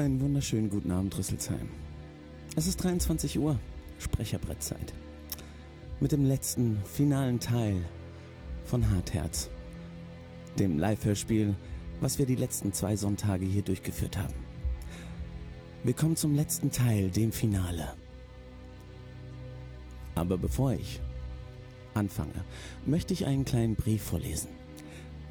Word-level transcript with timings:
Einen 0.00 0.18
wunderschönen 0.22 0.70
guten 0.70 0.92
Abend, 0.92 1.18
Rüsselsheim. 1.18 1.68
Es 2.56 2.66
ist 2.66 2.82
23 2.82 3.38
Uhr, 3.38 3.58
Sprecherbrettzeit. 3.98 4.94
Mit 6.00 6.12
dem 6.12 6.24
letzten, 6.24 6.78
finalen 6.86 7.38
Teil 7.38 7.76
von 8.64 8.88
Hartherz. 8.88 9.50
Dem 10.58 10.78
Live-Hörspiel, 10.78 11.54
was 12.00 12.18
wir 12.18 12.24
die 12.24 12.36
letzten 12.36 12.72
zwei 12.72 12.96
Sonntage 12.96 13.44
hier 13.44 13.60
durchgeführt 13.60 14.16
haben. 14.16 14.32
Wir 15.84 15.92
kommen 15.92 16.16
zum 16.16 16.34
letzten 16.34 16.70
Teil, 16.70 17.10
dem 17.10 17.30
Finale. 17.30 17.92
Aber 20.14 20.38
bevor 20.38 20.72
ich 20.72 20.98
anfange, 21.92 22.42
möchte 22.86 23.12
ich 23.12 23.26
einen 23.26 23.44
kleinen 23.44 23.74
Brief 23.74 24.02
vorlesen. 24.02 24.48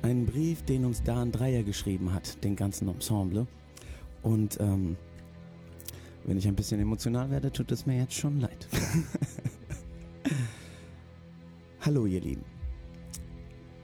Einen 0.03 0.27
Brief, 0.27 0.61
den 0.61 0.85
uns 0.85 1.01
Dan 1.01 1.31
Dreier 1.31 1.63
geschrieben 1.63 2.13
hat, 2.13 2.43
den 2.43 2.55
ganzen 2.55 2.87
Ensemble. 2.87 3.47
Und 4.21 4.59
ähm, 4.59 4.97
wenn 6.25 6.37
ich 6.37 6.47
ein 6.47 6.55
bisschen 6.55 6.79
emotional 6.79 7.29
werde, 7.29 7.51
tut 7.51 7.71
es 7.71 7.85
mir 7.85 7.97
jetzt 7.97 8.13
schon 8.13 8.39
leid. 8.39 8.67
Hallo 11.81 12.05
ihr 12.05 12.21
Lieben. 12.21 12.43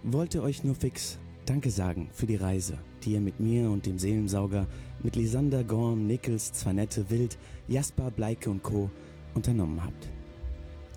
Wollte 0.03 0.43
euch 0.43 0.63
nur 0.63 0.75
fix 0.75 1.17
Danke 1.45 1.69
sagen 1.69 2.09
für 2.11 2.25
die 2.25 2.37
Reise, 2.37 2.79
die 3.03 3.11
ihr 3.11 3.21
mit 3.21 3.39
mir 3.39 3.69
und 3.69 3.85
dem 3.85 3.99
Seelensauger, 3.99 4.65
mit 5.03 5.15
Lisander, 5.15 5.63
Gorm, 5.63 6.07
Nichols, 6.07 6.51
Zwanette, 6.53 7.07
Wild, 7.11 7.37
Jasper, 7.67 8.09
Bleike 8.09 8.49
und 8.49 8.63
Co. 8.63 8.89
unternommen 9.35 9.83
habt. 9.83 10.09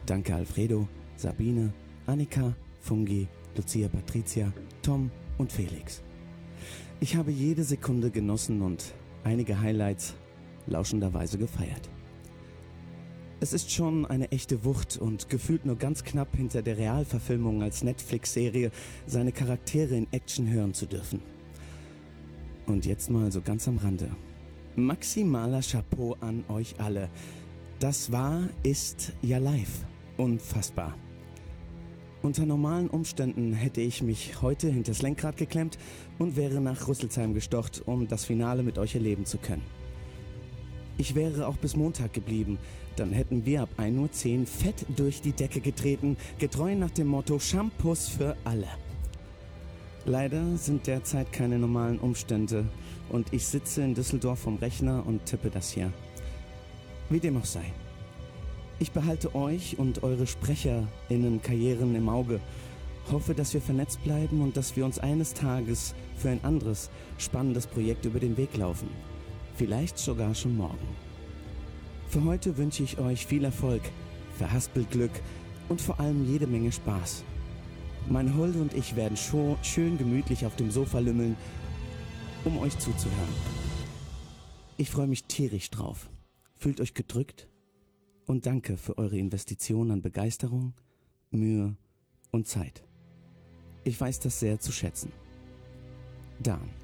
Danke 0.06 0.34
Alfredo, 0.34 0.88
Sabine, 1.16 1.74
Annika, 2.06 2.54
Fungi, 2.80 3.28
Lucia 3.56 3.88
Patricia, 3.88 4.50
Tom 4.80 5.10
und 5.36 5.52
Felix. 5.52 6.02
Ich 7.00 7.14
habe 7.14 7.30
jede 7.30 7.62
Sekunde 7.62 8.10
genossen 8.10 8.62
und 8.62 8.94
einige 9.28 9.60
Highlights 9.60 10.14
lauschenderweise 10.66 11.38
gefeiert. 11.38 11.90
Es 13.40 13.52
ist 13.52 13.70
schon 13.70 14.04
eine 14.06 14.32
echte 14.32 14.64
Wucht 14.64 14.96
und 14.96 15.28
gefühlt 15.28 15.64
nur 15.64 15.76
ganz 15.76 16.02
knapp 16.02 16.34
hinter 16.34 16.62
der 16.62 16.76
Realverfilmung 16.76 17.62
als 17.62 17.84
Netflix-Serie 17.84 18.72
seine 19.06 19.30
Charaktere 19.30 19.94
in 19.94 20.08
Action 20.12 20.50
hören 20.50 20.74
zu 20.74 20.86
dürfen. 20.86 21.20
Und 22.66 22.84
jetzt 22.84 23.10
mal 23.10 23.30
so 23.30 23.40
ganz 23.40 23.68
am 23.68 23.76
Rande. 23.76 24.10
Maximaler 24.76 25.60
Chapeau 25.60 26.16
an 26.20 26.44
euch 26.48 26.74
alle. 26.78 27.08
Das 27.78 28.10
war, 28.10 28.48
ist 28.62 29.12
ja 29.22 29.38
live. 29.38 29.84
Unfassbar. 30.16 30.96
Unter 32.20 32.46
normalen 32.46 32.88
Umständen 32.88 33.52
hätte 33.52 33.80
ich 33.80 34.02
mich 34.02 34.42
heute 34.42 34.68
hinters 34.68 35.02
Lenkrad 35.02 35.36
geklemmt 35.36 35.78
und 36.18 36.36
wäre 36.36 36.60
nach 36.60 36.88
Rüsselsheim 36.88 37.32
gestocht, 37.32 37.82
um 37.86 38.08
das 38.08 38.24
Finale 38.24 38.64
mit 38.64 38.76
euch 38.76 38.96
erleben 38.96 39.24
zu 39.24 39.38
können. 39.38 39.62
Ich 40.96 41.14
wäre 41.14 41.46
auch 41.46 41.56
bis 41.56 41.76
Montag 41.76 42.12
geblieben, 42.12 42.58
dann 42.96 43.12
hätten 43.12 43.46
wir 43.46 43.62
ab 43.62 43.68
1.10 43.78 44.40
Uhr 44.40 44.46
fett 44.46 44.84
durch 44.96 45.20
die 45.20 45.30
Decke 45.30 45.60
getreten, 45.60 46.16
getreu 46.40 46.74
nach 46.74 46.90
dem 46.90 47.06
Motto 47.06 47.38
Shampoos 47.38 48.08
für 48.08 48.36
alle. 48.44 48.66
Leider 50.04 50.56
sind 50.56 50.88
derzeit 50.88 51.32
keine 51.32 51.56
normalen 51.56 52.00
Umstände 52.00 52.64
und 53.10 53.32
ich 53.32 53.46
sitze 53.46 53.82
in 53.82 53.94
Düsseldorf 53.94 54.40
vom 54.40 54.56
Rechner 54.56 55.04
und 55.06 55.24
tippe 55.24 55.50
das 55.50 55.70
hier. 55.70 55.92
Wie 57.10 57.20
dem 57.20 57.36
auch 57.36 57.44
sei. 57.44 57.72
Ich 58.80 58.92
behalte 58.92 59.34
euch 59.34 59.76
und 59.76 60.04
eure 60.04 60.26
SprecherInnen-Karrieren 60.26 61.96
im 61.96 62.08
Auge. 62.08 62.40
Hoffe, 63.10 63.34
dass 63.34 63.52
wir 63.52 63.60
vernetzt 63.60 64.04
bleiben 64.04 64.40
und 64.40 64.56
dass 64.56 64.76
wir 64.76 64.84
uns 64.84 65.00
eines 65.00 65.34
Tages 65.34 65.94
für 66.16 66.30
ein 66.30 66.44
anderes, 66.44 66.88
spannendes 67.18 67.66
Projekt 67.66 68.04
über 68.04 68.20
den 68.20 68.36
Weg 68.36 68.56
laufen. 68.56 68.88
Vielleicht 69.56 69.98
sogar 69.98 70.32
schon 70.34 70.56
morgen. 70.56 70.86
Für 72.08 72.22
heute 72.22 72.56
wünsche 72.56 72.84
ich 72.84 72.98
euch 72.98 73.26
viel 73.26 73.44
Erfolg, 73.44 73.82
verhaspelt 74.36 74.92
Glück 74.92 75.10
und 75.68 75.80
vor 75.80 75.98
allem 75.98 76.24
jede 76.30 76.46
Menge 76.46 76.70
Spaß. 76.70 77.24
Mein 78.08 78.36
Huld 78.36 78.54
und 78.54 78.74
ich 78.74 78.94
werden 78.94 79.16
schön 79.16 79.98
gemütlich 79.98 80.46
auf 80.46 80.54
dem 80.54 80.70
Sofa 80.70 81.00
lümmeln, 81.00 81.36
um 82.44 82.58
euch 82.58 82.78
zuzuhören. 82.78 83.34
Ich 84.76 84.88
freue 84.88 85.08
mich 85.08 85.24
tierisch 85.24 85.68
drauf. 85.70 86.08
Fühlt 86.54 86.80
euch 86.80 86.94
gedrückt 86.94 87.48
und 88.28 88.46
danke 88.46 88.76
für 88.76 88.96
eure 88.98 89.18
Investition 89.18 89.90
an 89.90 90.02
Begeisterung, 90.02 90.74
Mühe 91.30 91.74
und 92.30 92.46
Zeit. 92.46 92.84
Ich 93.84 93.98
weiß 93.98 94.20
das 94.20 94.38
sehr 94.38 94.60
zu 94.60 94.70
schätzen. 94.70 95.10
Dan. 96.38 96.77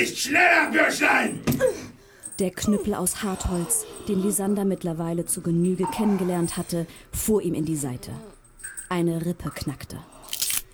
Nicht 0.00 0.18
schneller, 0.18 0.70
Bürschlein? 0.72 1.40
Der 2.38 2.50
Knüppel 2.50 2.94
aus 2.94 3.22
Hartholz, 3.22 3.84
den 4.08 4.22
Lisander 4.22 4.64
mittlerweile 4.64 5.26
zu 5.26 5.42
Genüge 5.42 5.84
kennengelernt 5.94 6.56
hatte, 6.56 6.86
fuhr 7.12 7.42
ihm 7.42 7.52
in 7.52 7.66
die 7.66 7.76
Seite. 7.76 8.12
Eine 8.88 9.26
Rippe 9.26 9.50
knackte. 9.50 9.98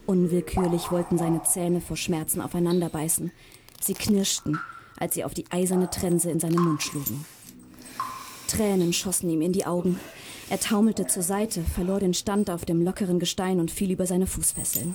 Unwillkürlich 0.06 0.92
wollten 0.92 1.18
seine 1.18 1.42
Zähne 1.42 1.80
vor 1.80 1.96
Schmerzen 1.96 2.40
aufeinander 2.40 2.88
beißen. 2.88 3.32
Sie 3.80 3.94
knirschten, 3.94 4.60
als 4.96 5.14
sie 5.14 5.24
auf 5.24 5.34
die 5.34 5.50
eiserne 5.50 5.90
Trense 5.90 6.30
in 6.30 6.38
seinen 6.38 6.60
Mund 6.60 6.84
schlugen. 6.84 7.24
Tränen 8.46 8.92
schossen 8.92 9.28
ihm 9.28 9.42
in 9.42 9.52
die 9.52 9.66
Augen. 9.66 9.98
Er 10.48 10.60
taumelte 10.60 11.08
zur 11.08 11.24
Seite, 11.24 11.62
verlor 11.62 11.98
den 11.98 12.14
Stand 12.14 12.48
auf 12.48 12.64
dem 12.64 12.80
lockeren 12.80 13.18
Gestein 13.18 13.58
und 13.58 13.72
fiel 13.72 13.90
über 13.90 14.06
seine 14.06 14.28
Fußfesseln. 14.28 14.94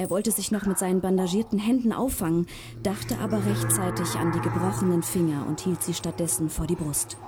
Er 0.00 0.08
wollte 0.08 0.30
sich 0.30 0.50
noch 0.50 0.64
mit 0.64 0.78
seinen 0.78 1.02
bandagierten 1.02 1.58
Händen 1.58 1.92
auffangen, 1.92 2.46
dachte 2.82 3.18
aber 3.18 3.44
rechtzeitig 3.44 4.14
an 4.14 4.32
die 4.32 4.40
gebrochenen 4.40 5.02
Finger 5.02 5.44
und 5.46 5.60
hielt 5.60 5.82
sie 5.82 5.92
stattdessen 5.92 6.48
vor 6.48 6.66
die 6.66 6.74
Brust. 6.74 7.18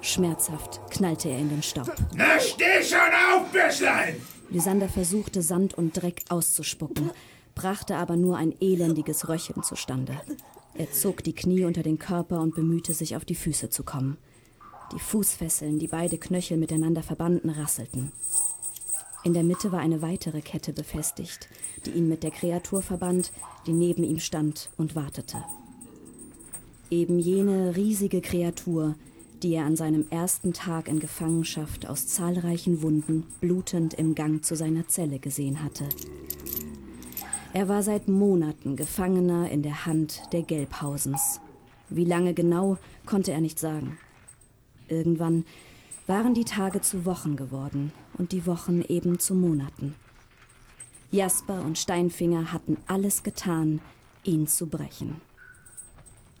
Schmerzhaft 0.00 0.80
knallte 0.90 1.28
er 1.28 1.38
in 1.38 1.50
den 1.50 1.62
Staub. 1.62 1.94
Na, 2.14 2.40
steh 2.40 2.82
schon 2.82 2.98
auf, 2.98 3.52
Büschlein! 3.52 4.16
Lysander 4.48 4.88
versuchte, 4.88 5.42
Sand 5.42 5.74
und 5.74 5.92
Dreck 5.92 6.22
auszuspucken, 6.30 7.10
brachte 7.54 7.96
aber 7.96 8.16
nur 8.16 8.38
ein 8.38 8.54
elendiges 8.62 9.28
Röcheln 9.28 9.62
zustande. 9.62 10.18
Er 10.72 10.90
zog 10.90 11.22
die 11.22 11.34
Knie 11.34 11.66
unter 11.66 11.82
den 11.82 11.98
Körper 11.98 12.40
und 12.40 12.54
bemühte 12.54 12.94
sich, 12.94 13.14
auf 13.14 13.26
die 13.26 13.34
Füße 13.34 13.68
zu 13.68 13.82
kommen. 13.84 14.16
Die 14.94 15.00
Fußfesseln, 15.00 15.78
die 15.78 15.88
beide 15.88 16.16
Knöchel 16.16 16.56
miteinander 16.56 17.02
verbanden, 17.02 17.50
rasselten. 17.50 18.10
In 19.24 19.34
der 19.34 19.44
Mitte 19.44 19.70
war 19.70 19.78
eine 19.78 20.02
weitere 20.02 20.40
Kette 20.40 20.72
befestigt, 20.72 21.48
die 21.86 21.90
ihn 21.90 22.08
mit 22.08 22.24
der 22.24 22.32
Kreatur 22.32 22.82
verband, 22.82 23.32
die 23.66 23.72
neben 23.72 24.02
ihm 24.02 24.18
stand 24.18 24.68
und 24.76 24.96
wartete. 24.96 25.44
Eben 26.90 27.20
jene 27.20 27.76
riesige 27.76 28.20
Kreatur, 28.20 28.96
die 29.42 29.54
er 29.54 29.64
an 29.64 29.76
seinem 29.76 30.06
ersten 30.10 30.52
Tag 30.52 30.88
in 30.88 30.98
Gefangenschaft 30.98 31.86
aus 31.88 32.06
zahlreichen 32.08 32.82
Wunden 32.82 33.24
blutend 33.40 33.94
im 33.94 34.14
Gang 34.14 34.44
zu 34.44 34.56
seiner 34.56 34.88
Zelle 34.88 35.20
gesehen 35.20 35.62
hatte. 35.62 35.88
Er 37.52 37.68
war 37.68 37.82
seit 37.82 38.08
Monaten 38.08 38.76
Gefangener 38.76 39.50
in 39.50 39.62
der 39.62 39.86
Hand 39.86 40.22
der 40.32 40.42
Gelbhausens. 40.42 41.40
Wie 41.90 42.04
lange 42.04 42.34
genau, 42.34 42.78
konnte 43.04 43.32
er 43.32 43.40
nicht 43.40 43.58
sagen. 43.58 43.98
Irgendwann 44.88 45.44
waren 46.06 46.34
die 46.34 46.44
Tage 46.44 46.80
zu 46.80 47.04
Wochen 47.04 47.36
geworden 47.36 47.92
und 48.18 48.32
die 48.32 48.46
Wochen 48.46 48.82
eben 48.82 49.18
zu 49.18 49.34
Monaten. 49.34 49.94
Jasper 51.10 51.62
und 51.62 51.78
Steinfinger 51.78 52.52
hatten 52.52 52.76
alles 52.86 53.22
getan, 53.22 53.80
ihn 54.24 54.46
zu 54.46 54.66
brechen. 54.66 55.20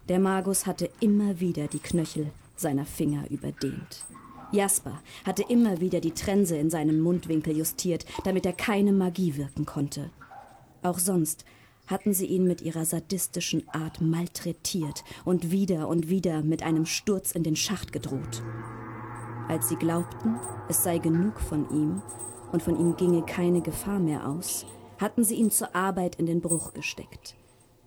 Der 0.08 0.18
Magus 0.18 0.66
hatte 0.66 0.90
immer 1.00 1.40
wieder 1.40 1.68
die 1.68 1.78
Knöchel 1.78 2.30
seiner 2.56 2.86
Finger 2.86 3.30
überdehnt. 3.30 4.04
Jasper 4.50 5.00
hatte 5.24 5.44
immer 5.48 5.80
wieder 5.80 6.00
die 6.00 6.12
Trense 6.12 6.56
in 6.56 6.70
seinem 6.70 7.00
Mundwinkel 7.00 7.56
justiert, 7.56 8.04
damit 8.24 8.44
er 8.44 8.52
keine 8.52 8.92
Magie 8.92 9.36
wirken 9.36 9.64
konnte. 9.64 10.10
Auch 10.82 10.98
sonst 10.98 11.44
hatten 11.86 12.12
sie 12.12 12.26
ihn 12.26 12.46
mit 12.46 12.60
ihrer 12.60 12.84
sadistischen 12.84 13.68
Art 13.68 14.00
malträtiert 14.00 15.04
und 15.24 15.50
wieder 15.50 15.88
und 15.88 16.08
wieder 16.08 16.42
mit 16.42 16.62
einem 16.62 16.86
Sturz 16.86 17.32
in 17.32 17.42
den 17.42 17.56
Schacht 17.56 17.92
gedroht. 17.92 18.42
Als 19.48 19.68
sie 19.68 19.76
glaubten, 19.76 20.36
es 20.68 20.82
sei 20.82 20.98
genug 20.98 21.40
von 21.40 21.68
ihm 21.70 22.02
und 22.52 22.62
von 22.62 22.78
ihm 22.78 22.96
ginge 22.96 23.22
keine 23.22 23.60
Gefahr 23.60 23.98
mehr 23.98 24.28
aus, 24.28 24.66
hatten 24.98 25.24
sie 25.24 25.34
ihn 25.34 25.50
zur 25.50 25.74
Arbeit 25.74 26.16
in 26.16 26.26
den 26.26 26.40
Bruch 26.40 26.72
gesteckt. 26.74 27.34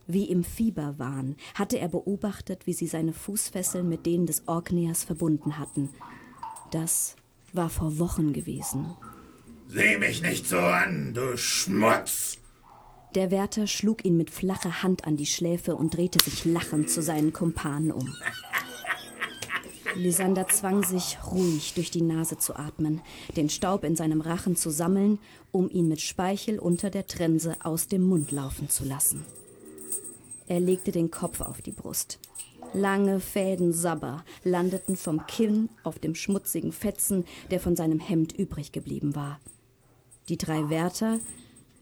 Wie 0.08 0.26
im 0.26 0.44
Fieberwahn 0.44 1.36
hatte 1.56 1.80
er 1.80 1.88
beobachtet, 1.88 2.68
wie 2.68 2.74
sie 2.74 2.88
seine 2.88 3.14
Fußfesseln 3.14 3.88
mit 3.88 4.06
denen 4.06 4.28
des 4.28 4.48
Orkneers 4.48 5.04
verbunden 5.04 5.58
hatten. 5.58 5.90
Das 6.72 7.16
war 7.54 7.70
vor 7.70 7.98
Wochen 7.98 8.34
gewesen. 8.34 8.96
Sieh 9.68 9.98
mich 9.98 10.22
nicht 10.22 10.48
so 10.48 10.60
an, 10.60 11.14
du 11.14 11.38
Schmutz! 11.38 12.38
Der 13.16 13.32
Wärter 13.32 13.66
schlug 13.66 14.04
ihn 14.04 14.18
mit 14.18 14.30
flacher 14.30 14.84
Hand 14.84 15.06
an 15.06 15.16
die 15.16 15.26
Schläfe 15.26 15.76
und 15.76 15.96
drehte 15.96 16.22
sich 16.24 16.44
lachend 16.44 16.90
zu 16.90 17.02
seinen 17.02 17.32
Kumpanen 17.32 17.92
um. 17.92 18.14
Lysander 19.96 20.48
zwang 20.48 20.84
sich, 20.84 21.18
ruhig 21.32 21.74
durch 21.74 21.90
die 21.90 22.02
Nase 22.02 22.38
zu 22.38 22.56
atmen, 22.56 23.02
den 23.38 23.50
Staub 23.50 23.84
in 23.84 23.96
seinem 23.96 24.22
Rachen 24.22 24.56
zu 24.56 24.70
sammeln, 24.70 25.20
um 25.52 25.70
ihn 25.70 25.88
mit 25.88 26.02
Speichel 26.02 26.60
unter 26.60 26.90
der 26.90 27.08
Trense 27.08 27.56
aus 27.64 27.88
dem 27.88 28.04
Mund 28.04 28.32
laufen 28.32 28.70
zu 28.70 28.84
lassen. 28.84 29.26
Er 30.48 30.60
legte 30.60 30.92
den 30.92 31.12
Kopf 31.12 31.42
auf 31.42 31.62
die 31.62 31.72
Brust. 31.72 32.20
Lange 32.74 33.20
Fäden 33.20 33.72
Sabber 33.72 34.26
landeten 34.44 34.98
vom 34.98 35.26
Kinn 35.28 35.70
auf 35.84 35.98
dem 35.98 36.14
schmutzigen 36.14 36.74
Fetzen, 36.74 37.24
der 37.50 37.60
von 37.60 37.76
seinem 37.76 38.00
Hemd 38.00 38.34
übrig 38.34 38.72
geblieben 38.74 39.16
war. 39.16 39.40
Die 40.28 40.38
drei 40.38 40.70
Wärter, 40.70 41.20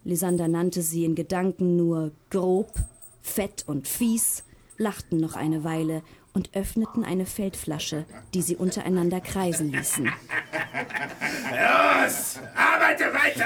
Lysander 0.04 0.48
nannte 0.48 0.82
sie 0.82 1.06
in 1.06 1.16
Gedanken 1.16 1.78
nur 1.78 2.12
grob, 2.30 2.74
fett 3.22 3.64
und 3.66 3.88
fies, 3.88 4.44
lachten 4.78 5.18
noch 5.18 5.36
eine 5.36 5.64
Weile 5.64 6.04
und 6.34 6.56
öffneten 6.56 7.06
eine 7.06 7.26
Feldflasche, 7.26 8.06
die 8.34 8.42
sie 8.42 8.56
untereinander 8.56 9.22
kreisen 9.22 9.72
ließen. 9.72 10.06
Los, 10.06 12.40
arbeite 12.56 13.14
weiter! 13.14 13.46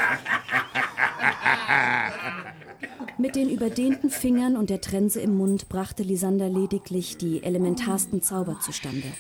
Mit 3.17 3.35
den 3.35 3.49
überdehnten 3.49 4.09
Fingern 4.09 4.55
und 4.55 4.69
der 4.69 4.79
Trense 4.79 5.19
im 5.19 5.37
Mund 5.37 5.69
brachte 5.69 6.03
Lysander 6.03 6.49
lediglich 6.49 7.17
die 7.17 7.43
elementarsten 7.43 8.21
Zauber 8.21 8.59
zustande. 8.59 9.11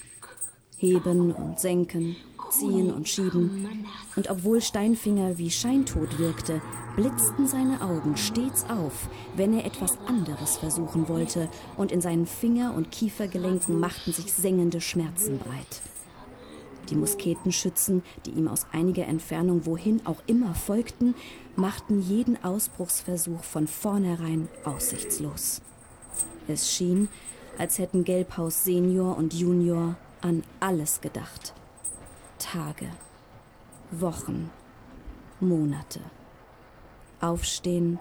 Heben 0.77 1.31
und 1.31 1.59
senken, 1.59 2.15
ziehen 2.49 2.93
und 2.93 3.07
schieben. 3.07 3.85
Und 4.15 4.29
obwohl 4.29 4.61
Steinfinger 4.61 5.37
wie 5.37 5.51
scheintot 5.51 6.17
wirkte, 6.19 6.61
blitzten 6.95 7.47
seine 7.47 7.81
Augen 7.81 8.17
stets 8.17 8.65
auf, 8.69 9.09
wenn 9.35 9.53
er 9.53 9.65
etwas 9.65 9.97
anderes 10.07 10.57
versuchen 10.57 11.07
wollte, 11.07 11.49
und 11.77 11.91
in 11.91 12.01
seinen 12.01 12.25
Finger- 12.25 12.73
und 12.75 12.91
Kiefergelenken 12.91 13.79
machten 13.79 14.13
sich 14.13 14.33
sengende 14.33 14.81
Schmerzen 14.81 15.37
breit. 15.37 15.81
Die 16.89 16.95
Musketenschützen, 16.95 18.01
die 18.25 18.31
ihm 18.31 18.47
aus 18.47 18.65
einiger 18.71 19.05
Entfernung 19.05 19.65
wohin 19.65 20.05
auch 20.05 20.21
immer 20.25 20.55
folgten, 20.55 21.15
machten 21.55 22.01
jeden 22.01 22.41
Ausbruchsversuch 22.43 23.43
von 23.43 23.67
vornherein 23.67 24.47
aussichtslos. 24.63 25.61
Es 26.47 26.71
schien, 26.71 27.09
als 27.57 27.77
hätten 27.77 28.03
Gelbhaus 28.03 28.63
Senior 28.63 29.17
und 29.17 29.33
Junior 29.33 29.95
an 30.21 30.43
alles 30.59 31.01
gedacht. 31.01 31.53
Tage, 32.37 32.87
Wochen, 33.91 34.49
Monate. 35.39 36.01
Aufstehen, 37.19 37.99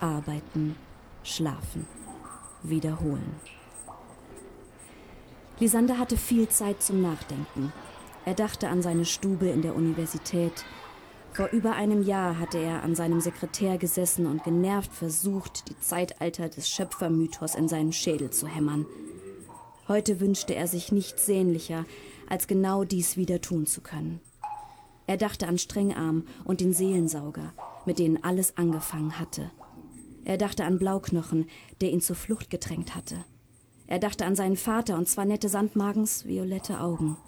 arbeiten, 0.00 0.76
schlafen, 1.22 1.86
wiederholen. 2.62 3.34
Lysander 5.60 5.98
hatte 5.98 6.16
viel 6.16 6.48
Zeit 6.48 6.82
zum 6.82 7.02
Nachdenken. 7.02 7.72
Er 8.24 8.34
dachte 8.34 8.68
an 8.68 8.82
seine 8.82 9.04
Stube 9.04 9.48
in 9.48 9.62
der 9.62 9.76
Universität. 9.76 10.64
Vor 11.32 11.48
über 11.48 11.72
einem 11.72 12.02
Jahr 12.02 12.38
hatte 12.38 12.58
er 12.58 12.82
an 12.82 12.94
seinem 12.94 13.20
Sekretär 13.20 13.76
gesessen 13.76 14.26
und 14.26 14.44
genervt 14.44 14.92
versucht, 14.92 15.68
die 15.68 15.78
Zeitalter 15.78 16.48
des 16.48 16.68
Schöpfermythos 16.68 17.54
in 17.54 17.68
seinen 17.68 17.92
Schädel 17.92 18.30
zu 18.30 18.46
hämmern. 18.46 18.86
Heute 19.88 20.20
wünschte 20.20 20.54
er 20.54 20.66
sich 20.66 20.90
nichts 20.90 21.26
sehnlicher, 21.26 21.84
als 22.28 22.46
genau 22.46 22.84
dies 22.84 23.16
wieder 23.16 23.40
tun 23.40 23.66
zu 23.66 23.80
können. 23.80 24.20
Er 25.06 25.16
dachte 25.16 25.46
an 25.46 25.58
Strengarm 25.58 26.24
und 26.44 26.60
den 26.60 26.72
Seelensauger, 26.72 27.52
mit 27.84 27.98
denen 27.98 28.22
alles 28.24 28.56
angefangen 28.56 29.18
hatte. 29.18 29.50
Er 30.24 30.38
dachte 30.38 30.64
an 30.64 30.78
Blauknochen, 30.78 31.46
der 31.80 31.90
ihn 31.90 32.00
zur 32.00 32.16
Flucht 32.16 32.48
gedrängt 32.48 32.94
hatte. 32.94 33.24
Er 33.86 33.98
dachte 33.98 34.24
an 34.24 34.34
seinen 34.34 34.56
Vater 34.56 34.96
und 34.96 35.08
zwar 35.08 35.26
nette 35.26 35.50
Sandmagens 35.50 36.24
violette 36.26 36.80
Augen. 36.80 37.18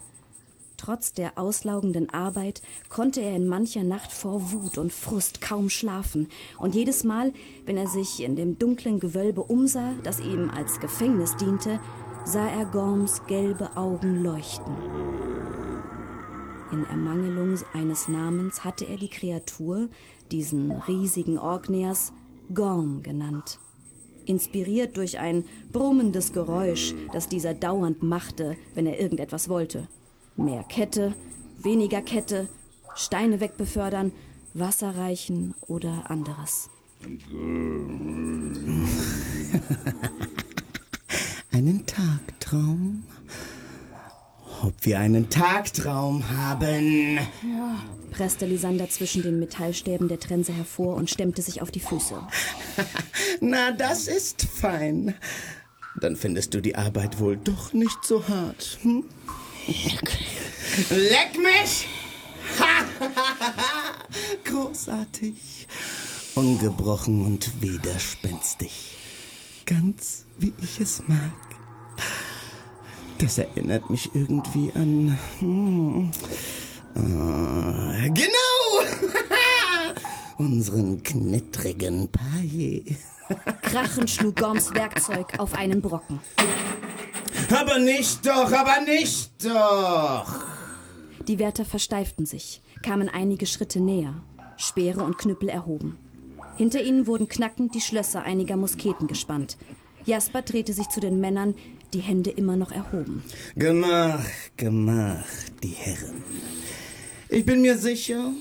Trotz 0.77 1.11
der 1.11 1.39
auslaugenden 1.39 2.11
Arbeit 2.11 2.61
konnte 2.89 3.21
er 3.21 3.35
in 3.35 3.47
mancher 3.47 3.83
Nacht 3.83 4.11
vor 4.11 4.51
Wut 4.51 4.77
und 4.77 4.93
Frust 4.93 5.41
kaum 5.41 5.69
schlafen, 5.69 6.27
und 6.59 6.75
jedes 6.75 7.03
Mal, 7.03 7.33
wenn 7.65 7.77
er 7.77 7.87
sich 7.87 8.23
in 8.23 8.35
dem 8.35 8.59
dunklen 8.59 8.99
Gewölbe 8.99 9.41
umsah, 9.41 9.93
das 10.03 10.19
ihm 10.19 10.51
als 10.51 10.79
Gefängnis 10.79 11.35
diente, 11.35 11.79
sah 12.27 12.49
er 12.49 12.65
Gorms 12.65 13.21
gelbe 13.27 13.77
Augen 13.77 14.21
leuchten. 14.21 14.75
In 16.73 16.83
Ermangelung 16.83 17.57
eines 17.73 18.09
Namens 18.09 18.65
hatte 18.65 18.83
er 18.83 18.97
die 18.97 19.07
Kreatur, 19.07 19.87
diesen 20.29 20.73
riesigen 20.73 21.37
Orkneas, 21.37 22.11
Gorm 22.53 23.01
genannt. 23.01 23.59
Inspiriert 24.25 24.97
durch 24.97 25.19
ein 25.19 25.45
brummendes 25.71 26.33
Geräusch, 26.33 26.93
das 27.13 27.29
dieser 27.29 27.53
dauernd 27.53 28.03
machte, 28.03 28.57
wenn 28.73 28.87
er 28.87 28.99
irgendetwas 28.99 29.47
wollte. 29.47 29.87
Mehr 30.35 30.65
Kette, 30.65 31.13
weniger 31.59 32.01
Kette, 32.01 32.49
Steine 32.93 33.39
wegbefördern, 33.39 34.11
Wasser 34.53 34.97
reichen 34.97 35.55
oder 35.65 36.11
anderes. 36.11 36.69
einen 41.57 41.87
Tagtraum? 41.87 43.03
Ob 44.61 44.73
wir 44.81 44.99
einen 44.99 45.31
Tagtraum 45.31 46.29
haben? 46.29 47.15
Ja, 47.15 47.83
presste 48.11 48.45
Lysander 48.45 48.89
zwischen 48.89 49.23
den 49.23 49.39
Metallstäben 49.39 50.07
der 50.07 50.19
Trense 50.19 50.53
hervor 50.53 50.95
und 50.95 51.09
stemmte 51.09 51.41
sich 51.41 51.63
auf 51.63 51.71
die 51.71 51.79
Füße. 51.79 52.15
Na, 53.41 53.71
das 53.71 54.07
ist 54.07 54.43
fein. 54.43 55.15
Dann 55.99 56.15
findest 56.15 56.53
du 56.53 56.61
die 56.61 56.75
Arbeit 56.75 57.19
wohl 57.19 57.37
doch 57.37 57.73
nicht 57.73 58.05
so 58.05 58.27
hart. 58.27 58.77
Hm? 58.83 59.05
Leck 60.91 61.37
mich! 61.37 61.87
Großartig. 64.43 65.67
Ungebrochen 66.35 67.25
und 67.25 67.63
widerspenstig. 67.63 68.95
Ganz 69.65 70.26
wie 70.39 70.53
ich 70.61 70.79
es 70.79 71.03
mag. 71.07 71.31
Das 73.19 73.37
erinnert 73.37 73.89
mich 73.89 74.13
irgendwie 74.13 74.71
an. 74.75 75.17
Hm, 75.39 76.11
äh, 76.95 78.09
genau! 78.09 79.17
Unseren 80.37 81.01
knittrigen 81.01 82.09
Paille. 82.09 82.83
Krachend 83.63 84.09
schlug 84.09 84.35
Gorms 84.35 84.73
Werkzeug 84.73 85.39
auf 85.39 85.53
einen 85.55 85.81
Brocken. 85.81 86.19
Aber 87.51 87.79
nicht 87.79 88.25
doch, 88.25 88.51
aber 88.51 88.81
nicht 88.81 89.31
doch! 89.43 90.43
Die 91.27 91.39
Wärter 91.39 91.65
versteiften 91.65 92.25
sich, 92.25 92.61
kamen 92.83 93.09
einige 93.09 93.47
Schritte 93.47 93.79
näher, 93.79 94.13
Speere 94.57 95.03
und 95.03 95.17
Knüppel 95.17 95.49
erhoben. 95.49 95.97
Hinter 96.55 96.81
ihnen 96.81 97.07
wurden 97.07 97.27
knackend 97.27 97.75
die 97.75 97.81
Schlösser 97.81 98.23
einiger 98.23 98.57
Musketen 98.57 99.07
gespannt. 99.07 99.57
Jasper 100.07 100.41
drehte 100.41 100.71
sich 100.71 100.87
zu 100.87 101.01
den 101.01 101.19
Männern, 101.19 101.53
die 101.93 101.99
Hände 101.99 102.29
immer 102.29 102.55
noch 102.55 102.71
erhoben. 102.71 103.23
Gemach, 103.55 104.25
gemach, 104.55 105.27
die 105.61 105.67
Herren. 105.67 106.23
Ich 107.29 107.45
bin 107.45 107.61
mir 107.61 107.77
sicher, 107.77 108.31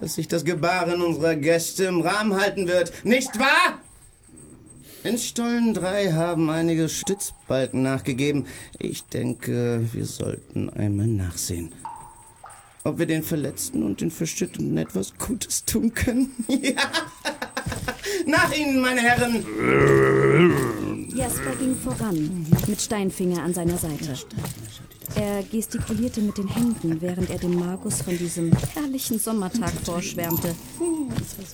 dass 0.00 0.16
sich 0.16 0.26
das 0.26 0.44
Gebaren 0.44 1.00
unserer 1.02 1.36
Gäste 1.36 1.84
im 1.84 2.00
Rahmen 2.00 2.34
halten 2.34 2.66
wird. 2.66 2.92
Nicht 3.04 3.38
wahr? 3.38 3.80
In 5.04 5.18
Stollen 5.18 5.72
3 5.72 6.12
haben 6.14 6.50
einige 6.50 6.88
Stützbalken 6.88 7.82
nachgegeben. 7.82 8.46
Ich 8.80 9.04
denke, 9.04 9.86
wir 9.92 10.04
sollten 10.04 10.68
einmal 10.68 11.06
nachsehen. 11.06 11.72
Ob 12.82 12.98
wir 12.98 13.06
den 13.06 13.22
Verletzten 13.22 13.84
und 13.84 14.00
den 14.00 14.10
Verschütteten 14.10 14.76
etwas 14.78 15.16
Gutes 15.16 15.64
tun 15.64 15.94
können? 15.94 16.34
ja! 16.48 17.35
Nach 18.26 18.52
Ihnen, 18.52 18.80
meine 18.80 19.00
Herren! 19.00 19.46
Jasper 21.14 21.54
ging 21.60 21.76
voran, 21.76 22.46
mit 22.66 22.80
Steinfinger 22.80 23.40
an 23.40 23.54
seiner 23.54 23.78
Seite. 23.78 24.14
Er 25.14 25.44
gestikulierte 25.44 26.20
mit 26.20 26.36
den 26.36 26.48
Händen, 26.48 27.00
während 27.00 27.30
er 27.30 27.38
dem 27.38 27.54
Magus 27.54 28.02
von 28.02 28.18
diesem 28.18 28.50
herrlichen 28.74 29.20
Sommertag 29.20 29.72
vorschwärmte. 29.84 30.56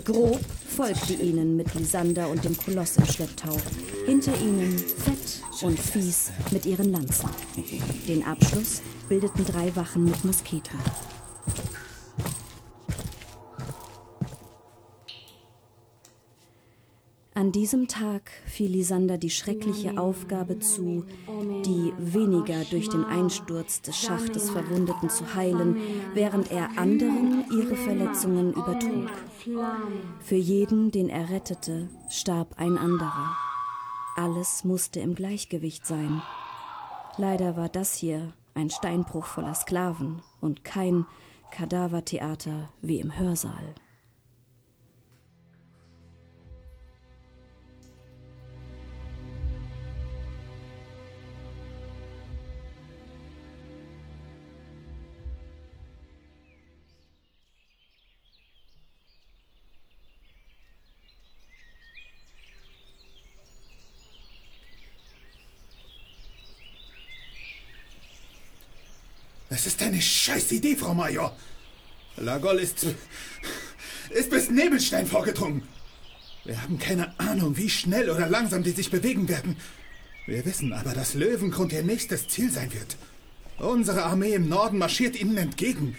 Grob 0.05 0.41
folgte 0.75 1.13
ihnen 1.13 1.59
mit 1.59 1.75
Lysander 1.75 2.31
und 2.31 2.43
dem 2.43 2.57
Koloss 2.57 2.97
im 2.97 3.07
Schlepptau. 3.07 3.57
Hinter 4.07 4.33
ihnen 4.41 4.79
fett 4.79 5.43
und 5.63 5.79
fies 5.79 6.33
mit 6.51 6.65
ihren 6.65 6.91
Lanzen. 6.91 7.29
Den 8.09 8.25
Abschluss 8.25 8.81
bildeten 9.11 9.45
drei 9.45 9.77
Wachen 9.77 10.07
mit 10.07 10.25
Musketen. 10.25 10.79
An 17.43 17.51
diesem 17.51 17.89
Tag 17.89 18.31
fiel 18.47 18.71
Lisander 18.71 19.19
die 19.19 19.29
schreckliche 19.29 19.99
Aufgabe 19.99 20.61
zu, 20.61 21.05
die 21.65 21.93
weniger 21.99 22.63
durch 22.71 22.89
den 22.89 23.05
Einsturz 23.05 23.83
des 23.83 23.99
Schachtes 23.99 24.49
Verwundeten 24.49 25.11
zu 25.11 25.35
heilen, 25.35 25.77
während 26.15 26.53
er 26.53 26.79
anderen 26.79 27.45
ihre 27.51 27.75
Verletzungen 27.75 28.53
übertrug. 28.53 29.11
Für 30.21 30.37
jeden, 30.37 30.93
den 30.93 31.09
er 31.09 31.31
rettete, 31.31 31.89
starb 32.09 32.61
ein 32.61 32.79
anderer. 32.79 33.37
Alles 34.15 34.63
musste 34.63 35.01
im 35.01 35.17
Gleichgewicht 35.17 35.85
sein. 35.85 36.23
Leider 37.17 37.57
war 37.57 37.69
das 37.69 37.97
hier 37.97 38.33
ein 38.55 38.71
Steinbruch 38.71 39.27
voller 39.27 39.55
Sklaven 39.55 40.23
und 40.41 40.63
kein 40.63 41.07
Kadavertheater 41.51 42.69
wie 42.83 43.01
im 43.01 43.19
Hörsaal. 43.19 43.75
Das 69.53 69.67
ist 69.67 69.83
eine 69.83 70.01
scheiß 70.01 70.51
Idee, 70.53 70.77
Frau 70.77 70.95
Major. 70.95 71.37
Lagol 72.17 72.59
ist, 72.59 72.87
ist 74.09 74.31
bis 74.31 74.49
Nebelstein 74.49 75.07
vorgedrungen. 75.07 75.63
Wir 76.47 76.63
haben 76.63 76.79
keine 76.79 77.21
Ahnung, 77.21 77.59
wie 77.59 77.69
schnell 77.69 78.09
oder 78.09 78.31
langsam 78.31 78.63
die 78.63 78.71
sich 78.71 78.91
bewegen 78.91 79.29
werden. 79.29 79.59
Wir 80.25 80.47
wissen 80.47 80.73
aber, 80.73 80.95
dass 80.95 81.13
Löwengrund 81.13 81.75
ihr 81.75 81.83
nächstes 81.83 82.29
Ziel 82.29 82.51
sein 82.51 82.73
wird. 82.73 82.97
Unsere 83.59 84.05
Armee 84.05 84.33
im 84.33 84.49
Norden 84.49 84.79
marschiert 84.79 85.21
ihnen 85.21 85.37
entgegen. 85.37 85.97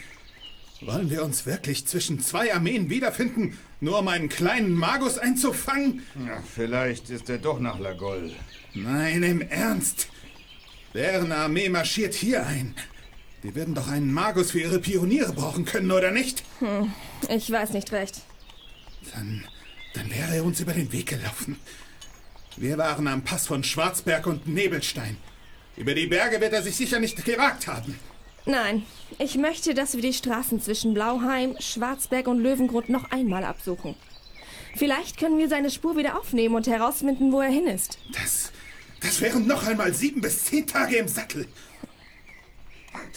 Wollen 0.81 1.11
wir 1.11 1.23
uns 1.23 1.45
wirklich 1.45 1.85
zwischen 1.85 2.19
zwei 2.21 2.55
Armeen 2.55 2.89
wiederfinden, 2.89 3.55
nur 3.81 3.99
um 3.99 4.07
einen 4.07 4.29
kleinen 4.29 4.73
Magus 4.73 5.19
einzufangen? 5.19 6.01
Ja, 6.25 6.41
vielleicht 6.55 7.11
ist 7.11 7.29
er 7.29 7.37
doch 7.37 7.59
nach 7.59 7.77
Lagol. 7.77 8.31
Nein, 8.73 9.21
im 9.21 9.41
Ernst. 9.41 10.07
Deren 10.95 11.31
Armee 11.31 11.69
marschiert 11.69 12.15
hier 12.15 12.47
ein. 12.47 12.73
Die 13.43 13.55
werden 13.55 13.75
doch 13.75 13.89
einen 13.89 14.13
Magus 14.13 14.51
für 14.51 14.61
ihre 14.61 14.79
Pioniere 14.79 15.33
brauchen 15.33 15.65
können, 15.65 15.91
oder 15.91 16.11
nicht? 16.11 16.43
Hm, 16.59 16.93
ich 17.29 17.51
weiß 17.51 17.71
nicht 17.73 17.91
recht. 17.91 18.21
Dann, 19.13 19.45
dann 19.93 20.09
wäre 20.09 20.35
er 20.35 20.45
uns 20.45 20.61
über 20.61 20.71
den 20.71 20.91
Weg 20.93 21.07
gelaufen. 21.07 21.59
Wir 22.55 22.77
waren 22.77 23.07
am 23.07 23.23
Pass 23.23 23.47
von 23.47 23.63
Schwarzberg 23.63 24.27
und 24.27 24.47
Nebelstein. 24.47 25.17
Über 25.75 25.93
die 25.93 26.07
Berge 26.07 26.39
wird 26.39 26.53
er 26.53 26.63
sich 26.63 26.77
sicher 26.77 26.99
nicht 26.99 27.25
gewagt 27.25 27.67
haben. 27.67 27.99
Nein, 28.45 28.83
ich 29.19 29.37
möchte, 29.37 29.73
dass 29.73 29.95
wir 29.95 30.01
die 30.01 30.13
Straßen 30.13 30.61
zwischen 30.61 30.93
Blauheim, 30.93 31.55
Schwarzberg 31.59 32.27
und 32.27 32.39
Löwengrund 32.39 32.89
noch 32.89 33.11
einmal 33.11 33.43
absuchen. 33.43 33.95
Vielleicht 34.75 35.17
können 35.17 35.37
wir 35.37 35.49
seine 35.49 35.69
Spur 35.69 35.97
wieder 35.97 36.17
aufnehmen 36.17 36.55
und 36.55 36.67
herausfinden, 36.67 37.31
wo 37.31 37.41
er 37.41 37.49
hin 37.49 37.67
ist. 37.67 37.97
Das, 38.11 38.51
das 39.01 39.21
wären 39.21 39.47
noch 39.47 39.65
einmal 39.65 39.93
sieben 39.93 40.21
bis 40.21 40.45
zehn 40.45 40.65
Tage 40.65 40.97
im 40.97 41.07
Sattel. 41.07 41.47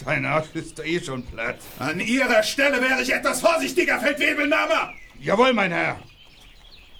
Dein 0.05 0.25
Arsch 0.25 0.47
ist 0.53 0.79
eh 0.79 0.99
schon 1.03 1.23
platt. 1.23 1.57
An 1.79 1.99
Ihrer 1.99 2.43
Stelle 2.43 2.81
wäre 2.81 3.01
ich 3.01 3.13
etwas 3.13 3.41
vorsichtiger, 3.41 3.99
Feldwebelnahme! 3.99 4.93
Jawohl, 5.19 5.53
mein 5.53 5.71
Herr! 5.71 5.99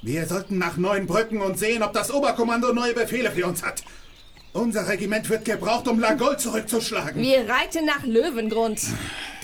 Wir 0.02 0.26
sollten 0.26 0.58
nach 0.58 0.78
Neuenbrücken 0.78 1.42
und 1.42 1.58
sehen, 1.58 1.84
ob 1.84 1.94
das 1.94 2.12
Oberkommando 2.12 2.74
neue 2.74 2.94
Befehle 2.94 3.32
für 3.32 3.46
uns 3.48 3.64
hat. 3.64 3.84
Unser 4.54 4.88
Regiment 4.88 5.30
wird 5.30 5.46
gebraucht, 5.46 5.88
um 5.88 6.00
Lagol 6.00 6.38
zurückzuschlagen. 6.38 7.22
Wir 7.22 7.48
reiten 7.50 7.86
nach 7.86 8.04
Löwengrund. 8.04 8.80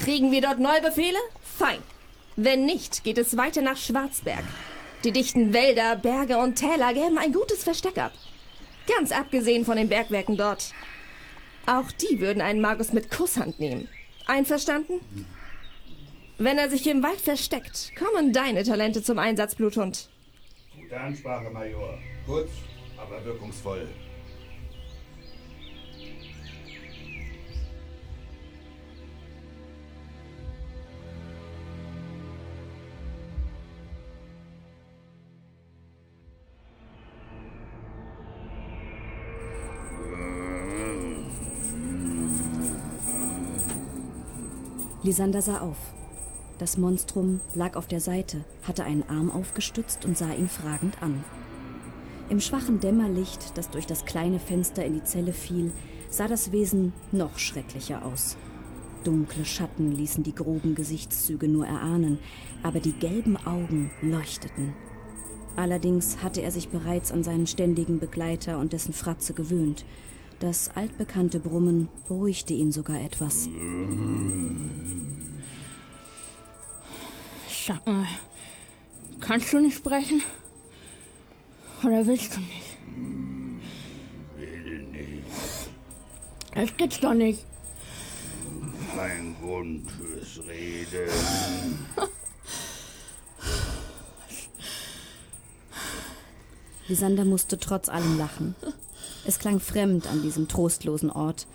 Kriegen 0.04 0.32
wir 0.32 0.42
dort 0.42 0.60
neue 0.60 0.82
Befehle? 0.82 1.18
Fein. 1.58 1.80
Wenn 2.36 2.66
nicht, 2.66 3.04
geht 3.04 3.18
es 3.18 3.38
weiter 3.38 3.62
nach 3.62 3.78
Schwarzberg. 3.78 4.44
Die 5.04 5.12
dichten 5.12 5.54
Wälder, 5.54 5.96
Berge 5.98 6.38
und 6.38 6.56
Täler 6.56 6.94
geben 6.94 7.18
ein 7.18 7.34
gutes 7.34 7.64
Versteck 7.64 7.98
ab. 7.98 8.14
Ganz 8.88 9.12
abgesehen 9.12 9.66
von 9.66 9.78
den 9.78 9.90
Bergwerken 9.90 10.38
dort. 10.38 10.74
Auch 11.66 11.92
die 11.92 12.20
würden 12.20 12.42
einen 12.42 12.62
Magus 12.62 12.92
mit 12.92 13.10
Kusshand 13.10 13.60
nehmen. 13.60 13.88
Einverstanden? 14.28 15.00
Wenn 16.38 16.58
er 16.58 16.70
sich 16.70 16.88
im 16.88 17.04
Wald 17.04 17.22
versteckt, 17.22 17.94
kommen 17.98 18.34
deine 18.34 18.64
Talente 18.64 19.02
zum 19.02 19.18
Einsatz, 19.18 19.56
Bluthund. 19.56 20.10
Gute 20.76 21.00
Ansprache, 21.00 21.50
Major. 21.50 21.98
Kurz, 22.26 22.50
aber 22.98 23.24
wirkungsvoll. 23.24 23.88
Lisander 45.04 45.42
sah 45.42 45.60
auf. 45.60 45.76
Das 46.60 46.78
Monstrum 46.78 47.42
lag 47.54 47.76
auf 47.76 47.88
der 47.88 48.00
Seite, 48.00 48.46
hatte 48.64 48.86
einen 48.86 49.04
Arm 49.10 49.32
aufgestützt 49.32 50.06
und 50.06 50.18
sah 50.18 50.32
ihn 50.32 50.48
fragend 50.48 51.02
an. 51.04 51.26
Im 52.30 52.40
schwachen 52.40 52.80
Dämmerlicht, 52.80 53.58
das 53.58 53.70
durch 53.70 53.86
das 53.86 54.06
kleine 54.06 54.40
Fenster 54.40 54.86
in 54.86 54.94
die 54.94 55.04
Zelle 55.04 55.34
fiel, 55.34 55.74
sah 56.10 56.30
das 56.30 56.54
Wesen 56.54 56.94
noch 57.12 57.38
schrecklicher 57.38 58.06
aus. 58.06 58.38
Dunkle 59.04 59.44
Schatten 59.44 59.92
ließen 59.92 60.24
die 60.24 60.34
groben 60.34 60.74
Gesichtszüge 60.74 61.50
nur 61.50 61.68
erahnen, 61.68 62.20
aber 62.64 62.80
die 62.80 62.94
gelben 62.94 63.36
Augen 63.46 63.92
leuchteten. 64.02 64.74
Allerdings 65.58 66.24
hatte 66.24 66.42
er 66.42 66.52
sich 66.52 66.70
bereits 66.70 67.12
an 67.12 67.24
seinen 67.24 67.46
ständigen 67.46 68.00
Begleiter 68.00 68.58
und 68.58 68.72
dessen 68.72 68.94
Fratze 68.94 69.34
gewöhnt. 69.34 69.84
Das 70.44 70.70
altbekannte 70.76 71.40
Brummen 71.40 71.88
beruhigte 72.06 72.54
ihn 72.54 72.74
sogar 72.74 73.00
etwas. 73.00 73.48
Sag 77.66 77.88
mal, 77.88 78.06
kannst 79.22 79.54
du 79.54 79.62
nicht 79.62 79.78
sprechen? 79.78 80.22
Oder 81.82 82.06
willst 82.06 82.36
du 82.36 82.42
nicht? 82.42 82.78
Will 84.36 84.84
nicht. 84.92 85.24
Das 86.54 86.76
geht's 86.76 87.00
doch 87.00 87.14
nicht. 87.14 87.46
Kein 88.98 89.38
Grund 89.42 89.90
fürs 89.90 90.46
Reden. 90.46 91.88
Lisander 96.90 97.24
musste 97.24 97.58
trotz 97.58 97.88
allem 97.88 98.18
lachen. 98.18 98.56
Es 99.26 99.40
klang 99.40 99.60
fremd 99.60 100.08
an 100.08 100.22
diesem 100.22 100.48
trostlosen 100.48 101.10
Ort. 101.10 101.48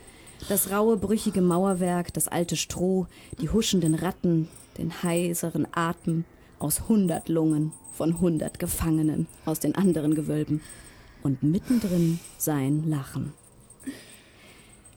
Das 0.49 0.71
raue, 0.71 0.97
brüchige 0.97 1.41
Mauerwerk, 1.43 2.13
das 2.15 2.29
alte 2.29 2.57
Stroh, 2.57 3.07
die 3.41 3.51
huschenden 3.51 3.95
Ratten, 3.95 4.49
den 4.79 5.03
heiseren 5.03 5.67
Atem 5.73 6.25
aus 6.59 6.89
hundert 6.89 7.29
Lungen 7.29 7.73
von 7.93 8.21
hundert 8.21 8.59
Gefangenen 8.59 9.27
aus 9.45 9.59
den 9.59 9.75
anderen 9.75 10.15
Gewölben 10.15 10.61
und 11.23 11.43
mittendrin 11.43 12.21
sein 12.39 12.89
Lachen. 12.89 13.33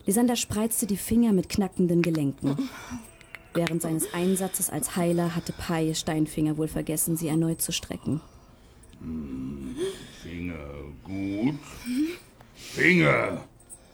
Lysander 0.05 0.35
spreizte 0.35 0.85
die 0.85 0.97
Finger 0.97 1.33
mit 1.33 1.49
knackenden 1.49 2.01
Gelenken. 2.01 2.69
Während 3.53 3.81
seines 3.81 4.13
Einsatzes 4.13 4.69
als 4.69 4.95
Heiler 4.95 5.35
hatte 5.35 5.53
Pai 5.53 5.93
Steinfinger 5.93 6.57
wohl 6.57 6.67
vergessen, 6.67 7.17
sie 7.17 7.27
erneut 7.27 7.61
zu 7.61 7.71
strecken. 7.71 8.21
Finger 10.21 10.55
gut. 11.03 11.55
Finger 12.73 13.43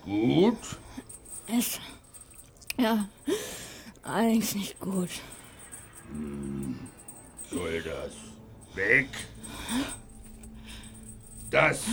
gut. 0.06 0.78
Es. 1.48 1.80
Ja, 2.78 3.10
allerdings 4.04 4.54
nicht 4.54 4.80
gut. 4.80 5.10
Soll 7.50 7.82
das 7.82 8.14
weg? 8.76 9.08
Das 11.50 11.84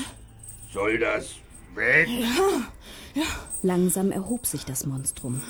soll 0.72 0.98
das 0.98 1.36
weg? 1.74 2.06
Langsam 3.62 4.12
erhob 4.12 4.44
sich 4.44 4.66
das 4.66 4.84
Monstrum. 4.84 5.40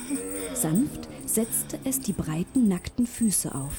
Sanft 0.53 1.09
setzte 1.25 1.79
es 1.83 1.99
die 1.99 2.13
breiten, 2.13 2.69
nackten 2.69 3.07
Füße 3.07 3.53
auf. 3.53 3.73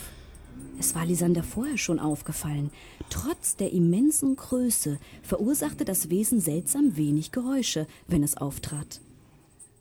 Es 0.78 0.95
war 0.95 1.06
Lisander 1.06 1.42
vorher 1.42 1.78
schon 1.78 1.99
aufgefallen. 1.99 2.71
Trotz 3.09 3.56
der 3.56 3.73
immensen 3.73 4.37
Größe 4.37 4.99
verursachte 5.23 5.85
das 5.85 6.11
Wesen 6.11 6.40
seltsam 6.40 6.97
wenig 6.97 7.33
Geräusche, 7.33 7.87
wenn 8.06 8.23
es 8.23 8.37
auftrat. 8.37 9.00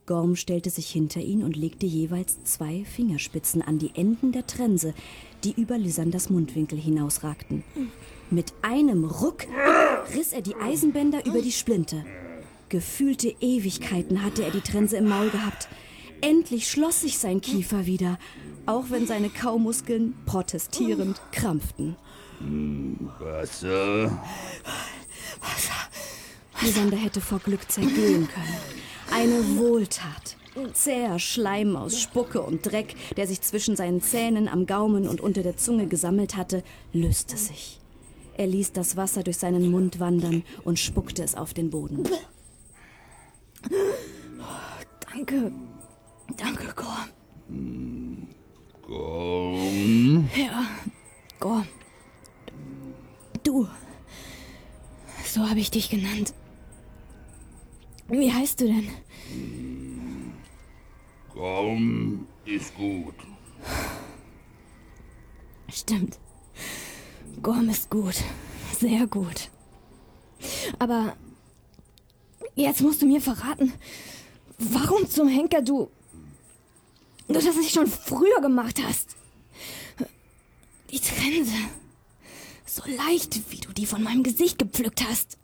Gorm 0.05 0.35
stellte 0.35 0.69
sich 0.69 0.89
hinter 0.89 1.19
ihn 1.19 1.43
und 1.43 1.55
legte 1.55 1.85
jeweils 1.85 2.43
zwei 2.43 2.85
Fingerspitzen 2.85 3.61
an 3.61 3.79
die 3.79 3.91
Enden 3.95 4.31
der 4.31 4.45
Trense, 4.45 4.93
die 5.43 5.53
über 5.59 5.77
Lysanders 5.77 6.29
Mundwinkel 6.29 6.77
hinausragten. 6.77 7.63
Mit 8.29 8.53
einem 8.61 9.03
Ruck 9.05 9.47
riss 10.15 10.31
er 10.31 10.41
die 10.41 10.55
Eisenbänder 10.55 11.25
über 11.25 11.41
die 11.41 11.51
Splinte. 11.51 12.05
Gefühlte 12.69 13.35
Ewigkeiten 13.41 14.23
hatte 14.23 14.43
er 14.43 14.51
die 14.51 14.61
Trense 14.61 14.97
im 14.97 15.07
Maul 15.07 15.29
gehabt. 15.29 15.67
Endlich 16.21 16.69
schloss 16.69 17.01
sich 17.01 17.17
sein 17.17 17.41
Kiefer 17.41 17.85
wieder, 17.85 18.19
auch 18.65 18.85
wenn 18.89 19.07
seine 19.07 19.29
Kaumuskeln 19.29 20.15
protestierend 20.25 21.21
krampften. 21.31 21.95
Wasser. 23.19 24.11
Lysander 26.61 26.97
hätte 26.97 27.21
vor 27.21 27.39
Glück 27.39 27.69
zergehen 27.69 28.27
können. 28.27 28.57
Eine 29.11 29.57
Wohltat. 29.57 30.37
Zäher 30.73 31.19
Schleim 31.19 31.75
aus 31.75 31.99
Spucke 31.99 32.41
und 32.41 32.65
Dreck, 32.65 32.95
der 33.17 33.27
sich 33.27 33.41
zwischen 33.41 33.75
seinen 33.75 34.01
Zähnen, 34.01 34.47
am 34.47 34.65
Gaumen 34.65 35.05
und 35.07 35.19
unter 35.19 35.43
der 35.43 35.57
Zunge 35.57 35.87
gesammelt 35.87 36.37
hatte, 36.37 36.63
löste 36.93 37.35
sich. 37.35 37.81
Er 38.37 38.47
ließ 38.47 38.71
das 38.71 38.95
Wasser 38.95 39.23
durch 39.23 39.37
seinen 39.37 39.69
Mund 39.69 39.99
wandern 39.99 40.43
und 40.63 40.79
spuckte 40.79 41.23
es 41.23 41.35
auf 41.35 41.53
den 41.53 41.69
Boden. 41.69 42.03
Danke. 45.11 45.51
Danke, 46.37 46.73
Gorm. 46.73 48.27
Komm. 48.87 50.29
Ja, 50.35 50.65
Gorm. 51.39 51.67
Du. 53.43 53.67
So 55.25 55.49
habe 55.49 55.59
ich 55.59 55.71
dich 55.71 55.89
genannt. 55.89 56.33
Wie 58.07 58.31
heißt 58.31 58.61
du 58.61 58.65
denn? 58.65 58.89
Komm, 61.33 62.27
ist 62.45 62.75
gut. 62.75 63.15
Stimmt. 65.67 66.19
Gorm 67.41 67.69
ist 67.69 67.89
gut. 67.89 68.15
Sehr 68.79 69.07
gut. 69.07 69.49
Aber 70.79 71.15
jetzt 72.55 72.81
musst 72.81 73.01
du 73.01 73.07
mir 73.07 73.21
verraten, 73.21 73.73
warum 74.59 75.09
zum 75.09 75.27
Henker 75.27 75.61
du, 75.61 75.89
du 77.27 77.33
das 77.33 77.55
nicht 77.55 77.73
schon 77.73 77.87
früher 77.87 78.41
gemacht 78.41 78.81
hast. 78.85 79.15
Die 80.91 80.99
Trense. 80.99 81.55
So 82.65 82.83
leicht, 82.89 83.51
wie 83.51 83.59
du 83.59 83.71
die 83.73 83.85
von 83.85 84.03
meinem 84.03 84.23
Gesicht 84.23 84.57
gepflückt 84.57 85.03
hast. 85.07 85.37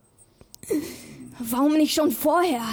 Warum 1.39 1.73
nicht 1.73 1.93
schon 1.93 2.11
vorher? 2.11 2.63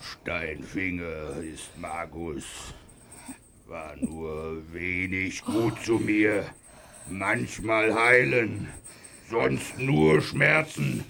Steinfinger 0.00 1.36
ist 1.42 1.76
Magus. 1.78 2.44
War 3.66 3.96
nur 3.96 4.62
wenig 4.72 5.44
gut 5.44 5.82
zu 5.84 5.98
mir. 5.98 6.46
Manchmal 7.08 7.94
heilen, 7.94 8.68
sonst 9.30 9.78
nur 9.78 10.20
Schmerzen. 10.20 11.04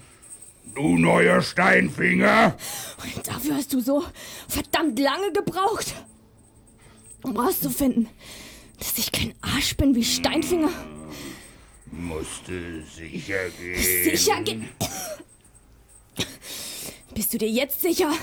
Du 0.75 0.97
neuer 0.97 1.41
Steinfinger! 1.41 2.55
Und 3.03 3.27
dafür 3.27 3.55
hast 3.55 3.73
du 3.73 3.81
so 3.81 4.05
verdammt 4.47 4.97
lange 4.99 5.31
gebraucht, 5.33 5.93
um 7.23 7.35
rauszufinden, 7.37 8.07
dass 8.77 8.97
ich 8.97 9.11
kein 9.11 9.33
Arsch 9.41 9.75
bin 9.75 9.95
wie 9.95 10.03
Steinfinger. 10.03 10.71
Musste 11.91 12.83
sicher 12.83 13.49
gehen. 13.49 13.83
Sicher 13.83 14.41
ge 14.43 14.61
Bist 17.13 17.33
du 17.33 17.37
dir 17.37 17.49
jetzt 17.49 17.81
sicher? 17.81 18.13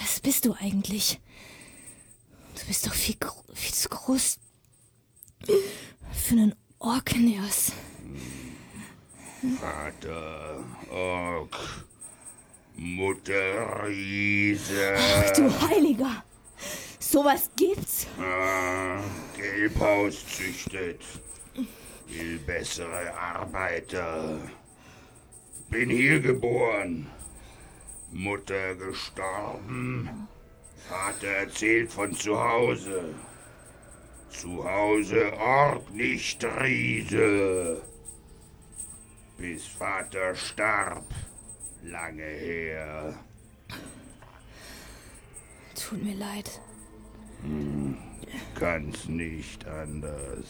Was 0.00 0.20
bist 0.20 0.44
du 0.44 0.54
eigentlich? 0.54 1.18
Du 2.58 2.66
bist 2.66 2.86
doch 2.86 2.94
viel, 2.94 3.16
viel 3.54 3.74
zu 3.74 3.88
groß 3.88 4.38
für 6.12 6.34
einen 6.34 6.54
Orkneas. 6.78 7.72
Vater 9.60 10.64
Ork. 10.90 11.56
Mutter 12.76 13.84
Riese. 13.86 14.96
Ach 14.96 15.30
du 15.32 15.50
Heiliger! 15.68 16.24
Sowas 16.98 17.50
gibt's? 17.56 18.06
Ah, 18.18 19.00
Gelbhaus 19.36 20.26
züchtet. 20.26 21.00
Will 22.08 22.38
bessere 22.38 23.14
Arbeiter. 23.16 24.38
Bin 25.70 25.90
hier 25.90 26.20
geboren. 26.20 27.06
Mutter 28.12 28.74
gestorben. 28.74 30.28
Vater 30.88 31.28
erzählt 31.28 31.92
von 31.92 32.14
zu 32.14 32.38
Hause. 32.38 33.14
Zu 34.40 34.62
Hause 34.64 35.32
Ort, 35.38 35.94
nicht 35.94 36.44
Riese. 36.44 37.80
Bis 39.38 39.66
Vater 39.66 40.34
starb. 40.34 41.06
Lange 41.82 42.22
her. 42.22 43.14
Tut 45.74 46.04
mir 46.04 46.16
leid. 46.16 46.60
Kann's 48.54 49.08
nicht 49.08 49.66
anders. 49.66 50.46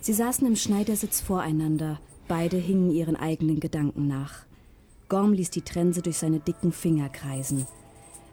Sie 0.00 0.14
saßen 0.14 0.46
im 0.46 0.56
Schneidersitz 0.56 1.20
voreinander. 1.20 2.00
Beide 2.28 2.56
hingen 2.56 2.90
ihren 2.90 3.16
eigenen 3.16 3.60
Gedanken 3.60 4.06
nach. 4.06 4.46
Gorm 5.10 5.34
ließ 5.34 5.50
die 5.50 5.62
Trense 5.62 6.00
durch 6.00 6.16
seine 6.16 6.40
dicken 6.40 6.72
Finger 6.72 7.10
kreisen. 7.10 7.66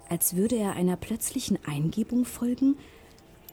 Als 0.07 0.37
würde 0.37 0.55
er 0.55 0.73
einer 0.73 0.95
plötzlichen 0.95 1.59
Eingebung 1.65 2.23
folgen, 2.23 2.77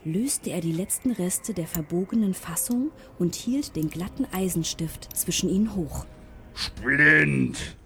löste 0.05 0.51
er 0.51 0.61
die 0.61 0.73
letzten 0.73 1.11
Reste 1.11 1.55
der 1.55 1.67
verbogenen 1.67 2.35
Fassung 2.35 2.91
und 3.19 3.35
hielt 3.35 3.77
den 3.77 3.91
glatten 3.91 4.27
Eisenstift 4.33 5.17
zwischen 5.17 5.49
ihnen 5.49 5.75
hoch. 5.75 6.07
Splint! 6.55 7.77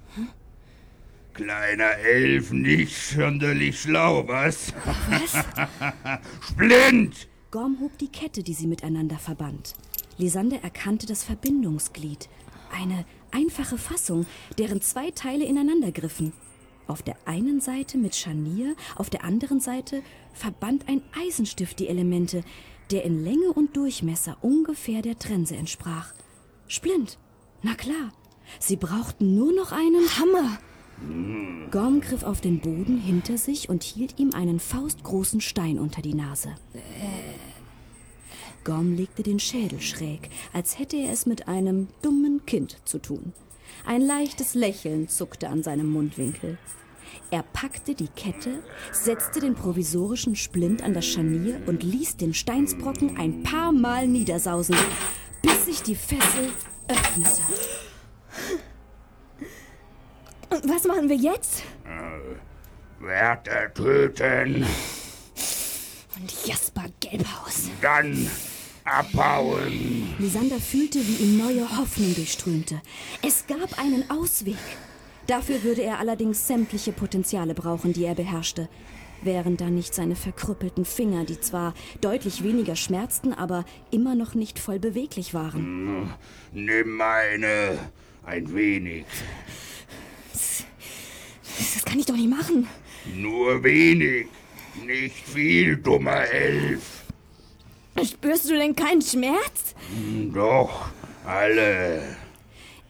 Kleiner 1.32 1.96
Elf, 1.98 2.50
nicht 2.50 2.96
sonderlich 2.96 3.80
schlau, 3.80 4.26
was? 4.26 4.74
Was? 5.08 5.44
Splint! 6.50 7.28
Gorm 7.52 7.78
hob 7.80 7.96
die 7.98 8.08
Kette, 8.08 8.42
die 8.42 8.54
sie 8.54 8.66
miteinander 8.66 9.18
verband. 9.18 9.74
Lysander 10.18 10.58
erkannte 10.62 11.06
das 11.06 11.22
Verbindungsglied. 11.22 12.28
Eine 12.72 13.04
einfache 13.30 13.78
Fassung, 13.78 14.26
deren 14.58 14.80
zwei 14.82 15.12
Teile 15.12 15.44
ineinander 15.44 15.92
griffen. 15.92 16.32
Auf 16.88 17.02
der 17.02 17.16
einen 17.26 17.60
Seite 17.60 17.98
mit 17.98 18.16
Scharnier, 18.16 18.74
auf 18.96 19.10
der 19.10 19.22
anderen 19.22 19.60
Seite 19.60 20.02
verband 20.32 20.88
ein 20.88 21.02
Eisenstift 21.14 21.78
die 21.78 21.86
Elemente, 21.86 22.42
der 22.90 23.04
in 23.04 23.22
Länge 23.22 23.52
und 23.52 23.76
Durchmesser 23.76 24.38
ungefähr 24.40 25.02
der 25.02 25.18
Trense 25.18 25.54
entsprach. 25.54 26.14
Splint, 26.66 27.18
na 27.62 27.74
klar. 27.74 28.12
Sie 28.58 28.76
brauchten 28.76 29.36
nur 29.36 29.52
noch 29.52 29.72
einen 29.72 30.08
Hammer! 30.18 30.58
Gorm 31.70 32.00
griff 32.00 32.22
auf 32.22 32.40
den 32.40 32.60
Boden 32.60 32.98
hinter 32.98 33.36
sich 33.36 33.68
und 33.68 33.82
hielt 33.82 34.18
ihm 34.18 34.32
einen 34.32 34.58
faustgroßen 34.58 35.42
Stein 35.42 35.78
unter 35.78 36.00
die 36.00 36.14
Nase. 36.14 36.54
Gorm 38.64 38.94
legte 38.94 39.22
den 39.22 39.38
Schädel 39.38 39.82
schräg, 39.82 40.30
als 40.54 40.78
hätte 40.78 40.96
er 40.96 41.12
es 41.12 41.26
mit 41.26 41.46
einem 41.46 41.88
dummen 42.00 42.46
Kind 42.46 42.78
zu 42.84 42.98
tun. 42.98 43.34
Ein 43.86 44.02
leichtes 44.02 44.54
Lächeln 44.54 45.08
zuckte 45.08 45.48
an 45.48 45.62
seinem 45.62 45.88
Mundwinkel. 45.90 46.58
Er 47.30 47.42
packte 47.42 47.94
die 47.94 48.08
Kette, 48.08 48.62
setzte 48.92 49.40
den 49.40 49.54
provisorischen 49.54 50.36
Splint 50.36 50.82
an 50.82 50.94
das 50.94 51.06
Scharnier 51.06 51.60
und 51.66 51.82
ließ 51.82 52.16
den 52.16 52.32
Steinsbrocken 52.34 53.16
ein 53.18 53.42
paar 53.42 53.72
Mal 53.72 54.06
niedersausen, 54.06 54.76
bis 55.42 55.66
sich 55.66 55.82
die 55.82 55.94
Fessel 55.94 56.50
öffnete. 56.88 57.42
Und 60.50 60.68
was 60.68 60.84
machen 60.84 61.08
wir 61.08 61.16
jetzt? 61.16 61.62
Wärter 63.00 63.72
töten, 63.74 64.64
Und 66.18 66.46
Jasper 66.46 66.86
Gelbhaus. 67.00 67.70
dann 67.80 68.28
abhauen. 68.90 70.14
Lysander 70.18 70.58
fühlte, 70.60 70.98
wie 71.06 71.22
ihm 71.24 71.38
neue 71.38 71.78
Hoffnung 71.78 72.14
durchströmte. 72.14 72.80
Es 73.22 73.46
gab 73.46 73.78
einen 73.78 74.10
Ausweg. 74.10 74.56
Dafür 75.26 75.62
würde 75.62 75.82
er 75.82 75.98
allerdings 75.98 76.46
sämtliche 76.46 76.92
Potenziale 76.92 77.54
brauchen, 77.54 77.92
die 77.92 78.04
er 78.04 78.14
beherrschte. 78.14 78.68
Wären 79.22 79.56
da 79.56 79.68
nicht 79.68 79.94
seine 79.94 80.14
verkrüppelten 80.16 80.84
Finger, 80.84 81.24
die 81.24 81.40
zwar 81.40 81.74
deutlich 82.00 82.44
weniger 82.44 82.76
schmerzten, 82.76 83.32
aber 83.34 83.64
immer 83.90 84.14
noch 84.14 84.34
nicht 84.34 84.58
voll 84.58 84.78
beweglich 84.78 85.34
waren. 85.34 86.08
Nimm 86.52 86.96
meine, 86.96 87.78
ein 88.24 88.54
wenig, 88.54 89.04
Das 91.74 91.84
kann 91.84 91.98
ich 91.98 92.06
doch 92.06 92.14
nicht 92.16 92.30
machen. 92.30 92.68
nur 93.14 93.62
wenig, 93.64 94.26
nicht 94.86 95.16
viel, 95.28 95.76
dummer 95.76 96.24
Elf. 96.30 96.97
Spürst 98.04 98.48
du 98.48 98.54
denn 98.54 98.74
keinen 98.74 99.02
Schmerz? 99.02 99.74
Doch, 100.32 100.88
alle. 101.24 102.02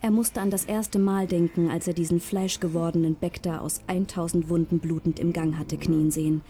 Er 0.00 0.10
musste 0.10 0.40
an 0.40 0.50
das 0.50 0.64
erste 0.64 0.98
Mal 0.98 1.26
denken, 1.26 1.70
als 1.70 1.88
er 1.88 1.94
diesen 1.94 2.20
fleischgewordenen 2.20 3.16
Bekter 3.16 3.62
aus 3.62 3.80
1000 3.88 4.48
Wunden 4.48 4.78
blutend 4.78 5.18
im 5.18 5.32
Gang 5.32 5.58
hatte 5.58 5.76
knien 5.76 6.10
sehen. 6.10 6.42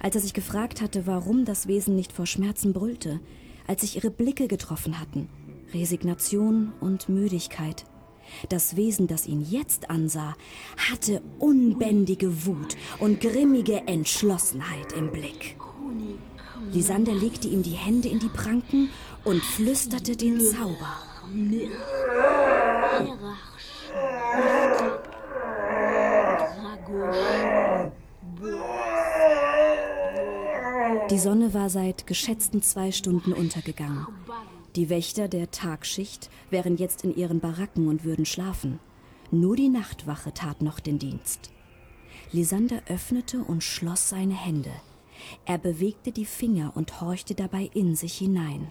Als 0.00 0.14
er 0.14 0.22
sich 0.22 0.34
gefragt 0.34 0.80
hatte, 0.80 1.06
warum 1.06 1.44
das 1.44 1.66
Wesen 1.66 1.94
nicht 1.94 2.12
vor 2.12 2.26
Schmerzen 2.26 2.72
brüllte, 2.72 3.20
als 3.66 3.82
sich 3.82 3.96
ihre 3.96 4.10
Blicke 4.10 4.48
getroffen 4.48 4.98
hatten, 5.00 5.28
Resignation 5.74 6.72
und 6.80 7.08
Müdigkeit. 7.08 7.84
Das 8.48 8.76
Wesen, 8.76 9.06
das 9.06 9.26
ihn 9.26 9.46
jetzt 9.48 9.90
ansah, 9.90 10.34
hatte 10.90 11.22
unbändige 11.38 12.46
Wut 12.46 12.76
und 12.98 13.20
grimmige 13.20 13.86
Entschlossenheit 13.86 14.92
im 14.92 15.10
Blick. 15.10 15.56
Lisander 16.72 17.14
legte 17.14 17.48
ihm 17.48 17.62
die 17.62 17.70
Hände 17.70 18.08
in 18.08 18.18
die 18.18 18.28
Pranken 18.28 18.90
und 19.24 19.42
flüsterte 19.42 20.16
den 20.16 20.40
Zauber. 20.40 20.96
Die 31.10 31.18
Sonne 31.18 31.54
war 31.54 31.70
seit 31.70 32.06
geschätzten 32.06 32.62
zwei 32.62 32.92
Stunden 32.92 33.32
untergegangen. 33.32 34.06
Die 34.76 34.90
Wächter 34.90 35.28
der 35.28 35.50
Tagschicht 35.50 36.30
wären 36.50 36.76
jetzt 36.76 37.04
in 37.04 37.16
ihren 37.16 37.40
Baracken 37.40 37.88
und 37.88 38.04
würden 38.04 38.26
schlafen. 38.26 38.78
Nur 39.30 39.56
die 39.56 39.68
Nachtwache 39.68 40.34
tat 40.34 40.62
noch 40.62 40.80
den 40.80 40.98
Dienst. 40.98 41.50
Lisander 42.32 42.82
öffnete 42.88 43.38
und 43.38 43.62
schloss 43.64 44.08
seine 44.08 44.34
Hände. 44.34 44.70
Er 45.44 45.58
bewegte 45.58 46.12
die 46.12 46.24
Finger 46.24 46.72
und 46.74 47.00
horchte 47.00 47.34
dabei 47.34 47.70
in 47.74 47.96
sich 47.96 48.16
hinein. 48.16 48.68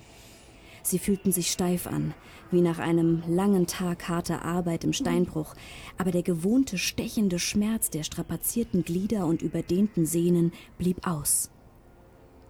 Sie 0.84 1.00
fühlten 1.00 1.32
sich 1.32 1.52
steif 1.52 1.88
an, 1.88 2.14
wie 2.52 2.62
nach 2.62 2.78
einem 2.78 3.24
langen 3.28 3.66
Tag 3.66 4.08
harter 4.08 4.46
Arbeit 4.46 4.84
im 4.84 4.94
Steinbruch, 4.94 5.56
aber 5.98 6.12
der 6.12 6.22
gewohnte 6.22 6.78
stechende 6.78 7.40
Schmerz 7.40 7.90
der 7.90 8.04
strapazierten 8.04 8.84
Glieder 8.84 9.26
und 9.26 9.42
überdehnten 9.42 10.06
Sehnen 10.06 10.54
blieb 10.78 11.08
aus. 11.08 11.50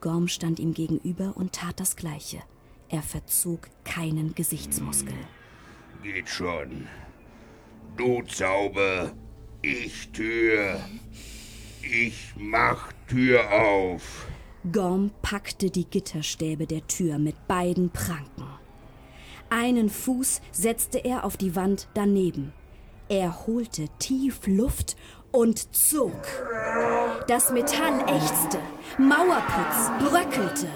Gorm 0.02 0.28
stand 0.28 0.60
ihm 0.60 0.74
gegenüber 0.74 1.34
und 1.38 1.54
tat 1.54 1.80
das 1.80 1.96
Gleiche. 1.96 2.40
Er 2.90 3.02
verzog 3.02 3.70
keinen 3.86 4.36
Gesichtsmuskel. 4.36 5.16
Geht 6.04 6.30
schon. 6.30 6.88
Du 7.98 8.22
Zauber, 8.24 9.14
ich 9.62 10.10
Tür. 10.10 10.80
Ich 11.92 12.34
mach 12.36 12.92
Tür 13.08 13.52
auf. 13.52 14.28
Gorm 14.72 15.12
packte 15.22 15.70
die 15.70 15.86
Gitterstäbe 15.86 16.66
der 16.66 16.88
Tür 16.88 17.20
mit 17.20 17.48
beiden 17.48 17.92
Pranken. 17.92 18.48
Einen 19.52 19.90
Fuß 19.90 20.42
setzte 20.52 20.98
er 20.98 21.24
auf 21.24 21.38
die 21.38 21.56
Wand 21.56 21.88
daneben. 21.94 22.54
Er 23.08 23.46
holte 23.46 23.88
tief 24.00 24.48
Luft 24.48 24.98
und 25.32 25.76
zog. 25.76 26.20
Das 27.28 27.52
Metall 27.52 28.00
ächzte, 28.08 28.58
Mauerputz 28.98 29.92
bröckelte. 30.00 30.68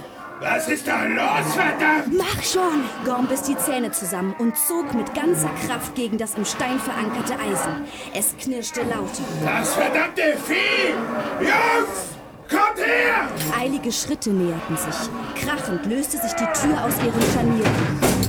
Was 0.41 0.69
ist 0.69 0.87
da 0.87 1.03
los, 1.03 1.53
verdammt? 1.53 2.17
Mach 2.17 2.43
schon! 2.43 2.85
Gorm 3.03 3.27
biss 3.27 3.41
die 3.41 3.57
Zähne 3.57 3.91
zusammen 3.91 4.33
und 4.39 4.57
zog 4.57 4.93
mit 4.93 5.13
ganzer 5.13 5.49
Kraft 5.67 5.95
gegen 5.95 6.17
das 6.17 6.35
im 6.35 6.45
Stein 6.45 6.79
verankerte 6.79 7.33
Eisen. 7.33 7.83
Es 8.13 8.37
knirschte 8.37 8.83
lauter. 8.83 9.23
Das 9.43 9.73
verdammte 9.73 10.37
Vieh! 10.47 10.93
Jungs! 11.41 12.15
Kommt 12.49 12.77
her! 12.77 13.27
Eilige 13.59 13.91
Schritte 13.91 14.29
näherten 14.29 14.77
sich. 14.77 15.09
Krachend 15.35 15.85
löste 15.85 16.17
sich 16.17 16.31
die 16.31 16.45
Tür 16.45 16.85
aus 16.85 16.93
ihren 16.99 17.21
Scharnieren. 17.33 18.19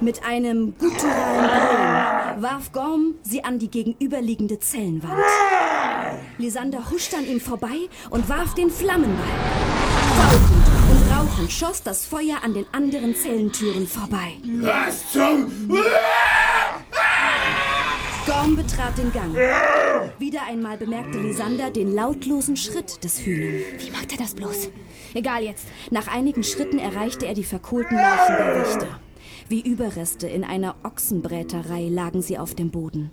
Mit 0.00 0.24
einem 0.24 0.78
gutturalen 0.78 1.48
Brüllen 1.48 2.42
warf 2.42 2.70
Gorm 2.72 3.14
sie 3.22 3.42
an 3.42 3.58
die 3.58 3.70
gegenüberliegende 3.70 4.60
Zellenwand. 4.60 5.14
Lisander 6.38 6.88
huschte 6.90 7.16
an 7.16 7.26
ihm 7.26 7.40
vorbei 7.40 7.88
und 8.10 8.28
warf 8.28 8.54
den 8.54 8.70
Flammenball. 8.70 9.63
Und 10.90 11.12
rauchend 11.12 11.52
schoss 11.52 11.82
das 11.82 12.06
Feuer 12.06 12.38
an 12.42 12.54
den 12.54 12.66
anderen 12.72 13.14
Zellentüren 13.14 13.86
vorbei. 13.86 14.34
Was 14.60 15.12
zum... 15.12 15.50
Gorm 18.26 18.56
betrat 18.56 18.96
den 18.96 19.12
Gang. 19.12 19.34
Wieder 20.18 20.46
einmal 20.48 20.78
bemerkte 20.78 21.18
Lisander 21.18 21.70
den 21.70 21.94
lautlosen 21.94 22.56
Schritt 22.56 23.04
des 23.04 23.20
Hühnen. 23.20 23.62
Wie 23.78 23.90
macht 23.90 24.12
er 24.12 24.18
das 24.18 24.34
bloß? 24.34 24.70
Egal 25.12 25.42
jetzt. 25.44 25.66
Nach 25.90 26.08
einigen 26.08 26.42
Schritten 26.42 26.78
erreichte 26.78 27.26
er 27.26 27.34
die 27.34 27.44
verkohlten 27.44 27.96
Leichen 27.96 28.36
der 28.36 28.54
Wächter. 28.56 29.00
Wie 29.48 29.60
Überreste 29.60 30.26
in 30.26 30.42
einer 30.42 30.74
Ochsenbräterei 30.84 31.88
lagen 31.90 32.22
sie 32.22 32.38
auf 32.38 32.54
dem 32.54 32.70
Boden. 32.70 33.10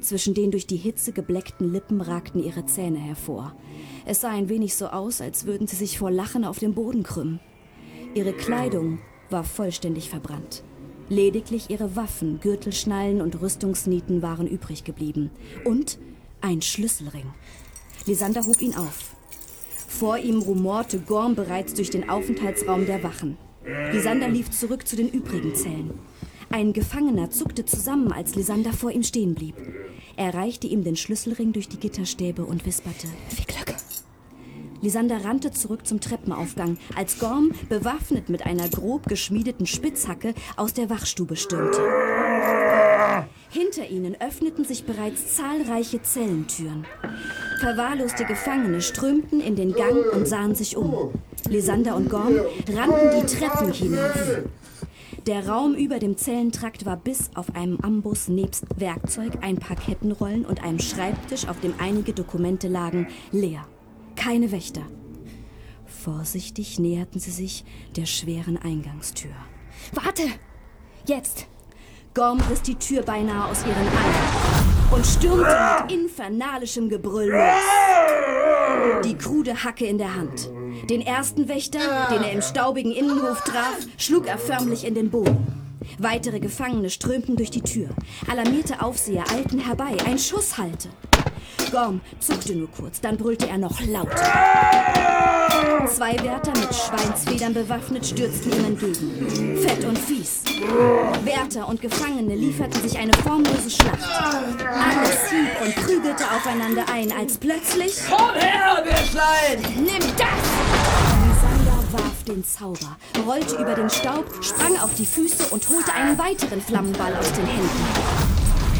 Zwischen 0.00 0.32
den 0.32 0.52
durch 0.52 0.68
die 0.68 0.76
Hitze 0.76 1.12
gebleckten 1.12 1.72
Lippen 1.72 2.00
ragten 2.00 2.42
ihre 2.42 2.64
Zähne 2.66 2.98
hervor. 2.98 3.56
Es 4.04 4.20
sah 4.20 4.30
ein 4.30 4.48
wenig 4.48 4.74
so 4.74 4.86
aus, 4.88 5.20
als 5.20 5.46
würden 5.46 5.66
sie 5.66 5.76
sich 5.76 5.98
vor 5.98 6.10
Lachen 6.10 6.44
auf 6.44 6.58
dem 6.58 6.74
Boden 6.74 7.02
krümmen. 7.02 7.40
Ihre 8.14 8.32
Kleidung 8.32 8.98
war 9.30 9.44
vollständig 9.44 10.10
verbrannt. 10.10 10.62
Lediglich 11.08 11.70
ihre 11.70 11.94
Waffen, 11.94 12.40
Gürtelschnallen 12.40 13.20
und 13.20 13.40
Rüstungsnieten 13.40 14.22
waren 14.22 14.46
übrig 14.46 14.84
geblieben. 14.84 15.30
Und 15.64 15.98
ein 16.40 16.62
Schlüsselring. 16.62 17.26
Lisander 18.06 18.46
hob 18.46 18.60
ihn 18.60 18.74
auf. 18.74 19.14
Vor 19.88 20.18
ihm 20.18 20.40
rumorte 20.40 20.98
Gorm 20.98 21.34
bereits 21.34 21.74
durch 21.74 21.90
den 21.90 22.08
Aufenthaltsraum 22.08 22.86
der 22.86 23.02
Wachen. 23.02 23.36
Lisander 23.92 24.28
lief 24.28 24.50
zurück 24.50 24.86
zu 24.88 24.96
den 24.96 25.08
übrigen 25.08 25.54
Zellen. 25.54 25.92
Ein 26.50 26.72
Gefangener 26.72 27.30
zuckte 27.30 27.64
zusammen, 27.64 28.12
als 28.12 28.34
Lisander 28.34 28.72
vor 28.72 28.90
ihm 28.90 29.02
stehen 29.02 29.34
blieb. 29.34 29.54
Er 30.16 30.34
reichte 30.34 30.66
ihm 30.66 30.84
den 30.84 30.96
Schlüsselring 30.96 31.52
durch 31.52 31.68
die 31.68 31.78
Gitterstäbe 31.78 32.44
und 32.44 32.66
wisperte. 32.66 33.06
Viel 33.28 33.44
Glück. 33.44 33.76
Lisander 34.82 35.24
rannte 35.24 35.52
zurück 35.52 35.86
zum 35.86 36.00
Treppenaufgang, 36.00 36.76
als 36.96 37.18
Gorm, 37.18 37.52
bewaffnet 37.68 38.28
mit 38.28 38.44
einer 38.44 38.68
grob 38.68 39.08
geschmiedeten 39.08 39.66
Spitzhacke, 39.66 40.34
aus 40.56 40.74
der 40.74 40.90
Wachstube 40.90 41.36
stürmte. 41.36 41.80
Hinter 43.48 43.88
ihnen 43.88 44.20
öffneten 44.20 44.64
sich 44.64 44.84
bereits 44.84 45.36
zahlreiche 45.36 46.02
Zellentüren. 46.02 46.84
Verwahrloste 47.60 48.24
Gefangene 48.24 48.80
strömten 48.80 49.40
in 49.40 49.54
den 49.54 49.72
Gang 49.72 50.12
und 50.12 50.26
sahen 50.26 50.54
sich 50.54 50.76
um. 50.76 51.12
Lisander 51.48 51.94
und 51.94 52.10
Gorm 52.10 52.34
rannten 52.74 53.20
die 53.20 53.26
Treppen 53.26 53.72
hinauf. 53.72 54.42
Der 55.26 55.46
Raum 55.46 55.74
über 55.74 56.00
dem 56.00 56.16
Zellentrakt 56.16 56.84
war 56.84 56.96
bis 56.96 57.30
auf 57.34 57.54
einem 57.54 57.78
Ambus 57.82 58.26
nebst 58.26 58.64
Werkzeug, 58.76 59.38
ein 59.42 59.58
paar 59.58 59.76
Kettenrollen 59.76 60.44
und 60.44 60.64
einem 60.64 60.80
Schreibtisch, 60.80 61.46
auf 61.46 61.60
dem 61.60 61.74
einige 61.78 62.12
Dokumente 62.12 62.66
lagen, 62.66 63.06
leer. 63.30 63.64
Keine 64.22 64.52
Wächter. 64.52 64.82
Vorsichtig 66.04 66.78
näherten 66.78 67.18
sie 67.18 67.32
sich 67.32 67.64
der 67.96 68.06
schweren 68.06 68.56
Eingangstür. 68.56 69.32
Warte! 69.92 70.22
Jetzt! 71.06 71.48
Gorm 72.14 72.40
riss 72.48 72.62
die 72.62 72.76
Tür 72.76 73.02
beinahe 73.02 73.50
aus 73.50 73.62
ihren 73.62 73.88
Eiern 73.88 74.92
und 74.92 75.04
stürmte 75.04 75.56
mit 75.80 75.92
infernalischem 75.92 76.88
Gebrüll 76.88 77.30
los. 77.30 79.02
Die 79.04 79.16
krude 79.16 79.64
Hacke 79.64 79.86
in 79.86 79.98
der 79.98 80.14
Hand. 80.14 80.50
Den 80.88 81.00
ersten 81.00 81.48
Wächter, 81.48 81.80
den 82.12 82.22
er 82.22 82.30
im 82.30 82.42
staubigen 82.42 82.92
Innenhof 82.92 83.42
traf, 83.42 83.76
schlug 83.98 84.28
er 84.28 84.38
förmlich 84.38 84.86
in 84.86 84.94
den 84.94 85.10
Boden. 85.10 85.78
Weitere 85.98 86.38
Gefangene 86.38 86.90
strömten 86.90 87.34
durch 87.34 87.50
die 87.50 87.62
Tür. 87.62 87.88
Alarmierte 88.30 88.82
Aufseher 88.82 89.24
eilten 89.32 89.58
herbei. 89.58 89.96
Ein 90.06 90.20
Schuss 90.20 90.58
hallte. 90.58 90.90
Gorm 91.72 92.02
zuckte 92.20 92.54
nur 92.54 92.70
kurz, 92.70 93.00
dann 93.00 93.16
brüllte 93.16 93.48
er 93.48 93.56
noch 93.56 93.80
lauter. 93.86 94.14
Zwei 95.86 96.22
Wärter 96.22 96.52
mit 96.60 96.74
Schweinsfedern 96.74 97.54
bewaffnet 97.54 98.06
stürzten 98.06 98.52
ihm 98.52 98.64
entgegen. 98.66 99.56
Fett 99.58 99.82
und 99.84 99.98
fies. 99.98 100.42
Wärter 101.24 101.66
und 101.66 101.80
Gefangene 101.80 102.36
lieferten 102.36 102.80
sich 102.82 102.98
eine 102.98 103.12
formlose 103.24 103.70
Schlacht. 103.70 103.98
Alles 104.04 105.30
hieb 105.30 105.50
und 105.64 105.74
prügelte 105.76 106.24
aufeinander 106.24 106.84
ein, 106.92 107.10
als 107.10 107.38
plötzlich... 107.38 107.96
Komm 108.08 108.34
her, 108.34 108.84
Bärschlein! 108.84 109.74
Nimm 109.76 110.16
das! 110.18 110.92
Warf 111.92 112.24
den 112.26 112.42
Zauber, 112.42 112.96
rollte 113.26 113.56
über 113.56 113.74
den 113.74 113.90
Staub, 113.90 114.24
sprang 114.40 114.78
auf 114.78 114.94
die 114.94 115.04
Füße 115.04 115.44
und 115.50 115.68
holte 115.68 115.92
einen 115.92 116.16
weiteren 116.16 116.62
Flammenball 116.62 117.14
aus 117.16 117.32
den 117.32 117.44
Händen. 117.44 118.11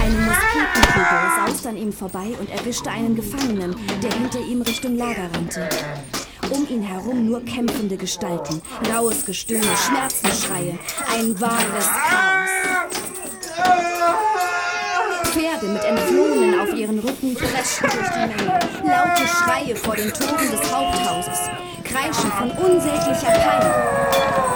Eine 0.02 0.16
Musketenkugel 0.16 1.46
sauste 1.46 1.68
an 1.68 1.76
ihm 1.76 1.92
vorbei 1.92 2.34
und 2.40 2.50
erwischte 2.50 2.90
einen 2.90 3.14
Gefangenen, 3.14 3.76
der 4.02 4.12
hinter 4.12 4.40
ihm 4.40 4.60
Richtung 4.62 4.96
Lager 4.96 5.30
rannte. 5.32 5.68
Um 6.50 6.66
ihn 6.68 6.82
herum 6.82 7.26
nur 7.26 7.44
kämpfende 7.44 7.96
Gestalten, 7.96 8.60
raues 8.92 9.24
Gestöhne, 9.24 9.62
Schmerzensschreie, 9.76 10.76
ein 11.14 11.40
wahres 11.40 11.86
Chaos. 11.86 12.50
Pferde 15.30 15.66
mit 15.68 15.84
Entflohenen 15.84 16.58
auf 16.58 16.74
ihren 16.74 16.98
Rücken 16.98 17.34
preschten 17.36 17.88
durch 17.88 18.08
die 18.08 18.18
Menge. 18.18 18.58
Laute 18.84 19.28
Schreie 19.28 19.76
vor 19.76 19.94
den 19.94 20.12
Toren 20.12 20.50
des 20.50 20.72
Haupthauses. 20.74 21.38
Kreischen 21.84 22.32
von 22.32 22.50
unsäglicher 22.50 23.30
Pein. 23.30 24.51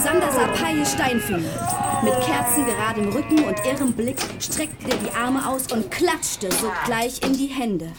Sah 0.00 0.48
Paie 0.48 0.84
Steinfinger. 0.84 2.02
Mit 2.02 2.14
kerzengeradem 2.20 3.08
Rücken 3.10 3.44
und 3.44 3.56
irrem 3.64 3.92
Blick 3.92 4.18
streckte 4.40 4.90
er 4.90 4.96
die 4.96 5.10
Arme 5.12 5.48
aus 5.48 5.70
und 5.72 5.90
klatschte 5.90 6.50
sogleich 6.50 7.22
in 7.22 7.32
die 7.34 7.46
Hände. 7.46 7.92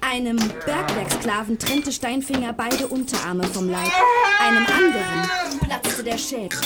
Einem 0.00 0.36
Bergwerksklaven 0.36 1.58
trennte 1.58 1.90
Steinfinger 1.90 2.52
beide 2.52 2.86
Unterarme 2.86 3.44
vom 3.44 3.68
Leib. 3.68 3.90
Einem 4.40 4.64
anderen 4.66 5.58
platzte 5.60 6.04
der 6.04 6.18
Schädel. 6.18 6.58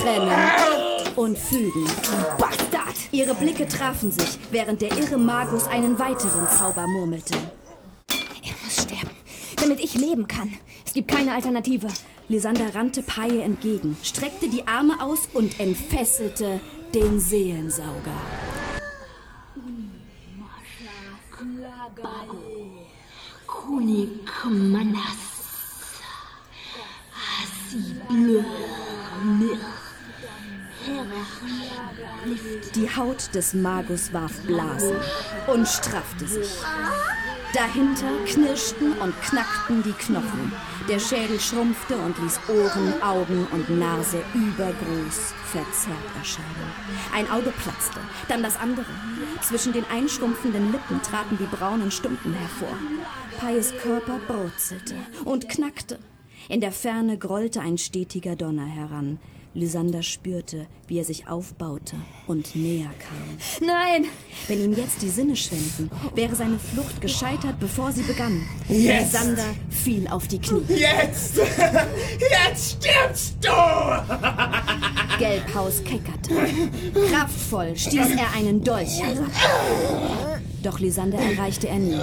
Trennen 0.00 0.32
und 1.16 1.36
fügen. 1.36 1.86
Bastard! 2.38 2.96
Ihre 3.10 3.34
Blicke 3.34 3.66
trafen 3.66 4.12
sich, 4.12 4.38
während 4.50 4.80
der 4.80 4.96
irre 4.96 5.18
Magus 5.18 5.66
einen 5.66 5.98
weiteren 5.98 6.48
Zauber 6.56 6.86
murmelte. 6.86 7.34
Er 8.44 8.54
muss 8.62 8.82
sterben, 8.82 9.16
damit 9.60 9.80
ich 9.80 9.94
leben 9.94 10.28
kann. 10.28 10.52
Es 10.86 10.92
gibt 10.92 11.10
keine 11.10 11.34
Alternative. 11.34 11.88
Lysander 12.28 12.74
rannte 12.74 13.02
Paie 13.02 13.42
entgegen, 13.42 13.96
streckte 14.02 14.48
die 14.48 14.66
Arme 14.66 15.00
aus 15.00 15.28
und 15.32 15.60
entfesselte 15.60 16.60
den 16.92 17.20
Seelensauger. 17.20 18.20
Die 32.74 32.96
Haut 32.96 33.34
des 33.34 33.54
Magus 33.54 34.12
warf 34.12 34.40
Blasen 34.42 34.96
und 35.46 35.68
straffte 35.68 36.26
sich. 36.26 36.50
Dahinter 37.56 38.12
knirschten 38.26 38.92
und 38.98 39.18
knackten 39.22 39.82
die 39.82 39.92
Knochen. 39.92 40.52
Der 40.90 40.98
Schädel 40.98 41.40
schrumpfte 41.40 41.96
und 41.96 42.14
ließ 42.18 42.38
Ohren, 42.50 43.02
Augen 43.02 43.46
und 43.50 43.70
Nase 43.70 44.22
übergroß 44.34 45.32
verzerrt 45.46 45.96
erscheinen. 46.18 46.70
Ein 47.14 47.30
Auge 47.30 47.54
platzte, 47.62 48.00
dann 48.28 48.42
das 48.42 48.58
andere. 48.58 48.84
Zwischen 49.40 49.72
den 49.72 49.86
einschrumpfenden 49.90 50.70
Lippen 50.70 51.00
traten 51.00 51.38
die 51.38 51.56
braunen 51.56 51.90
Stumpen 51.90 52.34
hervor. 52.34 52.76
Pais 53.38 53.72
Körper 53.82 54.18
brutzelte 54.28 54.94
und 55.24 55.48
knackte. 55.48 55.98
In 56.50 56.60
der 56.60 56.72
Ferne 56.72 57.16
grollte 57.16 57.62
ein 57.62 57.78
stetiger 57.78 58.36
Donner 58.36 58.66
heran. 58.66 59.18
Lysander 59.56 60.02
spürte, 60.02 60.66
wie 60.86 60.98
er 60.98 61.04
sich 61.04 61.28
aufbaute 61.28 61.96
und 62.26 62.54
näher 62.54 62.90
kam. 62.98 63.66
Nein! 63.66 64.04
Wenn 64.48 64.62
ihm 64.62 64.76
jetzt 64.76 65.00
die 65.00 65.08
Sinne 65.08 65.34
schwenden, 65.34 65.90
wäre 66.14 66.36
seine 66.36 66.58
Flucht 66.58 67.00
gescheitert, 67.00 67.58
bevor 67.58 67.90
sie 67.90 68.02
begann. 68.02 68.42
Yes. 68.68 69.12
Lysander 69.14 69.54
fiel 69.70 70.06
auf 70.08 70.28
die 70.28 70.38
Knie. 70.38 70.62
Jetzt! 70.68 71.38
Jetzt 72.18 72.76
stirbst 72.82 73.36
du! 73.40 73.48
Gelbhaus 75.18 75.82
keckerte. 75.82 76.34
Kraftvoll 77.10 77.74
stieß 77.76 78.10
er 78.10 78.34
einen 78.36 78.62
Dolch 78.62 79.00
herab. 79.02 79.30
Doch 80.62 80.78
Lysander 80.80 81.18
erreichte 81.18 81.68
er 81.68 81.78
nie. 81.78 82.00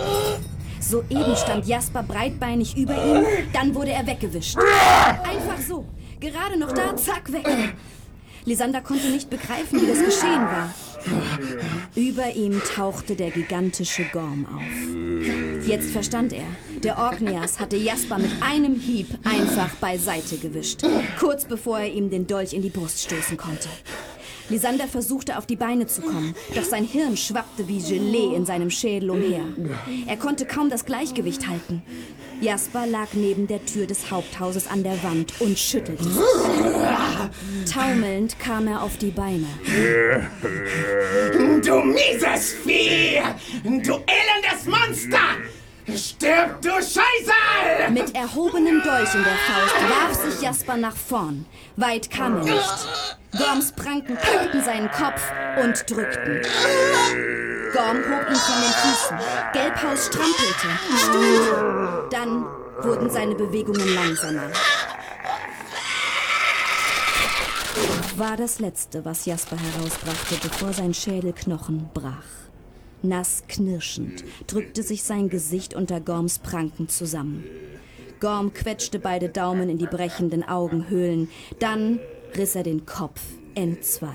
Soeben 0.80 1.36
stand 1.36 1.68
Jasper 1.68 2.02
breitbeinig 2.02 2.76
über 2.76 2.94
ihm, 2.94 3.26
dann 3.54 3.76
wurde 3.76 3.92
er 3.92 4.06
weggewischt. 4.08 4.58
Einfach 4.58 5.62
so. 5.66 5.86
Gerade 6.24 6.58
noch 6.58 6.72
da, 6.72 6.96
zack, 6.96 7.34
weg. 7.34 7.46
Lysander 8.46 8.80
konnte 8.80 9.10
nicht 9.10 9.30
begreifen, 9.30 9.82
wie 9.82 9.88
das 9.88 10.00
geschehen 10.00 10.42
war. 10.42 10.74
Über 11.96 12.34
ihm 12.34 12.62
tauchte 12.64 13.18
der 13.18 13.30
gigantische 13.30 14.06
Gorm 14.06 14.46
auf. 14.46 15.68
Jetzt 15.68 15.92
verstand 15.92 16.32
er. 16.32 16.46
Der 16.82 16.98
Orkneas 16.98 17.60
hatte 17.60 17.76
Jasper 17.76 18.20
mit 18.20 18.32
einem 18.42 18.76
Hieb 18.76 19.08
einfach 19.26 19.76
beiseite 19.76 20.38
gewischt, 20.38 20.84
kurz 21.20 21.44
bevor 21.44 21.80
er 21.80 21.92
ihm 21.92 22.10
den 22.10 22.26
Dolch 22.26 22.54
in 22.54 22.62
die 22.62 22.70
Brust 22.70 23.04
stoßen 23.04 23.36
konnte. 23.36 23.68
Lysander 24.50 24.88
versuchte 24.88 25.38
auf 25.38 25.46
die 25.46 25.56
Beine 25.56 25.88
zu 25.88 26.02
kommen, 26.02 26.36
doch 26.56 26.64
sein 26.64 26.84
Hirn 26.84 27.18
schwappte 27.18 27.68
wie 27.68 27.82
Gelee 27.82 28.36
in 28.36 28.46
seinem 28.46 28.70
Schädel 28.70 29.10
umher. 29.10 29.44
Er 30.08 30.18
konnte 30.18 30.46
kaum 30.46 30.70
das 30.70 30.86
Gleichgewicht 30.86 31.48
halten. 31.48 31.82
Jasper 32.42 32.86
lag 32.86 33.08
neben 33.14 33.48
der 33.48 33.66
Tür 33.66 33.88
des 33.88 34.12
Haupthauses 34.12 34.68
an 34.68 34.84
der 34.84 35.02
Wand 35.04 35.34
und 35.40 35.58
schüttelte. 35.58 36.04
Taumelnd 37.72 38.38
kam 38.40 38.68
er 38.68 38.84
auf 38.84 38.98
die 38.98 39.12
Beine. 39.12 39.48
Du 41.64 41.80
mieses 41.80 42.54
Vieh! 42.64 43.22
Du 43.64 43.94
elendes 43.94 44.66
Monster! 44.66 45.20
Stirb, 45.88 46.62
du 46.62 46.70
Scheiße! 46.70 47.92
Mit 47.92 48.16
erhobenem 48.16 48.82
Dolch 48.84 49.14
in 49.14 49.24
der 49.24 49.36
Faust 49.36 49.76
warf 49.90 50.14
sich 50.14 50.42
Jasper 50.42 50.78
nach 50.78 50.96
vorn. 50.96 51.46
Weit 51.76 52.10
kam 52.10 52.38
er 52.38 52.44
nicht. 52.46 52.88
Gorms 53.38 53.74
Pranken 53.74 54.16
packten 54.16 54.64
seinen 54.64 54.90
Kopf 54.92 55.22
und 55.62 55.90
drückten. 55.90 56.42
Gorm 57.74 57.98
hob 57.98 58.30
ihn 58.30 58.36
von 58.36 58.62
den 58.62 58.74
Füßen. 58.82 59.18
Gelbhaus 59.52 60.06
strampelte, 60.08 60.68
stöhnte. 60.98 62.08
Dann 62.12 62.46
wurden 62.82 63.10
seine 63.10 63.36
Bewegungen 63.36 63.94
langsamer. 63.94 64.52
War 68.16 68.38
das 68.38 68.60
Letzte, 68.60 69.04
was 69.04 69.26
Jasper 69.26 69.58
herausbrachte, 69.58 70.36
bevor 70.42 70.72
sein 70.72 70.94
Schädelknochen 70.94 71.90
brach. 71.94 72.43
Nass 73.04 73.44
knirschend 73.48 74.24
drückte 74.48 74.82
sich 74.82 75.04
sein 75.04 75.30
Gesicht 75.30 75.74
unter 75.74 76.00
Gorms 76.00 76.40
Pranken 76.40 76.90
zusammen. 76.90 77.44
Gorm 78.20 78.54
quetschte 78.54 79.00
beide 79.00 79.30
Daumen 79.30 79.70
in 79.70 79.78
die 79.78 79.86
brechenden 79.86 80.44
Augenhöhlen. 80.44 81.30
Dann 81.60 82.00
riss 82.36 82.56
er 82.56 82.64
den 82.64 82.86
Kopf 82.86 83.22
entzwei. 83.54 84.14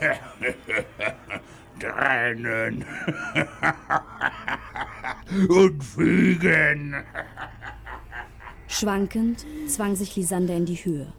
Tränen 1.80 2.84
und 5.48 5.82
Fügen. 5.82 6.94
Schwankend 8.68 9.44
zwang 9.66 9.96
sich 9.96 10.14
Lysander 10.16 10.54
in 10.54 10.66
die 10.66 10.76
Höhe. 10.76 11.12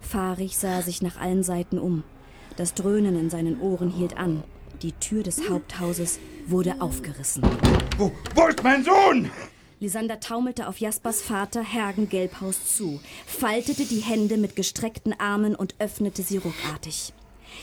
Fahrig 0.00 0.56
sah 0.56 0.76
er 0.76 0.82
sich 0.82 1.02
nach 1.02 1.20
allen 1.20 1.42
Seiten 1.42 1.78
um. 1.78 2.04
Das 2.56 2.74
Dröhnen 2.74 3.18
in 3.18 3.30
seinen 3.30 3.60
Ohren 3.60 3.90
hielt 3.90 4.16
an. 4.16 4.44
Die 4.82 4.92
Tür 4.92 5.22
des 5.22 5.48
Haupthauses 5.48 6.18
wurde 6.46 6.80
aufgerissen. 6.80 7.42
Wo, 7.96 8.12
wo 8.34 8.46
ist 8.48 8.62
mein 8.62 8.84
Sohn? 8.84 9.30
Lysander 9.80 10.20
taumelte 10.20 10.68
auf 10.68 10.78
Jaspers 10.78 11.20
Vater 11.20 11.62
Hergen 11.62 12.08
Gelbhaus 12.08 12.76
zu, 12.76 13.00
faltete 13.26 13.84
die 13.84 14.00
Hände 14.00 14.36
mit 14.36 14.56
gestreckten 14.56 15.18
Armen 15.18 15.54
und 15.54 15.74
öffnete 15.78 16.22
sie 16.22 16.38
ruckartig. 16.38 17.12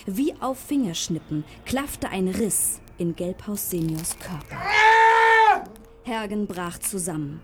Wie 0.05 0.33
auf 0.39 0.59
Fingerschnippen 0.59 1.43
klaffte 1.65 2.09
ein 2.09 2.27
Riss 2.27 2.79
in 2.97 3.15
Gelbhaus 3.15 3.69
Seniors 3.69 4.17
Körper. 4.19 4.61
Hergen 6.03 6.47
brach 6.47 6.77
zusammen. 6.79 7.41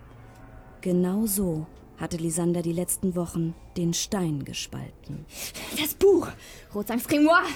Genau 0.80 1.26
so 1.26 1.66
hatte 1.98 2.16
Lysander 2.16 2.62
die 2.62 2.72
letzten 2.72 3.16
Wochen 3.16 3.54
den 3.76 3.92
Stein 3.92 4.44
gespalten. 4.44 5.26
Das 5.80 5.94
Buch! 5.94 6.28
Rotsangs 6.74 7.08
Grimoire! 7.08 7.46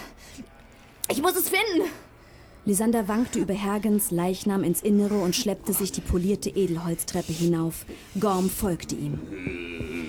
Ich 1.11 1.21
muss 1.21 1.37
es 1.37 1.49
finden! 1.49 1.91
Lysander 2.65 3.09
wankte 3.09 3.41
über 3.41 3.55
Hergens 3.55 4.13
Leichnam 4.13 4.63
ins 4.63 4.83
Innere 4.83 5.19
und 5.19 5.35
schleppte 5.35 5.73
sich 5.73 5.91
die 5.91 6.01
polierte 6.01 6.49
Edelholztreppe 6.49 7.33
hinauf. 7.33 7.85
Gorm 8.21 8.49
folgte 8.49 8.95
ihm. 8.95 9.19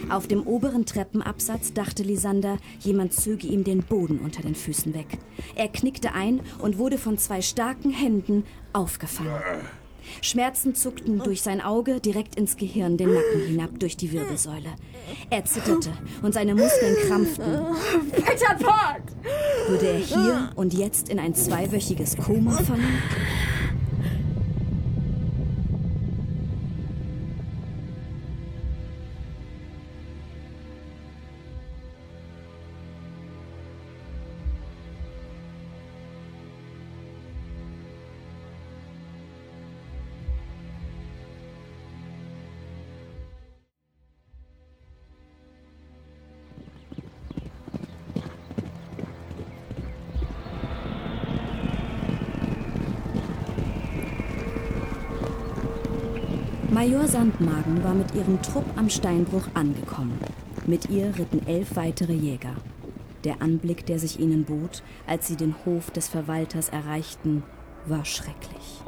Auf 0.09 0.27
dem 0.27 0.45
oberen 0.45 0.85
Treppenabsatz 0.85 1.73
dachte 1.73 2.03
Lysander, 2.03 2.57
jemand 2.79 3.13
zöge 3.13 3.47
ihm 3.47 3.63
den 3.63 3.81
Boden 3.81 4.19
unter 4.19 4.43
den 4.43 4.53
Füßen 4.53 4.93
weg. 4.93 5.17
Er 5.55 5.67
knickte 5.67 6.13
ein 6.13 6.41
und 6.59 6.77
wurde 6.77 6.99
von 6.99 7.17
zwei 7.17 7.41
starken 7.41 7.89
Händen 7.89 8.43
aufgefangen. 8.71 9.41
Schmerzen 10.21 10.75
zuckten 10.75 11.19
durch 11.19 11.41
sein 11.41 11.61
Auge 11.61 11.99
direkt 11.99 12.35
ins 12.35 12.57
Gehirn, 12.57 12.97
den 12.97 13.13
Nacken 13.13 13.45
hinab 13.47 13.79
durch 13.79 13.97
die 13.97 14.11
Wirbelsäule. 14.11 14.69
Er 15.29 15.45
zitterte 15.45 15.91
und 16.21 16.33
seine 16.33 16.55
Muskeln 16.55 16.95
krampften. 17.07 17.65
Peter 18.11 18.55
Park! 18.55 19.03
Würde 19.67 19.87
er 19.87 19.99
hier 19.99 20.49
und 20.55 20.73
jetzt 20.73 21.09
in 21.09 21.19
ein 21.19 21.35
zweiwöchiges 21.35 22.17
Koma 22.17 22.51
fallen? 22.51 23.01
Major 56.83 57.07
Sandmagen 57.07 57.81
war 57.81 57.93
mit 57.93 58.13
ihrem 58.13 58.41
Trupp 58.41 58.65
am 58.75 58.89
Steinbruch 58.89 59.47
angekommen. 59.53 60.19
Mit 60.67 60.89
ihr 60.89 61.17
ritten 61.17 61.47
elf 61.47 61.77
weitere 61.77 62.11
Jäger. 62.11 62.55
Der 63.23 63.41
Anblick, 63.41 63.85
der 63.85 63.99
sich 63.99 64.19
ihnen 64.19 64.43
bot, 64.43 64.83
als 65.07 65.29
sie 65.29 65.37
den 65.37 65.55
Hof 65.63 65.91
des 65.91 66.09
Verwalters 66.09 66.67
erreichten, 66.67 67.43
war 67.85 68.03
schrecklich. 68.03 68.81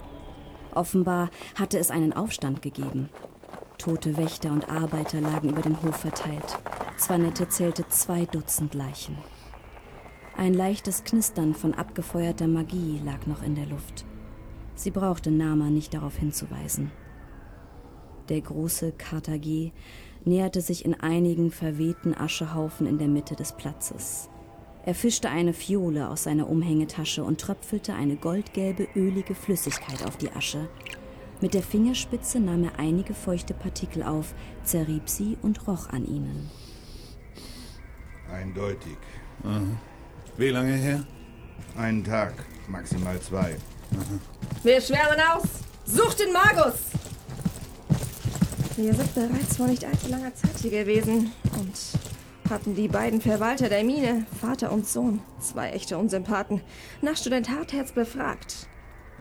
Offenbar 0.73 1.29
hatte 1.57 1.79
es 1.79 1.89
einen 1.89 2.11
Aufstand 2.11 2.61
gegeben. 2.61 3.07
Tote 3.77 4.17
Wächter 4.17 4.51
und 4.51 4.69
Arbeiter 4.69 5.21
lagen 5.21 5.51
über 5.51 5.61
den 5.61 5.81
Hof 5.81 5.95
verteilt. 5.95 6.59
Zwanette 6.97 7.47
zählte 7.47 7.87
zwei 7.87 8.25
Dutzend 8.25 8.73
Leichen. 8.73 9.15
Ein 10.35 10.53
leichtes 10.53 11.05
Knistern 11.05 11.55
von 11.55 11.73
abgefeuerter 11.73 12.47
Magie 12.47 12.99
lag 13.05 13.25
noch 13.25 13.41
in 13.41 13.55
der 13.55 13.67
Luft. 13.67 14.03
Sie 14.75 14.91
brauchte 14.91 15.31
Nama 15.31 15.69
nicht 15.69 15.93
darauf 15.93 16.17
hinzuweisen. 16.17 16.91
Der 18.29 18.41
große 18.41 18.93
Kartagé 18.97 19.71
näherte 20.25 20.61
sich 20.61 20.83
in 20.85 20.99
einigen 20.99 21.51
verwehten 21.51 22.15
Aschehaufen 22.15 22.87
in 22.87 22.97
der 22.97 23.07
Mitte 23.07 23.35
des 23.35 23.51
Platzes. 23.53 24.29
Er 24.85 24.95
fischte 24.95 25.29
eine 25.29 25.53
Fiole 25.53 26.09
aus 26.09 26.23
seiner 26.23 26.49
Umhängetasche 26.49 27.23
und 27.23 27.41
tröpfelte 27.41 27.93
eine 27.93 28.15
goldgelbe, 28.15 28.87
ölige 28.95 29.35
Flüssigkeit 29.35 30.05
auf 30.05 30.17
die 30.17 30.31
Asche. 30.31 30.67
Mit 31.41 31.53
der 31.53 31.63
Fingerspitze 31.63 32.39
nahm 32.39 32.63
er 32.63 32.79
einige 32.79 33.13
feuchte 33.13 33.53
Partikel 33.53 34.03
auf, 34.03 34.33
zerrieb 34.63 35.09
sie 35.09 35.37
und 35.41 35.67
roch 35.67 35.89
an 35.89 36.05
ihnen. 36.05 36.49
Eindeutig. 38.31 38.97
Wie 40.37 40.49
lange 40.49 40.73
her? 40.73 41.05
Einen 41.77 42.03
Tag, 42.03 42.33
maximal 42.67 43.19
zwei. 43.19 43.57
Wir 44.63 44.81
schwärmen 44.81 45.19
aus. 45.33 45.43
Sucht 45.85 46.19
den 46.19 46.33
Magus! 46.33 46.79
Wir 48.77 48.93
sind 48.93 49.15
bereits 49.15 49.55
vor 49.55 49.67
nicht 49.67 49.85
allzu 49.85 50.09
langer 50.09 50.35
Zeit 50.35 50.57
hier 50.61 50.71
gewesen 50.71 51.31
und 51.57 52.51
hatten 52.51 52.75
die 52.75 52.89
beiden 52.89 53.21
Verwalter 53.21 53.69
der 53.69 53.85
Mine, 53.85 54.25
Vater 54.41 54.69
und 54.73 54.85
Sohn, 54.85 55.21
zwei 55.39 55.69
echte 55.69 55.97
Unsympathen, 55.97 56.61
nach 57.01 57.15
Student 57.15 57.49
Hartherz 57.49 57.93
befragt. 57.93 58.67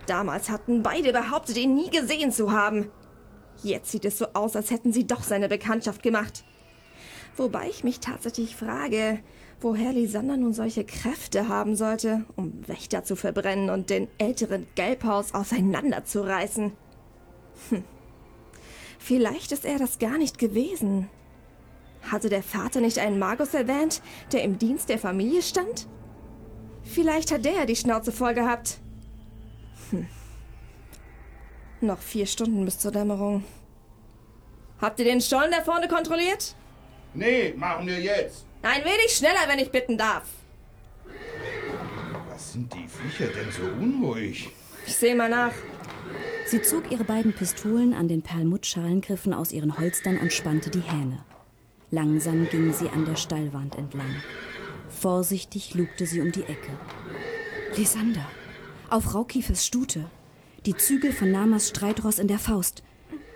Damals 0.09 0.51
hatten 0.51 0.83
beide 0.83 1.13
behauptet, 1.13 1.57
ihn 1.57 1.77
nie 1.77 1.89
gesehen 1.89 2.33
zu 2.33 2.51
haben. 2.51 2.91
Jetzt 3.63 3.93
sieht 3.93 4.05
es 4.05 4.19
so 4.19 4.27
aus, 4.35 4.57
als 4.57 4.73
hätten 4.73 4.93
sie 4.93 5.07
doch 5.07 5.23
seine 5.23 5.49
Bekanntschaft 5.49 6.03
gemacht. 6.03 6.45
Wobei 7.37 7.69
ich 7.69 7.85
mich 7.85 8.01
tatsächlich 8.01 8.57
frage, 8.57 9.21
woher 9.61 9.93
Lisander 9.93 10.37
nun 10.37 10.53
solche 10.53 10.85
Kräfte 10.85 11.47
haben 11.47 11.77
sollte, 11.77 12.25
um 12.35 12.67
Wächter 12.67 13.05
zu 13.05 13.15
verbrennen 13.15 13.71
und 13.71 13.89
den 13.89 14.09
älteren 14.19 14.67
Gelbhaus 14.75 15.33
auseinanderzureißen. 15.33 16.73
Hm. 17.71 17.85
Vielleicht 19.05 19.53
ist 19.53 19.67
er 19.67 19.79
das 19.79 19.99
gar 19.99 20.17
nicht 20.17 20.39
gewesen. 20.39 21.11
Hatte 22.11 22.31
der 22.31 22.43
Vater 22.43 22.81
nicht 22.81 22.99
einen 22.99 23.19
Magus 23.19 23.53
erwähnt, 23.53 24.01
der 24.33 24.43
im 24.43 24.59
Dienst 24.59 24.89
der 24.89 24.99
Familie 24.99 25.43
stand? 25.43 25.87
Vielleicht 26.85 27.31
hat 27.31 27.45
der 27.45 27.67
die 27.67 27.77
Schnauze 27.77 28.13
voll 28.13 28.33
gehabt. 28.33 28.79
Hm. 29.91 30.07
Noch 31.83 31.99
vier 31.99 32.25
Stunden 32.25 32.65
bis 32.65 32.79
zur 32.79 32.93
Dämmerung. 32.93 33.45
Habt 34.81 34.99
ihr 35.01 35.05
den 35.05 35.21
Stollen 35.21 35.51
da 35.51 35.63
vorne 35.63 35.87
kontrolliert? 35.87 36.55
Nee, 37.13 37.53
machen 37.59 37.87
wir 37.87 38.01
jetzt. 38.01 38.47
Ein 38.63 38.87
wenig 38.87 39.15
schneller, 39.15 39.47
wenn 39.49 39.59
ich 39.59 39.71
bitten 39.71 39.99
darf. 39.99 40.25
Was 42.31 42.55
sind 42.55 42.73
die 42.73 42.89
Viecher 42.89 43.31
denn 43.31 43.53
so 43.53 43.65
unruhig? 43.65 44.49
Ich 44.87 44.97
sehe 44.97 45.15
mal 45.15 45.29
nach. 45.29 45.53
Sie 46.47 46.63
zog 46.63 46.91
ihre 46.91 47.05
beiden 47.05 47.33
Pistolen 47.33 47.95
an 47.95 48.09
den 48.09 48.23
Perlmuttschalenngriffen 48.23 49.33
aus 49.33 49.53
ihren 49.53 49.79
Holstern 49.79 50.19
und 50.19 50.33
spannte 50.33 50.71
die 50.71 50.83
Hähne. 50.83 51.25
Langsam 51.91 52.49
ging 52.49 52.73
sie 52.73 52.89
an 52.89 53.05
der 53.05 53.17
Stallwand 53.17 53.77
entlang. 53.77 54.15
Vorsichtig 54.89 55.75
lugte 55.75 56.07
sie 56.07 56.21
um 56.21 56.33
die 56.33 56.43
Ecke. 56.43 56.73
Lysander, 57.77 58.27
auf 58.91 59.15
Raukiefers 59.15 59.65
Stute. 59.65 60.05
Die 60.67 60.77
Zügel 60.77 61.13
von 61.13 61.31
Namas 61.31 61.69
Streitross 61.69 62.19
in 62.19 62.29
der 62.29 62.39
Faust. 62.39 62.83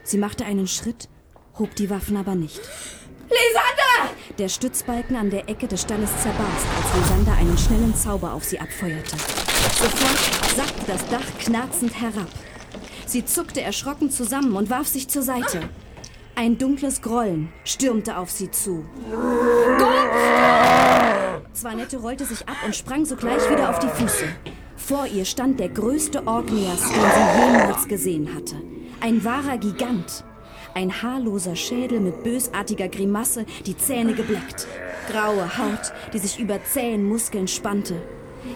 Sie 0.03 0.19
machte 0.19 0.45
einen 0.45 0.67
Schritt, 0.67 1.09
hob 1.59 1.75
die 1.75 1.91
Waffen 1.91 2.17
aber 2.17 2.35
nicht. 2.35 2.61
Lysander! 3.29 4.15
Der 4.39 4.49
Stützbalken 4.49 5.17
an 5.17 5.31
der 5.31 5.49
Ecke 5.49 5.67
des 5.67 5.83
Stalles 5.83 6.11
zerbarst, 6.23 6.67
als 6.77 6.97
Lysander 6.97 7.33
einen 7.33 7.59
schnellen 7.59 7.95
Zauber 7.95 8.33
auf 8.33 8.45
sie 8.45 8.61
abfeuerte. 8.61 9.17
Sofort 9.17 10.57
sackte 10.57 10.87
das 10.87 11.07
Dach 11.09 11.39
knarzend 11.39 12.01
herab. 12.01 12.29
Sie 13.09 13.25
zuckte 13.25 13.63
erschrocken 13.63 14.11
zusammen 14.11 14.55
und 14.55 14.69
warf 14.69 14.87
sich 14.87 15.09
zur 15.09 15.23
Seite. 15.23 15.63
Ein 16.35 16.59
dunkles 16.59 17.01
Grollen 17.01 17.51
stürmte 17.65 18.19
auf 18.19 18.31
sie 18.31 18.51
zu. 18.51 18.85
Zwanette 21.55 21.97
rollte 21.97 22.27
sich 22.27 22.47
ab 22.47 22.57
und 22.67 22.77
sprang 22.77 23.07
sogleich 23.07 23.51
wieder 23.51 23.71
auf 23.71 23.79
die 23.79 23.89
Füße. 23.89 24.27
Vor 24.77 25.07
ihr 25.07 25.25
stand 25.25 25.59
der 25.59 25.71
größte 25.71 26.27
Orkneas, 26.27 26.83
den 26.83 27.01
sie 27.01 27.41
jemals 27.41 27.89
gesehen 27.89 28.35
hatte. 28.35 28.57
Ein 29.01 29.25
wahrer 29.25 29.57
Gigant. 29.57 30.23
Ein 30.75 31.03
haarloser 31.03 31.57
Schädel 31.57 32.01
mit 32.01 32.23
bösartiger 32.23 32.89
Grimasse, 32.89 33.47
die 33.65 33.77
Zähne 33.77 34.13
gebleckt. 34.13 34.67
Graue 35.11 35.57
Haut, 35.57 35.95
die 36.13 36.19
sich 36.19 36.39
über 36.39 36.63
zähen 36.63 37.09
Muskeln 37.09 37.49
spannte. 37.49 37.95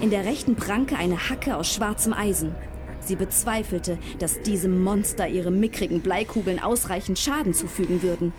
In 0.03 0.11
der 0.11 0.27
rechten 0.27 0.57
Pranke 0.57 0.97
eine 0.97 1.31
Hacke 1.31 1.57
aus 1.57 1.73
schwarzem 1.73 2.13
Eisen. 2.13 2.55
Sie 3.05 3.17
bezweifelte, 3.17 3.99
dass 4.19 4.41
diesem 4.43 4.83
Monster 4.83 5.29
ihre 5.29 5.51
mickrigen 5.51 6.01
Bleikugeln 6.01 6.61
ausreichend 6.61 7.19
Schaden 7.19 7.55
zufügen 7.55 8.03
würden. 8.03 8.33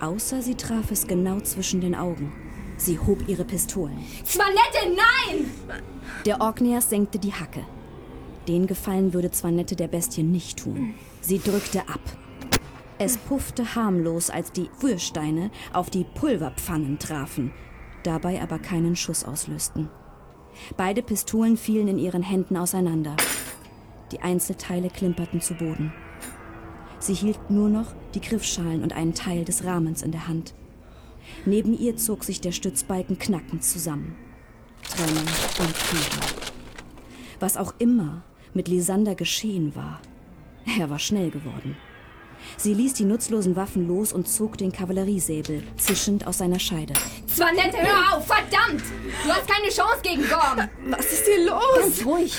Außer 0.00 0.42
sie 0.42 0.54
traf 0.54 0.90
es 0.90 1.06
genau 1.06 1.40
zwischen 1.40 1.80
den 1.80 1.94
Augen. 1.94 2.32
Sie 2.76 2.98
hob 2.98 3.28
ihre 3.28 3.44
Pistolen. 3.44 3.98
Zwanette, 4.24 4.96
nein! 4.96 5.50
Der 6.26 6.40
Orkneas 6.40 6.90
senkte 6.90 7.18
die 7.18 7.32
Hacke. 7.32 7.64
Den 8.48 8.66
Gefallen 8.66 9.14
würde 9.14 9.30
Zwanette 9.30 9.76
der 9.76 9.88
Bestie 9.88 10.22
nicht 10.22 10.58
tun. 10.58 10.94
Sie 11.20 11.38
drückte 11.38 11.80
ab. 11.88 12.00
Es 12.98 13.16
puffte 13.16 13.74
harmlos, 13.74 14.30
als 14.30 14.52
die 14.52 14.68
Feuersteine 14.78 15.50
auf 15.72 15.90
die 15.90 16.04
Pulverpfannen 16.04 16.98
trafen, 16.98 17.52
dabei 18.02 18.42
aber 18.42 18.58
keinen 18.58 18.96
Schuss 18.96 19.24
auslösten. 19.24 19.88
Beide 20.76 21.02
Pistolen 21.02 21.56
fielen 21.56 21.88
in 21.88 21.98
ihren 21.98 22.22
Händen 22.22 22.56
auseinander. 22.56 23.16
Die 24.12 24.20
Einzelteile 24.20 24.90
klimperten 24.90 25.40
zu 25.40 25.54
Boden. 25.54 25.92
Sie 26.98 27.14
hielt 27.14 27.50
nur 27.50 27.68
noch 27.68 27.92
die 28.14 28.20
Griffschalen 28.20 28.82
und 28.82 28.92
einen 28.92 29.14
Teil 29.14 29.44
des 29.44 29.64
Rahmens 29.64 30.02
in 30.02 30.12
der 30.12 30.28
Hand. 30.28 30.54
Neben 31.44 31.78
ihr 31.78 31.96
zog 31.96 32.24
sich 32.24 32.40
der 32.40 32.52
Stützbalken 32.52 33.18
knackend 33.18 33.64
zusammen. 33.64 34.16
Trennung 34.88 35.16
und 35.16 35.76
Frieden. 35.76 36.44
Was 37.40 37.56
auch 37.56 37.74
immer 37.78 38.22
mit 38.52 38.68
Lysander 38.68 39.14
geschehen 39.14 39.74
war, 39.74 40.00
er 40.78 40.88
war 40.90 40.98
schnell 40.98 41.30
geworden. 41.30 41.76
Sie 42.56 42.74
ließ 42.74 42.94
die 42.94 43.04
nutzlosen 43.04 43.56
Waffen 43.56 43.88
los 43.88 44.12
und 44.12 44.28
zog 44.28 44.58
den 44.58 44.72
Kavalleriesäbel 44.72 45.62
zischend 45.76 46.26
aus 46.26 46.38
seiner 46.38 46.58
Scheide. 46.58 46.92
Zwanette, 47.26 47.78
hör 47.78 48.16
auf! 48.16 48.26
Verdammt! 48.26 48.82
Du 49.24 49.30
hast 49.30 49.48
keine 49.48 49.68
Chance 49.68 50.00
gegen 50.02 50.22
Gorm! 50.28 50.68
Was 50.90 51.06
ist 51.06 51.26
hier 51.26 51.46
los? 51.46 51.80
Ganz 51.80 52.04
ruhig. 52.04 52.32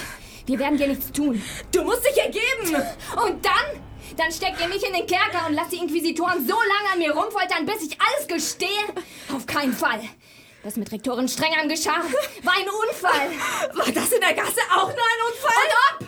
Wir 0.46 0.60
werden 0.60 0.78
dir 0.78 0.88
nichts 0.88 1.12
tun. 1.12 1.42
Du 1.72 1.84
musst 1.84 2.06
dich 2.06 2.18
ergeben! 2.18 2.76
Und 3.16 3.44
dann? 3.44 3.82
Dann 4.16 4.32
steckt 4.32 4.62
ihr 4.62 4.68
mich 4.68 4.86
in 4.86 4.94
den 4.94 5.08
Kerker 5.08 5.48
und 5.48 5.56
lasst 5.56 5.72
die 5.72 5.78
Inquisitoren 5.78 6.48
so 6.48 6.54
lange 6.54 6.94
an 6.94 7.00
mir 7.00 7.12
rumfoltern, 7.12 7.66
bis 7.66 7.82
ich 7.84 7.98
alles 8.00 8.28
gestehe? 8.28 8.70
Auf 9.34 9.46
keinen 9.46 9.74
Fall. 9.74 10.02
Was 10.64 10.78
mit 10.78 10.92
Rektorin 10.92 11.28
Strengern 11.28 11.68
geschah, 11.68 12.02
war 12.44 12.54
ein 12.54 12.70
Unfall. 12.90 13.30
War 13.76 13.92
das 13.92 14.12
in 14.12 14.22
der 14.22 14.34
Gasse 14.34 14.62
auch 14.72 14.88
nur 14.88 14.94
ein 14.94 15.34
Unfall? 15.34 16.02
Und 16.02 16.08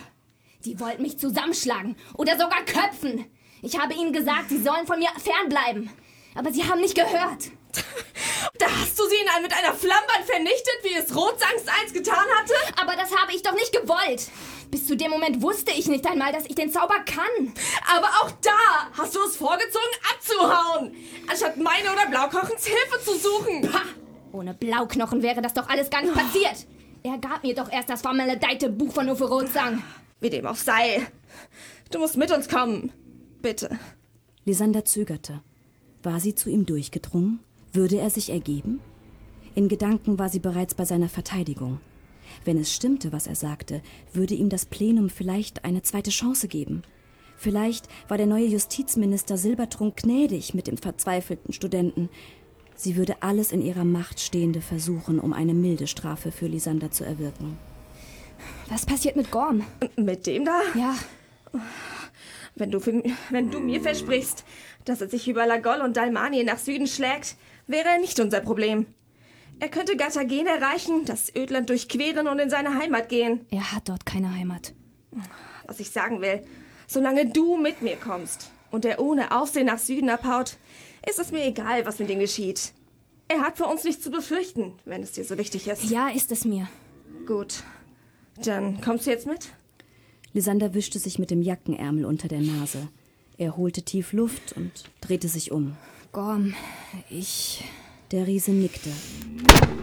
Die 0.64 0.80
wollten 0.80 1.02
mich 1.02 1.18
zusammenschlagen 1.18 1.96
oder 2.14 2.32
sogar 2.32 2.64
köpfen. 2.64 3.24
Ich 3.62 3.78
habe 3.78 3.94
ihnen 3.94 4.12
gesagt, 4.12 4.50
sie 4.50 4.62
sollen 4.62 4.86
von 4.86 4.98
mir 4.98 5.10
fernbleiben. 5.18 5.90
Aber 6.34 6.52
sie 6.52 6.64
haben 6.64 6.80
nicht 6.80 6.94
gehört. 6.94 7.50
Da 8.58 8.66
hast 8.66 8.98
du 8.98 9.08
sie 9.08 9.16
in 9.16 9.28
ein, 9.28 9.42
mit 9.42 9.52
einer 9.52 9.74
Flammband 9.74 10.24
vernichtet, 10.24 10.78
wie 10.82 10.94
es 10.94 11.14
Rotsangs 11.14 11.62
einst 11.80 11.94
getan 11.94 12.24
hatte? 12.38 12.54
Aber 12.80 12.96
das 12.96 13.14
habe 13.16 13.32
ich 13.32 13.42
doch 13.42 13.54
nicht 13.54 13.72
gewollt. 13.72 14.28
Bis 14.70 14.86
zu 14.86 14.96
dem 14.96 15.10
Moment 15.10 15.42
wusste 15.42 15.70
ich 15.72 15.86
nicht 15.86 16.06
einmal, 16.06 16.32
dass 16.32 16.44
ich 16.46 16.54
den 16.54 16.70
Zauber 16.70 16.98
kann. 17.04 17.54
Aber 17.96 18.08
auch 18.20 18.30
da 18.42 18.90
hast 18.92 19.14
du 19.14 19.20
es 19.20 19.36
vorgezogen, 19.36 19.94
abzuhauen, 20.12 20.96
anstatt 21.28 21.56
meine 21.56 21.92
oder 21.92 22.06
Blaukochens 22.06 22.66
Hilfe 22.66 23.04
zu 23.04 23.16
suchen. 23.16 23.62
Pah! 23.70 23.82
Ohne 24.32 24.54
Blauknochen 24.54 25.22
wäre 25.22 25.40
das 25.40 25.54
doch 25.54 25.68
alles 25.68 25.88
gar 25.88 26.02
nicht 26.02 26.14
passiert. 26.14 26.66
Er 27.02 27.18
gab 27.18 27.42
mir 27.44 27.54
doch 27.54 27.70
erst 27.70 27.88
das 27.88 28.02
vermaledeite 28.02 28.68
Buch 28.68 28.92
von 28.92 29.08
Uwe 29.08 29.24
Rotsang. 29.24 29.82
Wie 30.20 30.30
dem 30.30 30.46
auch 30.46 30.56
sei. 30.56 31.06
Du 31.90 31.98
musst 31.98 32.16
mit 32.16 32.30
uns 32.30 32.48
kommen. 32.48 32.92
Bitte. 33.40 33.78
Lysander 34.44 34.84
zögerte. 34.84 35.42
War 36.02 36.20
sie 36.20 36.34
zu 36.34 36.50
ihm 36.50 36.66
durchgedrungen? 36.66 37.40
Würde 37.78 37.98
er 37.98 38.10
sich 38.10 38.30
ergeben? 38.30 38.80
In 39.54 39.68
Gedanken 39.68 40.18
war 40.18 40.28
sie 40.28 40.40
bereits 40.40 40.74
bei 40.74 40.84
seiner 40.84 41.08
Verteidigung. 41.08 41.78
Wenn 42.44 42.58
es 42.58 42.74
stimmte, 42.74 43.12
was 43.12 43.28
er 43.28 43.36
sagte, 43.36 43.82
würde 44.12 44.34
ihm 44.34 44.48
das 44.48 44.66
Plenum 44.66 45.08
vielleicht 45.08 45.64
eine 45.64 45.80
zweite 45.82 46.10
Chance 46.10 46.48
geben. 46.48 46.82
Vielleicht 47.36 47.86
war 48.08 48.16
der 48.16 48.26
neue 48.26 48.46
Justizminister 48.46 49.36
Silbertrunk 49.38 49.94
gnädig 49.98 50.54
mit 50.54 50.66
dem 50.66 50.76
verzweifelten 50.76 51.54
Studenten. 51.54 52.08
Sie 52.74 52.96
würde 52.96 53.22
alles 53.22 53.52
in 53.52 53.62
ihrer 53.62 53.84
Macht 53.84 54.18
Stehende 54.18 54.60
versuchen, 54.60 55.20
um 55.20 55.32
eine 55.32 55.54
milde 55.54 55.86
Strafe 55.86 56.32
für 56.32 56.48
Lysander 56.48 56.90
zu 56.90 57.04
erwirken. 57.04 57.58
Was 58.68 58.86
passiert 58.86 59.14
mit 59.14 59.30
Gorm? 59.30 59.62
Mit 59.94 60.26
dem 60.26 60.44
da? 60.44 60.62
Ja, 60.74 60.96
Wenn 62.56 62.72
du, 62.72 62.80
für, 62.80 63.04
wenn 63.30 63.52
du 63.52 63.60
mir 63.60 63.80
versprichst, 63.80 64.44
dass 64.84 65.00
er 65.00 65.08
sich 65.08 65.28
über 65.28 65.46
Lagol 65.46 65.80
und 65.80 65.96
Dalmanien 65.96 66.46
nach 66.46 66.58
Süden 66.58 66.88
schlägt, 66.88 67.36
wäre 67.68 67.88
er 67.88 67.98
nicht 67.98 68.18
unser 68.18 68.40
Problem. 68.40 68.86
Er 69.60 69.68
könnte 69.68 69.96
Gatagen 69.96 70.46
erreichen, 70.46 71.04
das 71.04 71.34
Ödland 71.34 71.68
durchqueren 71.68 72.26
und 72.28 72.38
in 72.38 72.50
seine 72.50 72.74
Heimat 72.78 73.08
gehen. 73.08 73.46
Er 73.50 73.72
hat 73.72 73.88
dort 73.88 74.06
keine 74.06 74.34
Heimat. 74.34 74.72
Was 75.66 75.80
ich 75.80 75.90
sagen 75.90 76.20
will, 76.20 76.42
solange 76.86 77.26
du 77.26 77.56
mit 77.56 77.82
mir 77.82 77.96
kommst 77.96 78.50
und 78.70 78.84
er 78.84 79.00
ohne 79.00 79.36
Aufsehen 79.36 79.66
nach 79.66 79.78
Süden 79.78 80.10
abhaut, 80.10 80.56
ist 81.08 81.18
es 81.18 81.32
mir 81.32 81.44
egal, 81.44 81.86
was 81.86 81.98
mit 81.98 82.10
ihm 82.10 82.20
geschieht. 82.20 82.72
Er 83.28 83.40
hat 83.40 83.58
vor 83.58 83.70
uns 83.70 83.84
nichts 83.84 84.02
zu 84.02 84.10
befürchten, 84.10 84.72
wenn 84.84 85.02
es 85.02 85.12
dir 85.12 85.24
so 85.24 85.36
wichtig 85.36 85.68
ist. 85.68 85.84
Ja, 85.84 86.08
ist 86.08 86.32
es 86.32 86.44
mir. 86.44 86.68
Gut. 87.26 87.62
Dann 88.42 88.80
kommst 88.80 89.06
du 89.06 89.10
jetzt 89.10 89.26
mit? 89.26 89.48
Lysander 90.32 90.72
wischte 90.72 90.98
sich 90.98 91.18
mit 91.18 91.30
dem 91.30 91.42
Jackenärmel 91.42 92.04
unter 92.04 92.28
der 92.28 92.40
Nase. 92.40 92.88
Er 93.36 93.56
holte 93.56 93.82
tief 93.82 94.12
Luft 94.12 94.52
und 94.54 94.70
drehte 95.00 95.28
sich 95.28 95.52
um. 95.52 95.76
Gorm, 96.18 96.52
ich. 97.10 97.62
Der 98.10 98.26
Riese 98.26 98.50
nickte. 98.50 98.90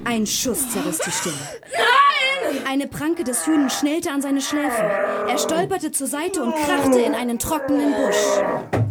Ein 0.03 0.27
Schuss 0.27 0.69
zerriss 0.69 0.97
die 0.97 1.11
Stille. 1.11 1.33
Nein! 1.71 2.61
Eine 2.67 2.87
Pranke 2.87 3.23
des 3.23 3.47
Hühnen 3.47 3.69
schnellte 3.69 4.11
an 4.11 4.21
seine 4.21 4.41
Schläfe. 4.41 4.81
Er 4.81 5.37
stolperte 5.37 5.93
zur 5.93 6.07
Seite 6.07 6.43
und 6.43 6.53
krachte 6.53 6.99
in 6.99 7.13
einen 7.13 7.39
trockenen 7.39 7.93
Busch. 7.93 8.83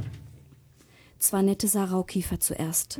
Zwanette 1.18 1.68
sah 1.68 1.84
Raukiefer 1.84 2.40
zuerst. 2.40 2.98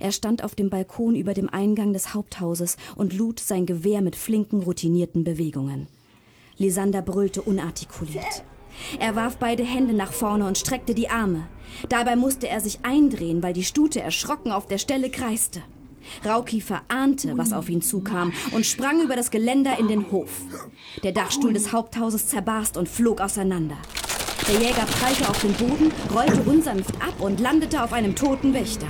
Er 0.00 0.10
stand 0.10 0.42
auf 0.42 0.56
dem 0.56 0.70
Balkon 0.70 1.14
über 1.14 1.32
dem 1.32 1.48
Eingang 1.48 1.92
des 1.92 2.14
Haupthauses 2.14 2.76
und 2.96 3.12
lud 3.12 3.38
sein 3.38 3.64
Gewehr 3.64 4.02
mit 4.02 4.16
flinken, 4.16 4.64
routinierten 4.64 5.22
Bewegungen. 5.22 5.86
Lysander 6.58 7.00
brüllte 7.00 7.42
unartikuliert. 7.42 8.42
Er 8.98 9.16
warf 9.16 9.36
beide 9.36 9.64
Hände 9.64 9.94
nach 9.94 10.12
vorne 10.12 10.46
und 10.46 10.58
streckte 10.58 10.94
die 10.94 11.08
Arme. 11.08 11.46
Dabei 11.88 12.16
musste 12.16 12.48
er 12.48 12.60
sich 12.60 12.80
eindrehen, 12.82 13.42
weil 13.42 13.52
die 13.52 13.64
Stute 13.64 14.00
erschrocken 14.00 14.52
auf 14.52 14.66
der 14.66 14.78
Stelle 14.78 15.10
kreiste. 15.10 15.62
Raukiefer 16.24 16.82
ahnte, 16.88 17.36
was 17.36 17.52
auf 17.52 17.68
ihn 17.68 17.82
zukam 17.82 18.32
und 18.52 18.66
sprang 18.66 19.00
über 19.00 19.16
das 19.16 19.30
Geländer 19.30 19.78
in 19.78 19.88
den 19.88 20.10
Hof. 20.10 20.42
Der 21.02 21.12
Dachstuhl 21.12 21.52
des 21.52 21.72
Haupthauses 21.72 22.28
zerbarst 22.28 22.76
und 22.76 22.88
flog 22.88 23.20
auseinander. 23.20 23.76
Der 24.48 24.60
Jäger 24.60 24.84
prallte 24.84 25.28
auf 25.28 25.40
den 25.40 25.54
Boden, 25.54 25.90
rollte 26.14 26.42
unsanft 26.42 26.94
ab 26.96 27.14
und 27.20 27.40
landete 27.40 27.82
auf 27.82 27.92
einem 27.92 28.14
toten 28.14 28.52
Wächter. 28.52 28.86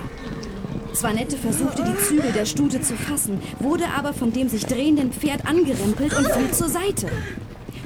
Zwanette 0.93 1.37
versuchte, 1.37 1.85
die 1.85 1.97
Zügel 2.05 2.33
der 2.33 2.45
Stute 2.45 2.81
zu 2.81 2.97
fassen, 2.97 3.41
wurde 3.59 3.85
aber 3.97 4.13
von 4.13 4.33
dem 4.33 4.49
sich 4.49 4.65
drehenden 4.65 5.13
Pferd 5.13 5.47
angerempelt 5.47 6.17
und 6.17 6.27
fiel 6.27 6.51
zur 6.53 6.69
Seite. 6.69 7.09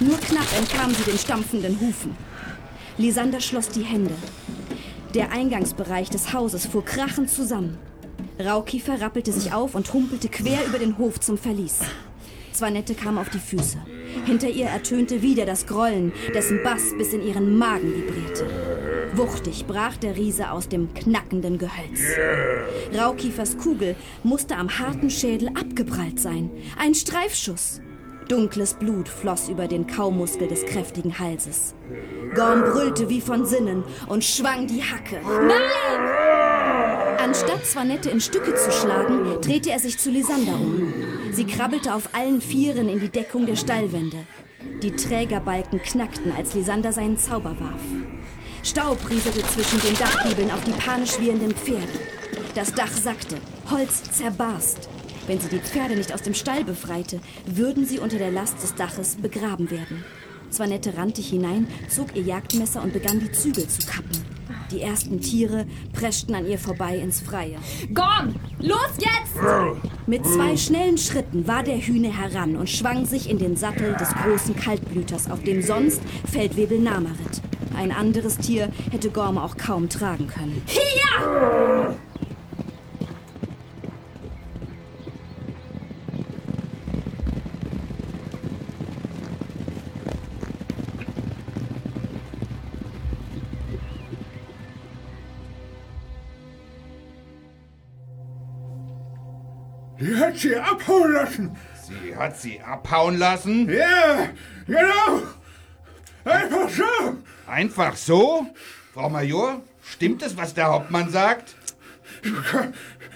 Nur 0.01 0.16
knapp 0.18 0.46
entkam 0.57 0.94
sie 0.94 1.11
den 1.11 1.18
stampfenden 1.18 1.80
Hufen. 1.80 2.16
Lisander 2.99 3.40
schloss 3.40 3.68
die 3.68 3.82
Hände. 3.82 4.14
Der 5.14 5.32
Eingangsbereich 5.32 6.09
des 6.09 6.32
Hauses 6.32 6.66
fuhr 6.66 6.84
krachend 6.84 7.30
zusammen. 7.30 7.78
Raukiefer 8.38 9.01
rappelte 9.01 9.32
sich 9.32 9.53
auf 9.53 9.74
und 9.74 9.92
humpelte 9.92 10.28
quer 10.28 10.64
über 10.66 10.78
den 10.78 10.99
Hof 10.99 11.18
zum 11.18 11.36
Verlies. 11.36 11.80
Zwanette 12.53 12.94
kam 12.94 13.18
auf 13.18 13.28
die 13.30 13.40
Füße. 13.40 13.78
Hinter 14.24 14.49
ihr 14.49 14.66
ertönte 14.66 15.22
wieder 15.22 15.46
das 15.46 15.66
Grollen, 15.66 16.12
dessen 16.34 16.62
Bass 16.62 16.92
bis 16.96 17.12
in 17.12 17.26
ihren 17.26 17.57
Magen 17.57 17.92
vibrierte. 17.92 18.46
Wuchtig 19.14 19.66
brach 19.66 19.96
der 19.96 20.16
Riese 20.16 20.51
aus 20.53 20.68
dem 20.68 20.94
knackenden 20.94 21.59
Gehölz. 21.59 22.01
Raukiefers 22.96 23.59
Kugel 23.59 23.96
musste 24.22 24.57
am 24.57 24.78
harten 24.78 25.11
Schädel 25.11 25.49
abgeprallt 25.49 26.20
sein. 26.20 26.51
Ein 26.78 26.94
Streifschuss. 26.94 27.80
Dunkles 28.29 28.74
Blut 28.74 29.09
floss 29.09 29.49
über 29.49 29.66
den 29.68 29.87
Kaumuskel 29.87 30.49
des 30.49 30.66
kräftigen 30.66 31.18
Halses. 31.18 31.74
Gorm 32.35 32.61
brüllte 32.61 33.09
wie 33.09 33.22
von 33.22 33.47
Sinnen 33.47 33.85
und 34.07 34.22
schwang 34.22 34.66
die 34.66 34.83
Hacke. 34.83 35.20
Nein! 35.24 37.18
Anstatt 37.18 37.64
Zwanette 37.64 38.11
in 38.11 38.20
Stücke 38.20 38.55
zu 38.55 38.70
schlagen, 38.70 39.41
drehte 39.41 39.70
er 39.70 39.79
sich 39.79 39.99
zu 39.99 40.11
Lysander 40.11 40.55
um. 40.55 40.93
Sie 41.33 41.47
krabbelte 41.47 41.95
auf 41.95 42.11
allen 42.12 42.41
Vieren 42.41 42.89
in 42.89 43.01
die 43.01 43.09
Deckung 43.09 43.47
der 43.47 43.57
Stallwände. 43.57 44.18
Die 44.83 44.93
Trägerbalken 44.93 45.81
knackten, 45.83 46.33
als 46.37 46.55
Lysander 46.55 46.93
seinen 46.93 47.16
Zauber 47.16 47.57
warf. 47.59 47.81
Staub 48.62 48.99
rieselte 49.09 49.43
zwischen 49.43 49.81
den 49.81 49.97
Dachgiebeln 49.97 50.51
auf 50.51 50.62
die 50.64 50.72
panisch 50.72 51.18
wiehernden 51.18 51.53
Pferde. 51.53 51.87
Das 52.55 52.74
Dach 52.74 52.93
sackte, 52.93 53.37
Holz 53.70 54.03
zerbarst. 54.12 54.89
Wenn 55.29 55.39
sie 55.39 55.51
die 55.51 55.59
Pferde 55.59 55.95
nicht 55.95 56.14
aus 56.14 56.22
dem 56.22 56.33
Stall 56.33 56.64
befreite, 56.64 57.20
würden 57.45 57.85
sie 57.85 57.99
unter 57.99 58.16
der 58.16 58.31
Last 58.31 58.62
des 58.62 58.74
Daches 58.74 59.16
begraben 59.16 59.70
werden. 59.70 60.03
Zwanette 60.49 60.97
rannte 60.97 61.20
hinein, 61.20 61.68
zog 61.91 62.16
ihr 62.16 62.22
Jagdmesser 62.22 62.83
und 62.83 62.95
begann 62.95 63.20
die 63.20 63.31
Zügel 63.31 63.68
zu 63.68 63.87
kappen. 63.87 64.24
Die 64.70 64.81
ersten 64.81 65.20
Tiere 65.20 65.66
preschten 65.93 66.35
an 66.35 66.47
ihr 66.47 66.59
vorbei 66.59 66.97
ins 66.97 67.20
Freie. 67.20 67.59
Gorm, 67.93 68.37
los 68.59 68.93
jetzt! 68.97 69.37
Mit 70.07 70.24
zwei 70.24 70.57
schnellen 70.57 70.97
Schritten 70.97 71.47
war 71.47 71.62
der 71.62 71.76
Hühne 71.79 72.11
heran 72.11 72.57
und 72.57 72.70
schwang 72.70 73.05
sich 73.05 73.29
in 73.29 73.39
den 73.39 73.55
Sattel 73.55 73.95
des 73.97 74.09
großen 74.14 74.57
Kaltblüters, 74.57 75.31
auf 75.31 75.43
dem 75.43 75.61
sonst 75.61 76.01
Feldwebel 76.33 76.79
Nama 76.79 77.11
ritt. 77.11 77.43
Ein 77.76 77.93
anderes 77.93 78.39
Tier 78.39 78.70
hätte 78.91 79.11
Gorm 79.11 79.37
auch 79.37 79.59
kaum 79.59 79.91
tragen 79.91 80.26
können. 80.26 80.62
Hier! 80.66 81.99
Hat 100.39 100.43
sie 100.43 100.57
abhauen 100.57 101.12
lassen. 101.12 101.57
Sie 101.82 102.16
hat 102.16 102.39
sie 102.39 102.61
abhauen 102.61 103.18
lassen? 103.18 103.68
Ja, 103.68 104.28
genau. 104.66 105.22
Einfach 106.24 106.68
so. 106.68 107.16
Einfach 107.47 107.97
so? 107.97 108.47
Frau 108.95 109.09
Major, 109.09 109.62
stimmt 109.82 110.22
es, 110.22 110.36
was 110.36 110.55
der 110.55 110.66
Hauptmann 110.66 111.11
sagt? 111.11 111.57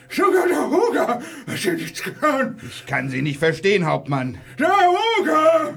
Sogar, 0.09 0.47
der 0.49 0.69
Huger 0.69 1.09
hat 1.09 1.23
sie 1.59 1.73
nichts 1.73 2.03
getan. 2.03 2.59
Ich 2.63 2.87
kann 2.87 3.09
Sie 3.09 3.23
nicht 3.23 3.39
verstehen, 3.39 3.87
Hauptmann. 3.87 4.39
Der 4.59 4.69
Huger! 4.69 5.75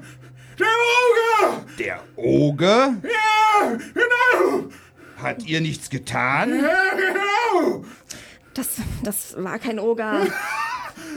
Der 0.60 0.68
Huger! 0.68 1.66
Der 1.78 2.00
Oger? 2.16 2.96
Ja, 3.04 3.78
genau. 3.94 4.70
Hat 5.18 5.44
ihr 5.44 5.62
nichts 5.62 5.90
getan? 5.90 6.62
Ja, 6.62 6.84
genau. 6.96 7.86
Das, 8.54 8.68
das 9.04 9.36
war 9.38 9.60
kein 9.60 9.80
Oger. 9.80 10.28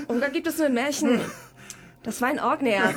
Oger 0.07 0.31
gibt 0.31 0.47
es 0.47 0.59
nur 0.59 0.69
in 0.69 0.75
Märchen. 0.75 1.21
Das 2.03 2.21
war 2.21 2.29
ein 2.29 2.41
Orknäher. 2.41 2.95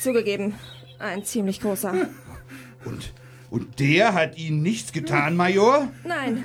Zugegeben, 0.00 0.54
ein 0.98 1.24
ziemlich 1.24 1.60
großer. 1.60 2.08
Und, 2.84 3.12
und 3.50 3.78
der 3.78 4.14
hat 4.14 4.36
Ihnen 4.36 4.62
nichts 4.62 4.92
getan, 4.92 5.36
Major? 5.36 5.88
Nein, 6.04 6.44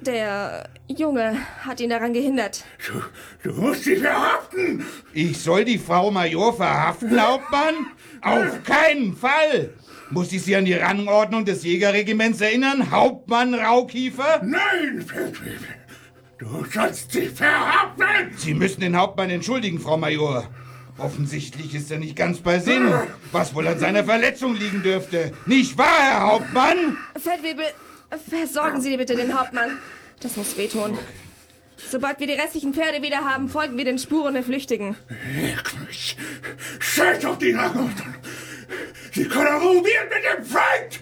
der 0.00 0.68
Junge 0.86 1.36
hat 1.64 1.80
ihn 1.80 1.90
daran 1.90 2.12
gehindert. 2.12 2.64
Du, 2.86 3.50
du 3.50 3.60
musst 3.60 3.84
sie 3.84 3.96
verhaften. 3.96 4.84
Ich 5.12 5.38
soll 5.42 5.64
die 5.64 5.78
Frau 5.78 6.10
Major 6.10 6.54
verhaften, 6.54 7.20
Hauptmann? 7.20 7.74
Auf 8.22 8.62
keinen 8.62 9.16
Fall! 9.16 9.74
Muss 10.10 10.32
ich 10.32 10.42
Sie 10.42 10.56
an 10.56 10.64
die 10.64 10.72
Rangordnung 10.72 11.44
des 11.44 11.64
Jägerregiments 11.64 12.40
erinnern, 12.40 12.90
Hauptmann 12.90 13.54
Raukiefer? 13.54 14.40
Nein. 14.42 15.04
Du 16.38 16.64
sollst 16.72 17.12
sie 17.12 17.26
verhaften. 17.26 18.32
Sie 18.36 18.54
müssen 18.54 18.80
den 18.80 18.96
Hauptmann 18.96 19.28
entschuldigen, 19.30 19.80
Frau 19.80 19.96
Major. 19.96 20.48
Offensichtlich 20.96 21.74
ist 21.74 21.90
er 21.90 21.98
nicht 21.98 22.16
ganz 22.16 22.38
bei 22.38 22.58
Sinn, 22.60 22.92
was 23.32 23.54
wohl 23.54 23.66
an 23.66 23.78
seiner 23.78 24.04
Verletzung 24.04 24.54
liegen 24.54 24.82
dürfte. 24.82 25.32
Nicht 25.46 25.76
wahr, 25.76 25.98
Herr 25.98 26.20
Hauptmann? 26.20 26.96
Feldwebel, 27.16 27.64
versorgen 28.28 28.80
Sie 28.80 28.96
bitte 28.96 29.16
den 29.16 29.38
Hauptmann. 29.38 29.78
Das 30.20 30.36
muss 30.36 30.56
wehtun. 30.56 30.96
Sobald 31.76 32.18
wir 32.20 32.26
die 32.26 32.34
restlichen 32.34 32.74
Pferde 32.74 33.02
wieder 33.02 33.18
haben, 33.18 33.48
folgen 33.48 33.76
wir 33.76 33.84
den 33.84 33.98
Spuren 33.98 34.34
der 34.34 34.42
Flüchtigen. 34.42 34.96
Leck 35.40 35.72
mich. 35.86 36.16
Scheiß 36.80 37.24
auf 37.24 37.38
die 37.38 37.52
Rangordnung. 37.52 38.14
Sie 39.12 39.26
kollaborieren 39.26 40.08
mit 40.08 40.38
dem 40.38 40.44
Feind. 40.44 41.00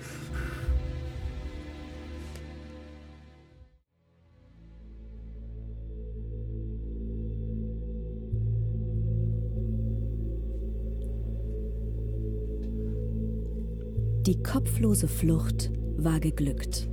Die 14.27 14.43
kopflose 14.43 15.07
Flucht 15.07 15.71
war 15.97 16.19
geglückt. 16.19 16.89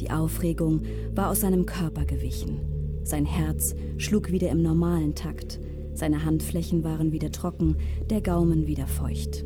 Die 0.00 0.10
Aufregung 0.10 0.80
war 1.14 1.28
aus 1.28 1.42
seinem 1.42 1.66
Körper 1.66 2.06
gewichen. 2.06 2.62
Sein 3.02 3.26
Herz 3.26 3.74
schlug 3.98 4.32
wieder 4.32 4.48
im 4.48 4.62
normalen 4.62 5.14
Takt. 5.14 5.60
Seine 5.92 6.24
Handflächen 6.24 6.82
waren 6.82 7.12
wieder 7.12 7.30
trocken, 7.30 7.76
der 8.08 8.22
Gaumen 8.22 8.66
wieder 8.66 8.86
feucht. 8.86 9.44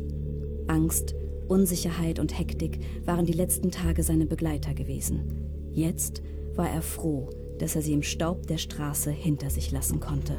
Angst 0.67 1.13
Unsicherheit 1.49 2.19
und 2.19 2.39
Hektik 2.39 2.79
waren 3.03 3.25
die 3.25 3.33
letzten 3.33 3.69
Tage 3.69 4.01
seine 4.03 4.25
Begleiter 4.25 4.73
gewesen. 4.73 5.49
Jetzt 5.73 6.21
war 6.55 6.69
er 6.69 6.81
froh, 6.81 7.31
dass 7.57 7.75
er 7.75 7.81
sie 7.81 7.93
im 7.93 8.03
Staub 8.03 8.47
der 8.47 8.57
Straße 8.57 9.11
hinter 9.11 9.49
sich 9.49 9.71
lassen 9.71 9.99
konnte. 9.99 10.37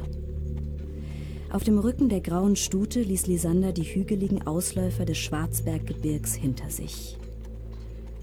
Auf 1.51 1.65
dem 1.65 1.79
Rücken 1.79 2.07
der 2.07 2.21
grauen 2.21 2.55
Stute 2.55 3.01
ließ 3.01 3.27
Lisander 3.27 3.73
die 3.73 3.83
hügeligen 3.83 4.47
Ausläufer 4.47 5.03
des 5.03 5.17
Schwarzberggebirgs 5.17 6.33
hinter 6.33 6.69
sich. 6.69 7.17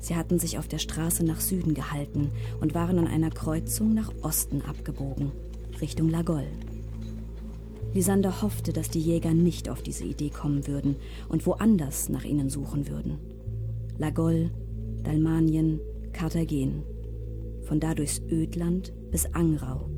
Sie 0.00 0.16
hatten 0.16 0.38
sich 0.38 0.58
auf 0.58 0.66
der 0.66 0.78
Straße 0.78 1.26
nach 1.26 1.40
Süden 1.40 1.74
gehalten 1.74 2.30
und 2.62 2.74
waren 2.74 2.98
an 2.98 3.06
einer 3.06 3.28
Kreuzung 3.28 3.92
nach 3.92 4.10
Osten 4.22 4.62
abgebogen, 4.62 5.32
Richtung 5.78 6.08
Lagoll. 6.08 6.46
Lisander 7.92 8.40
hoffte, 8.40 8.72
dass 8.72 8.88
die 8.88 9.00
Jäger 9.00 9.34
nicht 9.34 9.68
auf 9.68 9.82
diese 9.82 10.04
Idee 10.04 10.30
kommen 10.30 10.66
würden 10.66 10.96
und 11.28 11.46
woanders 11.46 12.08
nach 12.08 12.24
ihnen 12.24 12.48
suchen 12.48 12.88
würden. 12.88 13.18
Lagoll, 13.98 14.50
Dalmanien, 15.02 15.80
Karthagen. 16.14 16.82
Von 17.64 17.78
da 17.78 17.94
durchs 17.94 18.22
Ödland 18.30 18.94
bis 19.10 19.26
Angrauk. 19.34 19.97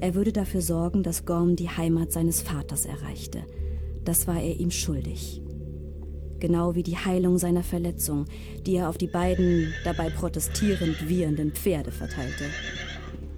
Er 0.00 0.14
würde 0.14 0.32
dafür 0.32 0.62
sorgen, 0.62 1.02
dass 1.02 1.26
Gorm 1.26 1.56
die 1.56 1.68
Heimat 1.68 2.10
seines 2.10 2.40
Vaters 2.40 2.86
erreichte. 2.86 3.42
Das 4.04 4.26
war 4.26 4.40
er 4.40 4.58
ihm 4.58 4.70
schuldig. 4.70 5.42
Genau 6.38 6.74
wie 6.74 6.82
die 6.82 6.96
Heilung 6.96 7.36
seiner 7.36 7.62
Verletzung, 7.62 8.24
die 8.64 8.76
er 8.76 8.88
auf 8.88 8.96
die 8.96 9.06
beiden 9.06 9.74
dabei 9.84 10.08
protestierend 10.08 11.06
wiehernden 11.06 11.52
Pferde 11.52 11.92
verteilte. 11.92 12.44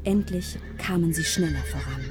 Endlich 0.04 0.56
kamen 0.78 1.12
sie 1.12 1.24
schneller 1.24 1.64
voran. 1.70 2.02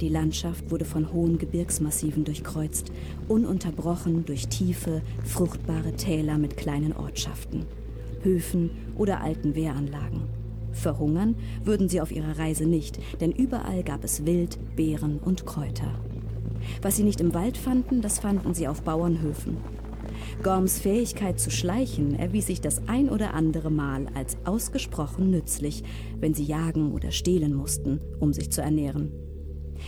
Die 0.00 0.08
Landschaft 0.08 0.70
wurde 0.70 0.86
von 0.86 1.12
hohen 1.12 1.36
Gebirgsmassiven 1.36 2.24
durchkreuzt, 2.24 2.90
ununterbrochen 3.28 4.24
durch 4.24 4.48
tiefe, 4.48 5.02
fruchtbare 5.24 5.92
Täler 5.92 6.38
mit 6.38 6.56
kleinen 6.56 6.94
Ortschaften, 6.94 7.66
Höfen 8.22 8.70
oder 8.96 9.20
alten 9.20 9.54
Wehranlagen. 9.54 10.43
Verhungern 10.74 11.36
würden 11.64 11.88
sie 11.88 12.00
auf 12.00 12.12
ihrer 12.12 12.38
Reise 12.38 12.66
nicht, 12.66 12.98
denn 13.20 13.32
überall 13.32 13.82
gab 13.82 14.04
es 14.04 14.26
Wild, 14.26 14.58
Beeren 14.76 15.18
und 15.18 15.46
Kräuter. 15.46 15.98
Was 16.82 16.96
sie 16.96 17.04
nicht 17.04 17.20
im 17.20 17.34
Wald 17.34 17.56
fanden, 17.56 18.00
das 18.00 18.18
fanden 18.18 18.54
sie 18.54 18.68
auf 18.68 18.82
Bauernhöfen. 18.82 19.56
Gorms 20.42 20.78
Fähigkeit 20.78 21.40
zu 21.40 21.50
schleichen 21.50 22.18
erwies 22.18 22.46
sich 22.46 22.60
das 22.60 22.88
ein 22.88 23.08
oder 23.08 23.34
andere 23.34 23.70
Mal 23.70 24.06
als 24.14 24.36
ausgesprochen 24.44 25.30
nützlich, 25.30 25.82
wenn 26.20 26.34
sie 26.34 26.44
jagen 26.44 26.92
oder 26.92 27.10
stehlen 27.10 27.54
mussten, 27.54 28.00
um 28.20 28.32
sich 28.32 28.50
zu 28.50 28.60
ernähren. 28.60 29.12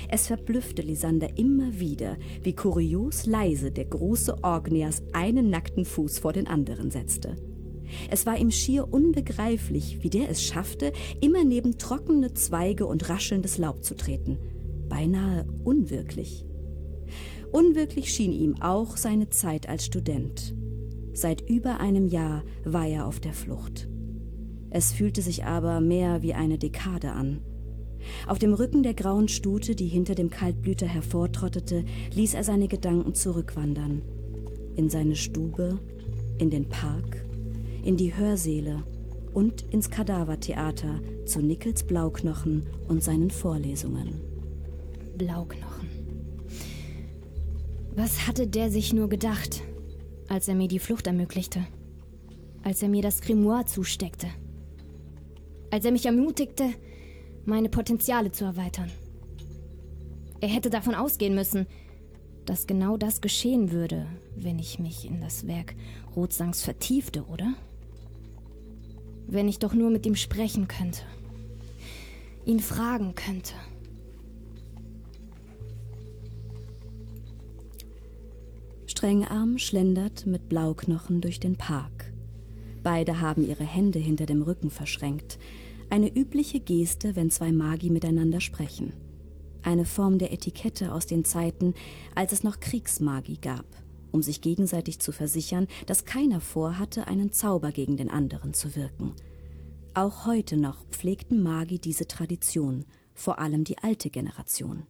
Es 0.09 0.27
verblüffte 0.27 0.83
Lisander 0.83 1.39
immer 1.39 1.79
wieder, 1.79 2.17
wie 2.43 2.55
kurios 2.55 3.27
leise 3.27 3.71
der 3.71 3.87
große 3.87 4.43
Orgneas 4.43 5.03
einen 5.13 5.51
nackten 5.51 5.85
Fuß 5.85 6.19
vor 6.19 6.33
den 6.33 6.47
anderen 6.47 6.91
setzte. 6.91 7.37
Es 8.11 8.27
war 8.27 8.39
ihm 8.39 8.51
schier 8.51 8.93
unbegreiflich, 8.93 10.03
wie 10.03 10.11
der 10.11 10.31
es 10.31 10.43
schaffte, 10.43 10.93
immer 11.21 11.45
neben 11.45 11.79
trockene 11.79 12.35
Zweige 12.35 12.87
und 12.87 13.09
raschelndes 13.09 13.59
Laub 13.59 13.85
zu 13.85 13.95
treten. 13.95 14.39
Beinahe 14.89 15.47
unwirklich. 15.65 16.45
Unwirklich 17.53 18.13
schien 18.13 18.33
ihm 18.33 18.61
auch 18.61 18.97
seine 18.97 19.29
Zeit 19.31 19.69
als 19.69 19.87
Student. 19.87 20.55
Seit 21.13 21.49
über 21.49 21.81
einem 21.81 22.07
Jahr 22.07 22.45
war 22.65 22.87
er 22.87 23.07
auf 23.07 23.21
der 23.21 23.33
Flucht. 23.33 23.89
Es 24.71 24.93
fühlte 24.93 25.23
sich 25.23 25.45
aber 25.45 25.81
mehr 25.81 26.23
wie 26.23 26.35
eine 26.35 26.59
Dekade 26.59 27.13
an. 27.13 27.41
Auf 28.27 28.39
dem 28.39 28.53
Rücken 28.53 28.83
der 28.83 28.95
grauen 28.95 29.29
Stute, 29.29 29.75
die 29.75 29.87
hinter 29.87 30.15
dem 30.15 30.31
Kaltblüter 30.31 30.87
hervortrottete, 30.87 31.85
ließ 32.15 32.35
er 32.35 32.45
seine 32.45 32.69
Gedanken 32.69 33.15
zurückwandern. 33.15 34.03
In 34.77 34.91
seine 34.91 35.17
Stube, 35.17 35.79
in 36.39 36.51
den 36.51 36.69
Park, 36.69 37.25
in 37.87 37.97
die 37.97 38.17
Hörsäle 38.17 38.83
und 39.33 39.63
ins 39.73 39.91
Kadavertheater 39.91 41.01
zu 41.25 41.41
Nickels 41.41 41.85
Blauknochen 41.85 42.67
und 42.89 43.05
seinen 43.05 43.31
Vorlesungen. 43.31 44.21
Blauknochen. 45.17 45.89
Was 47.95 48.27
hatte 48.27 48.49
der 48.49 48.73
sich 48.73 48.93
nur 48.93 49.09
gedacht, 49.09 49.63
als 50.29 50.49
er 50.49 50.57
mir 50.57 50.67
die 50.67 50.81
Flucht 50.81 51.07
ermöglichte? 51.07 51.65
Als 52.65 52.83
er 52.83 52.89
mir 52.89 53.03
das 53.03 53.21
Grimoire 53.21 53.67
zusteckte? 53.67 54.27
Als 55.71 55.85
er 55.85 55.93
mich 55.93 56.07
ermutigte, 56.07 56.65
meine 57.45 57.69
Potenziale 57.69 58.33
zu 58.33 58.45
erweitern? 58.45 58.91
Er 60.41 60.49
hätte 60.49 60.71
davon 60.71 60.97
ausgehen 60.97 61.37
müssen, 61.37 61.69
dass 62.47 62.67
genau 62.67 62.97
das 62.97 63.21
geschehen 63.21 63.71
würde, 63.71 64.07
wenn 64.35 64.59
ich 64.59 64.81
mich 64.81 65.05
in 65.05 65.21
das 65.21 65.47
Werk 65.47 65.77
Rotsangs 66.17 66.63
vertiefte, 66.63 67.25
oder? 67.27 67.55
Wenn 69.27 69.49
ich 69.49 69.59
doch 69.59 69.75
nur 69.75 69.91
mit 69.91 70.07
ihm 70.07 70.15
sprechen 70.15 70.69
könnte. 70.69 71.03
Ihn 72.45 72.61
fragen 72.61 73.15
könnte. 73.15 73.55
Strengarm 78.87 79.59
schlendert 79.59 80.27
mit 80.27 80.49
Blauknochen 80.49 81.21
durch 81.21 81.41
den 81.41 81.57
Park. 81.57 82.13
Beide 82.83 83.21
haben 83.21 83.47
ihre 83.47 83.65
Hände 83.65 83.99
hinter 83.99 84.27
dem 84.27 84.43
Rücken 84.43 84.71
verschränkt. 84.71 85.39
Eine 85.91 86.09
übliche 86.09 86.61
Geste, 86.61 87.17
wenn 87.17 87.31
zwei 87.31 87.53
Magi 87.53 87.91
miteinander 87.91 88.41
sprechen. 88.41 88.93
Eine 89.63 89.85
Form 89.85 90.19
der 90.19 90.33
Etikette 90.33 90.93
aus 90.93 91.07
den 91.07 91.25
Zeiten, 91.25 91.75
als 92.15 92.33
es 92.33 92.45
noch 92.45 92.61
Kriegsmagi 92.61 93.39
gab, 93.43 93.67
um 94.13 94.23
sich 94.23 94.41
gegenseitig 94.41 94.99
zu 94.99 95.13
versichern, 95.13 95.67
dass 95.87 96.05
keiner 96.05 96.41
vorhatte, 96.41 97.07
einen 97.07 97.33
Zauber 97.33 97.73
gegen 97.73 97.97
den 97.97 98.11
anderen 98.11 98.55
zu 98.55 98.77
wirken. 98.77 99.15
Auch 99.95 100.27
heute 100.27 100.57
noch 100.57 100.85
pflegten 100.91 101.43
Magi 101.43 101.79
diese 101.79 102.07
Tradition, 102.07 102.85
vor 103.15 103.39
allem 103.39 103.65
die 103.65 103.79
alte 103.79 104.11
Generation. 104.11 104.87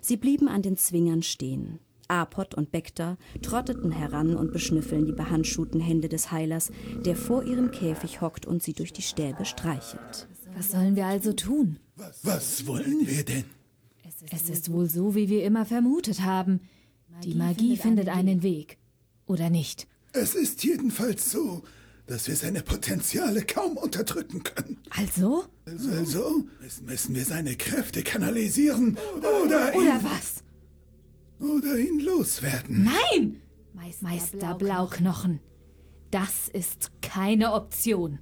Sie 0.00 0.16
blieben 0.16 0.48
an 0.48 0.62
den 0.62 0.76
Zwingern 0.76 1.22
stehen, 1.22 1.80
Apot 2.08 2.54
und 2.54 2.72
Bekter 2.72 3.18
trotteten 3.42 3.92
heran 3.92 4.34
und 4.34 4.52
beschnüffeln 4.52 5.04
die 5.04 5.12
behandschuhten 5.12 5.80
Hände 5.80 6.08
des 6.08 6.32
Heilers, 6.32 6.72
der 7.04 7.16
vor 7.16 7.44
ihrem 7.44 7.70
Käfig 7.70 8.20
hockt 8.20 8.46
und 8.46 8.62
sie 8.62 8.72
durch 8.72 8.92
die 8.92 9.02
Stäbe 9.02 9.44
streichelt. 9.44 10.26
Was 10.56 10.70
sollen 10.70 10.96
wir 10.96 11.06
also 11.06 11.32
tun? 11.34 11.78
Was 12.22 12.66
wollen 12.66 13.06
wir 13.06 13.24
denn? 13.24 13.44
Es 14.30 14.48
ist 14.48 14.72
wohl 14.72 14.88
so, 14.88 15.14
wie 15.14 15.28
wir 15.28 15.44
immer 15.44 15.64
vermutet 15.64 16.22
haben. 16.22 16.60
Die 17.24 17.34
Magie 17.34 17.76
findet 17.76 18.08
einen 18.08 18.42
Weg. 18.42 18.78
Oder 19.26 19.50
nicht? 19.50 19.86
Es 20.12 20.34
ist 20.34 20.64
jedenfalls 20.64 21.30
so, 21.30 21.62
dass 22.06 22.26
wir 22.28 22.36
seine 22.36 22.62
Potenziale 22.62 23.42
kaum 23.42 23.76
unterdrücken 23.76 24.42
können. 24.42 24.78
Also? 24.90 25.44
Also 25.66 26.44
müssen 26.86 27.14
wir 27.14 27.24
seine 27.24 27.56
Kräfte 27.56 28.02
kanalisieren 28.02 28.96
oder, 29.18 29.44
oder 29.44 29.74
ihn, 29.74 30.00
was? 30.02 30.42
Oder 31.38 31.78
ihn 31.78 32.00
loswerden. 32.00 32.84
Nein! 32.84 33.42
Meister, 33.74 34.04
Meister 34.04 34.54
Blauknochen, 34.54 35.40
das 36.10 36.48
ist 36.48 36.90
keine 37.02 37.52
Option. 37.52 38.18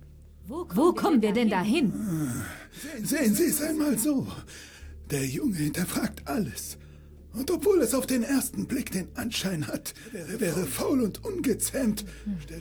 Wo 0.47 0.65
kommen, 0.65 0.77
Wo 0.77 0.93
kommen 0.93 1.23
wir 1.23 1.33
denn 1.33 1.49
dahin? 1.49 1.93
Sehen 3.03 3.35
Sie 3.35 3.45
es 3.45 3.63
einmal 3.63 3.97
so. 3.99 4.27
Der 5.11 5.25
Junge 5.25 5.57
hinterfragt 5.57 6.27
alles. 6.27 6.79
Und 7.37 7.51
obwohl 7.51 7.83
es 7.83 7.93
auf 7.93 8.07
den 8.07 8.23
ersten 8.23 8.67
Blick 8.67 8.93
den 8.93 9.09
Anschein 9.15 9.67
hat, 9.67 9.93
er 10.13 10.41
wäre 10.41 10.65
faul 10.65 11.03
und 11.03 11.23
ungezähmt, 11.25 12.05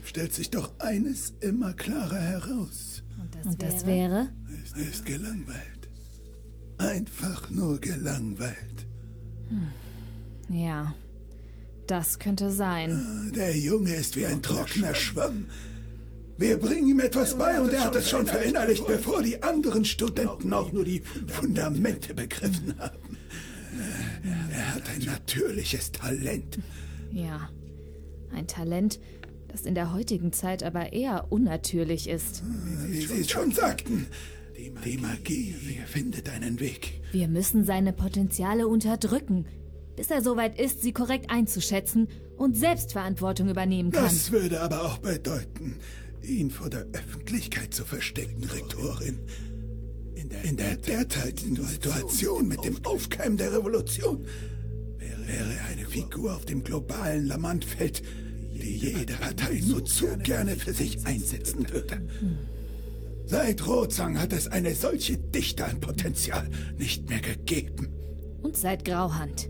stellt 0.04 0.34
sich 0.34 0.50
doch 0.50 0.72
eines 0.80 1.34
immer 1.40 1.74
klarer 1.74 2.20
heraus. 2.20 3.04
Und 3.18 3.36
das, 3.36 3.46
und 3.46 3.62
das 3.62 3.86
wäre? 3.86 4.30
Er 4.76 4.90
ist 4.90 5.06
gelangweilt. 5.06 5.90
Einfach 6.78 7.50
nur 7.50 7.80
gelangweilt. 7.80 8.86
Hm. 9.48 9.68
Ja, 10.50 10.94
das 11.88 12.20
könnte 12.20 12.52
sein. 12.52 13.32
Der 13.34 13.58
Junge 13.58 13.96
ist 13.96 14.18
wie 14.18 14.26
ein 14.26 14.42
trockener 14.42 14.94
Schwamm. 14.94 15.46
Wir 16.38 16.58
bringen 16.58 16.90
ihm 16.90 17.00
etwas 17.00 17.38
bei 17.38 17.62
und 17.62 17.72
er 17.72 17.86
hat 17.86 17.96
es 17.96 18.10
schon 18.10 18.26
verinnerlicht, 18.26 18.86
bevor 18.86 19.24
die 19.24 19.42
anderen 19.42 19.86
Studenten 19.86 20.52
auch 20.52 20.74
nur 20.74 20.84
die 20.84 21.02
Fundamente 21.28 22.14
begriffen 22.14 22.76
haben. 22.78 23.05
Er 24.52 24.76
hat 24.76 24.90
ein 24.90 25.06
natürliches 25.06 25.92
Talent. 25.92 26.60
Ja, 27.12 27.50
ein 28.34 28.48
Talent, 28.48 29.00
das 29.48 29.62
in 29.62 29.76
der 29.76 29.94
heutigen 29.94 30.34
Zeit 30.34 30.64
aber 30.64 30.94
eher 30.94 31.32
unnatürlich 31.32 32.10
ist. 32.10 32.44
Wie 32.88 33.02
Sie 33.02 33.28
schon 33.28 33.52
sagten, 33.52 34.08
die 34.84 34.98
Magie 34.98 35.54
findet 35.86 36.30
einen 36.30 36.60
Weg. 36.60 37.02
Wir 37.12 37.28
müssen 37.28 37.66
seine 37.66 37.94
Potenziale 37.94 38.68
unterdrücken, 38.68 39.46
bis 39.96 40.12
er 40.12 40.22
soweit 40.22 40.60
ist, 40.60 40.82
sie 40.82 40.92
korrekt 40.92 41.30
einzuschätzen 41.30 42.08
und 42.38 42.58
Selbstverantwortung 42.58 43.50
übernehmen 43.50 43.92
kann. 43.92 44.04
Das 44.04 44.32
würde 44.32 44.62
aber 44.62 44.84
auch 44.84 44.98
bedeuten, 44.98 45.78
ihn 46.22 46.52
vor 46.52 46.70
der 46.70 46.86
Öffentlichkeit 46.94 47.74
zu 47.74 47.86
verstecken, 47.86 48.44
Rektorin. 48.44 49.20
In 50.26 50.30
der, 50.30 50.44
in 50.44 50.58
der 50.58 50.76
derzeitigen 50.78 51.56
Situation 51.64 52.48
mit 52.48 52.64
dem 52.64 52.84
Aufkeimen 52.84 53.38
der 53.38 53.54
Revolution 53.54 54.26
wäre, 54.98 55.56
eine 55.70 55.86
Figur 55.86 56.36
auf 56.36 56.46
dem 56.46 56.64
globalen 56.64 57.28
Lamantfeld 57.28 58.02
die 58.52 58.78
jede 58.78 59.14
Partei 59.14 59.62
nur 59.68 59.86
zu 59.86 60.18
gerne 60.18 60.56
für 60.56 60.74
sich 60.74 61.06
einsetzen 61.06 61.70
würde. 61.70 62.02
Seit 63.28 63.68
Rotzang 63.68 64.20
hat 64.20 64.34
es 64.34 64.48
eine 64.48 64.74
solche 64.74 65.18
Dichte 65.18 65.64
an 65.64 65.80
Potenzial 65.80 66.50
nicht 66.80 67.08
mehr 67.08 67.22
gegeben. 67.22 67.94
Und 68.42 68.58
seit 68.58 68.84
Grauhand. 68.84 69.48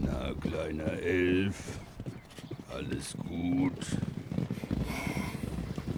Na, 0.00 0.34
kleiner 0.40 0.92
Elf. 1.02 1.80
Alles 2.68 3.16
gut. 3.28 3.98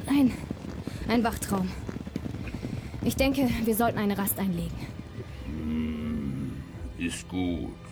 Nein, 0.07 0.33
ein 1.09 1.23
Wachtraum. 1.23 1.69
Ich 3.05 3.17
denke, 3.17 3.49
wir 3.65 3.75
sollten 3.75 3.99
eine 3.99 4.17
Rast 4.17 4.39
einlegen. 4.39 4.77
Hm, 5.47 6.53
ist 6.99 7.29
gut. 7.29 7.84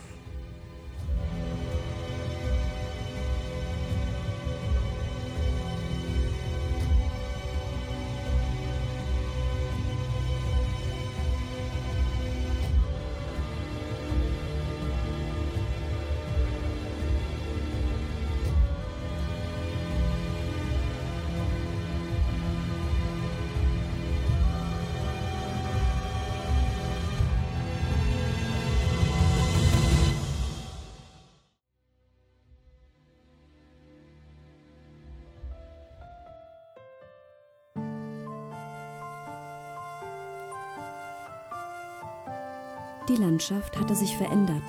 Die 43.22 43.26
Landschaft 43.26 43.78
hatte 43.78 43.94
sich 43.94 44.16
verändert. 44.16 44.64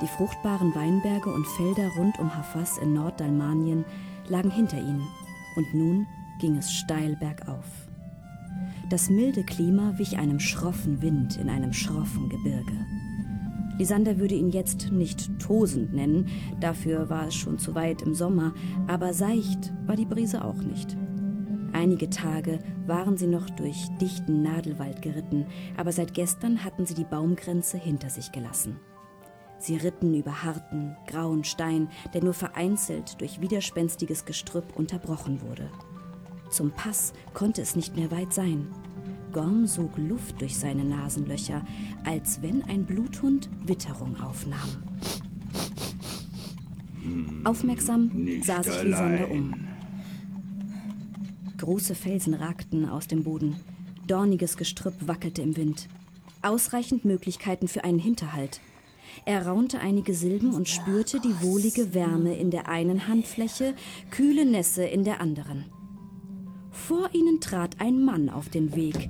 Die 0.00 0.06
fruchtbaren 0.06 0.74
Weinberge 0.74 1.30
und 1.30 1.46
Felder 1.46 1.90
rund 1.98 2.18
um 2.18 2.34
Hafas 2.34 2.78
in 2.78 2.94
Norddalmanien 2.94 3.84
lagen 4.28 4.50
hinter 4.50 4.78
ihnen 4.78 5.06
und 5.56 5.74
nun 5.74 6.06
ging 6.40 6.56
es 6.56 6.72
steil 6.72 7.16
bergauf. 7.16 7.66
Das 8.88 9.10
milde 9.10 9.44
Klima 9.44 9.92
wich 9.98 10.16
einem 10.16 10.40
schroffen 10.40 11.02
Wind 11.02 11.36
in 11.36 11.50
einem 11.50 11.74
schroffen 11.74 12.30
Gebirge. 12.30 12.72
Lisander 13.76 14.16
würde 14.16 14.36
ihn 14.36 14.48
jetzt 14.48 14.90
nicht 14.90 15.38
tosend 15.38 15.92
nennen, 15.92 16.28
dafür 16.60 17.10
war 17.10 17.26
es 17.26 17.34
schon 17.34 17.58
zu 17.58 17.74
weit 17.74 18.00
im 18.00 18.14
Sommer, 18.14 18.54
aber 18.86 19.12
seicht 19.12 19.70
war 19.84 19.96
die 19.96 20.06
Brise 20.06 20.42
auch 20.42 20.62
nicht. 20.62 20.96
Einige 21.72 22.10
Tage 22.10 22.58
waren 22.86 23.16
sie 23.16 23.26
noch 23.26 23.48
durch 23.50 23.88
dichten 24.00 24.42
Nadelwald 24.42 25.02
geritten, 25.02 25.46
aber 25.76 25.92
seit 25.92 26.14
gestern 26.14 26.64
hatten 26.64 26.86
sie 26.86 26.94
die 26.94 27.04
Baumgrenze 27.04 27.78
hinter 27.78 28.10
sich 28.10 28.30
gelassen. 28.32 28.78
Sie 29.58 29.76
ritten 29.76 30.14
über 30.14 30.42
harten, 30.42 30.96
grauen 31.06 31.44
Stein, 31.44 31.88
der 32.12 32.24
nur 32.24 32.34
vereinzelt 32.34 33.20
durch 33.20 33.40
widerspenstiges 33.40 34.24
Gestrüpp 34.24 34.76
unterbrochen 34.76 35.40
wurde. 35.40 35.70
Zum 36.50 36.72
Pass 36.72 37.12
konnte 37.32 37.62
es 37.62 37.76
nicht 37.76 37.96
mehr 37.96 38.10
weit 38.10 38.34
sein. 38.34 38.66
Gorm 39.32 39.66
sog 39.66 39.96
Luft 39.96 40.40
durch 40.40 40.58
seine 40.58 40.84
Nasenlöcher, 40.84 41.64
als 42.04 42.42
wenn 42.42 42.62
ein 42.64 42.84
Bluthund 42.84 43.48
Witterung 43.64 44.20
aufnahm. 44.20 44.68
Aufmerksam 47.44 48.10
Nicht 48.12 48.44
sah 48.44 48.62
sich 48.62 48.82
Lisander 48.82 49.30
um. 49.30 49.71
Große 51.62 51.94
Felsen 51.94 52.34
ragten 52.34 52.88
aus 52.88 53.06
dem 53.06 53.22
Boden. 53.22 53.54
Dorniges 54.08 54.56
Gestrüpp 54.56 54.94
wackelte 55.06 55.42
im 55.42 55.56
Wind. 55.56 55.88
Ausreichend 56.42 57.04
Möglichkeiten 57.04 57.68
für 57.68 57.84
einen 57.84 58.00
Hinterhalt. 58.00 58.60
Er 59.26 59.46
raunte 59.46 59.78
einige 59.78 60.12
Silben 60.12 60.54
und 60.54 60.68
spürte 60.68 61.20
die 61.20 61.40
wohlige 61.40 61.94
Wärme 61.94 62.34
in 62.34 62.50
der 62.50 62.68
einen 62.68 63.06
Handfläche, 63.06 63.74
kühle 64.10 64.44
Nässe 64.44 64.82
in 64.82 65.04
der 65.04 65.20
anderen. 65.20 65.66
Vor 66.72 67.10
ihnen 67.12 67.40
trat 67.40 67.80
ein 67.80 68.04
Mann 68.04 68.28
auf 68.28 68.48
den 68.48 68.74
Weg. 68.74 69.08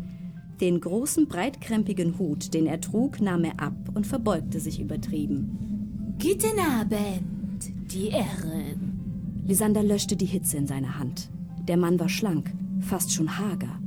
Den 0.60 0.78
großen, 0.78 1.28
breitkrempigen 1.28 2.18
Hut, 2.18 2.52
den 2.52 2.66
er 2.66 2.82
trug, 2.82 3.22
nahm 3.22 3.44
er 3.44 3.60
ab 3.60 3.78
und 3.94 4.06
verbeugte 4.06 4.60
sich 4.60 4.78
übertrieben. 4.78 6.18
Guten 6.20 6.58
Abend, 6.58 7.72
die 7.90 8.10
Herren. 8.10 9.40
Lysander 9.46 9.82
löschte 9.82 10.16
die 10.16 10.26
Hitze 10.26 10.58
in 10.58 10.66
seiner 10.66 10.98
Hand. 10.98 11.30
Der 11.68 11.76
Mann 11.76 12.00
war 12.00 12.08
schlank, 12.08 12.52
fast 12.80 13.12
schon 13.12 13.38
hager. 13.38 13.78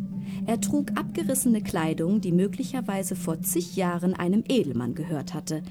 Er 0.46 0.62
trug 0.62 0.92
abgerissene 0.96 1.62
Kleidung, 1.62 2.22
die 2.22 2.32
möglicherweise 2.32 3.16
vor 3.16 3.42
zig 3.42 3.76
Jahren 3.76 4.14
einem 4.14 4.44
Edelmann 4.48 4.96
gehört 4.96 5.34
hatte. 5.34 5.64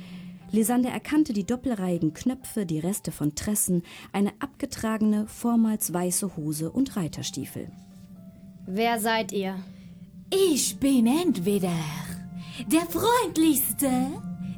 Lysander 0.51 0.91
erkannte 0.91 1.33
die 1.33 1.45
doppelreihigen 1.45 2.13
Knöpfe, 2.15 2.67
die 2.67 2.79
Reste 2.79 3.11
von 3.11 3.35
Tressen, 3.35 3.83
eine 4.13 4.33
abgetragene, 4.39 5.27
vormals 5.27 5.93
weiße 5.93 6.37
Hose 6.37 6.71
und 6.71 6.97
Reiterstiefel. 6.97 7.71
Wer 8.67 9.01
seid 9.01 9.33
ihr? 9.33 9.57
Ich 10.31 10.79
bin 10.79 11.07
entweder 11.07 11.73
der 12.71 12.83
freundlichste, 12.83 13.91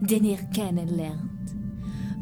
den 0.00 0.24
ihr 0.24 0.38
kennenlernt, 0.54 1.54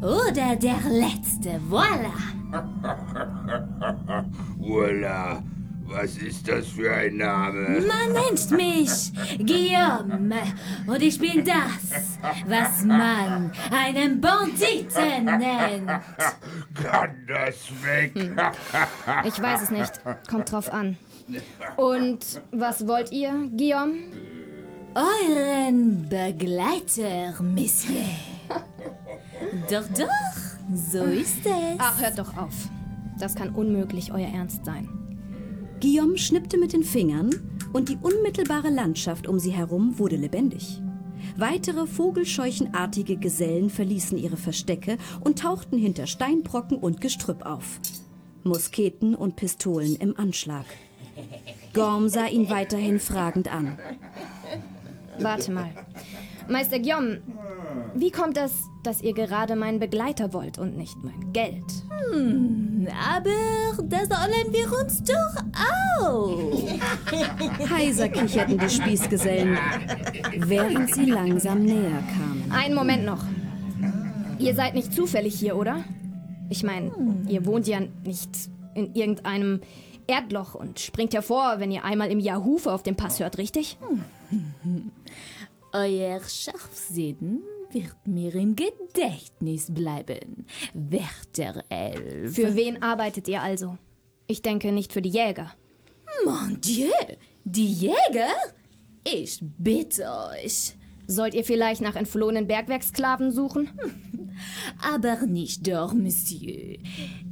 oder 0.01 0.55
der 0.55 0.79
letzte. 0.89 1.59
Voila! 1.69 2.44
Voila, 4.57 5.43
was 5.87 6.17
ist 6.17 6.47
das 6.47 6.67
für 6.67 6.91
ein 6.93 7.17
Name? 7.17 7.81
Man 7.81 8.13
nennt 8.13 8.51
mich 8.51 9.11
Guillaume 9.37 10.41
und 10.87 11.01
ich 11.01 11.19
bin 11.19 11.43
das, 11.43 12.17
was 12.47 12.83
man 12.85 13.51
einen 13.71 14.21
Banditen 14.21 15.25
nennt. 15.25 15.87
Kann 15.87 17.25
das 17.27 17.55
weg? 17.83 18.13
Ich 19.25 19.41
weiß 19.41 19.63
es 19.63 19.71
nicht. 19.71 19.91
Kommt 20.29 20.51
drauf 20.51 20.71
an. 20.71 20.97
Und 21.75 22.41
was 22.51 22.87
wollt 22.87 23.11
ihr, 23.11 23.33
Guillaume? 23.55 23.95
Euren 24.95 26.07
Begleiter, 26.07 27.33
Monsieur. 27.41 28.05
Doch, 29.69 29.83
doch, 29.97 30.07
so 30.73 31.03
ist 31.03 31.45
es. 31.45 31.75
Ach, 31.77 32.01
hört 32.01 32.17
doch 32.17 32.35
auf. 32.37 32.69
Das 33.19 33.35
kann 33.35 33.49
unmöglich 33.49 34.11
euer 34.11 34.27
Ernst 34.27 34.65
sein. 34.65 34.89
Guillaume 35.81 36.17
schnippte 36.17 36.57
mit 36.57 36.73
den 36.73 36.83
Fingern 36.83 37.29
und 37.73 37.89
die 37.89 37.97
unmittelbare 38.01 38.69
Landschaft 38.69 39.27
um 39.27 39.39
sie 39.39 39.51
herum 39.51 39.99
wurde 39.99 40.15
lebendig. 40.15 40.81
Weitere 41.37 41.85
vogelscheuchenartige 41.85 43.17
Gesellen 43.17 43.69
verließen 43.69 44.17
ihre 44.17 44.37
Verstecke 44.37 44.97
und 45.21 45.39
tauchten 45.39 45.77
hinter 45.77 46.07
Steinbrocken 46.07 46.77
und 46.77 47.01
Gestrüpp 47.01 47.45
auf. 47.45 47.79
Musketen 48.43 49.15
und 49.15 49.35
Pistolen 49.35 49.95
im 49.95 50.17
Anschlag. 50.17 50.65
Gorm 51.73 52.07
sah 52.09 52.27
ihn 52.27 52.49
weiterhin 52.49 52.99
fragend 52.99 53.53
an. 53.53 53.77
Warte 55.19 55.51
mal. 55.51 55.71
Meister 56.47 56.79
Guillaume, 56.79 57.21
wie 57.95 58.11
kommt 58.11 58.37
es, 58.37 58.69
dass 58.83 59.01
ihr 59.01 59.13
gerade 59.13 59.55
meinen 59.55 59.79
Begleiter 59.79 60.33
wollt 60.33 60.57
und 60.57 60.77
nicht 60.77 60.95
mein 61.03 61.33
Geld? 61.33 61.63
Hm, 62.11 62.87
aber 62.91 63.83
das 63.83 64.07
sollen 64.07 64.51
wir 64.51 64.71
uns 64.79 65.03
doch 65.03 65.43
auch. 65.99 67.69
Heiser 67.69 68.09
kicherten 68.09 68.57
die 68.57 68.69
Spießgesellen, 68.69 69.57
während 70.37 70.93
sie 70.93 71.05
langsam 71.05 71.63
näher 71.63 72.03
kamen. 72.15 72.51
Einen 72.51 72.75
Moment 72.75 73.05
noch. 73.05 73.23
Ihr 74.37 74.53
seid 74.53 74.75
nicht 74.75 74.93
zufällig 74.93 75.39
hier, 75.39 75.55
oder? 75.55 75.83
Ich 76.49 76.63
meine, 76.63 76.91
ihr 77.27 77.45
wohnt 77.45 77.67
ja 77.67 77.79
nicht 78.03 78.29
in 78.75 78.93
irgendeinem 78.93 79.61
Erdloch 80.07 80.53
und 80.53 80.79
springt 80.79 81.13
hervor, 81.13 81.55
wenn 81.57 81.71
ihr 81.71 81.83
einmal 81.83 82.11
im 82.11 82.19
Jahr 82.19 82.43
Hufe 82.43 82.71
auf 82.71 82.83
dem 82.83 82.95
Pass 82.95 83.19
hört, 83.19 83.37
richtig? 83.37 83.77
Euer 85.77 86.21
Scharfsinn 86.21 87.41
wird 87.69 88.07
mir 88.07 88.33
im 88.35 88.55
Gedächtnis 88.55 89.67
bleiben, 89.69 90.45
werter 90.73 91.65
Elf. 91.67 92.33
Für 92.33 92.55
wen 92.55 92.81
arbeitet 92.81 93.27
ihr 93.27 93.41
also? 93.41 93.77
Ich 94.25 94.41
denke 94.41 94.71
nicht 94.71 94.93
für 94.93 95.01
die 95.01 95.09
Jäger. 95.09 95.51
Mon 96.23 96.61
Dieu, 96.61 96.93
die 97.43 97.73
Jäger? 97.73 98.31
Ich 99.03 99.41
bitte 99.57 100.05
euch. 100.31 100.77
Sollt 101.07 101.33
ihr 101.33 101.43
vielleicht 101.43 101.81
nach 101.81 101.97
entflohenen 101.97 102.47
Bergwerksklaven 102.47 103.33
suchen? 103.33 103.69
Aber 104.81 105.25
nicht 105.25 105.67
doch, 105.67 105.93
Monsieur. 105.93 106.77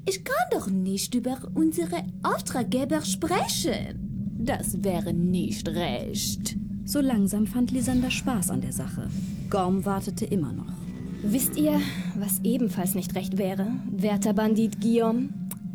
Ich 0.06 0.26
kann 0.26 0.50
doch 0.52 0.68
nicht 0.68 1.16
über 1.16 1.38
unsere 1.56 2.04
Auftraggeber 2.24 3.04
sprechen. 3.06 4.36
Das 4.38 4.84
wäre 4.84 5.14
nicht 5.14 5.70
recht. 5.70 6.58
So 6.86 7.00
langsam 7.00 7.48
fand 7.48 7.72
Lysander 7.72 8.12
Spaß 8.12 8.50
an 8.50 8.62
der 8.62 8.74
Sache. 8.74 9.10
Gorm 9.50 9.86
wartete 9.86 10.26
immer 10.26 10.52
noch. 10.52 10.74
Wisst 11.24 11.56
ihr, 11.56 11.80
was 12.16 12.42
ebenfalls 12.44 12.96
nicht 12.96 13.16
recht 13.16 13.38
wäre, 13.38 13.68
werter 13.90 14.34
Bandit 14.34 14.82
Guillaume? 14.82 15.30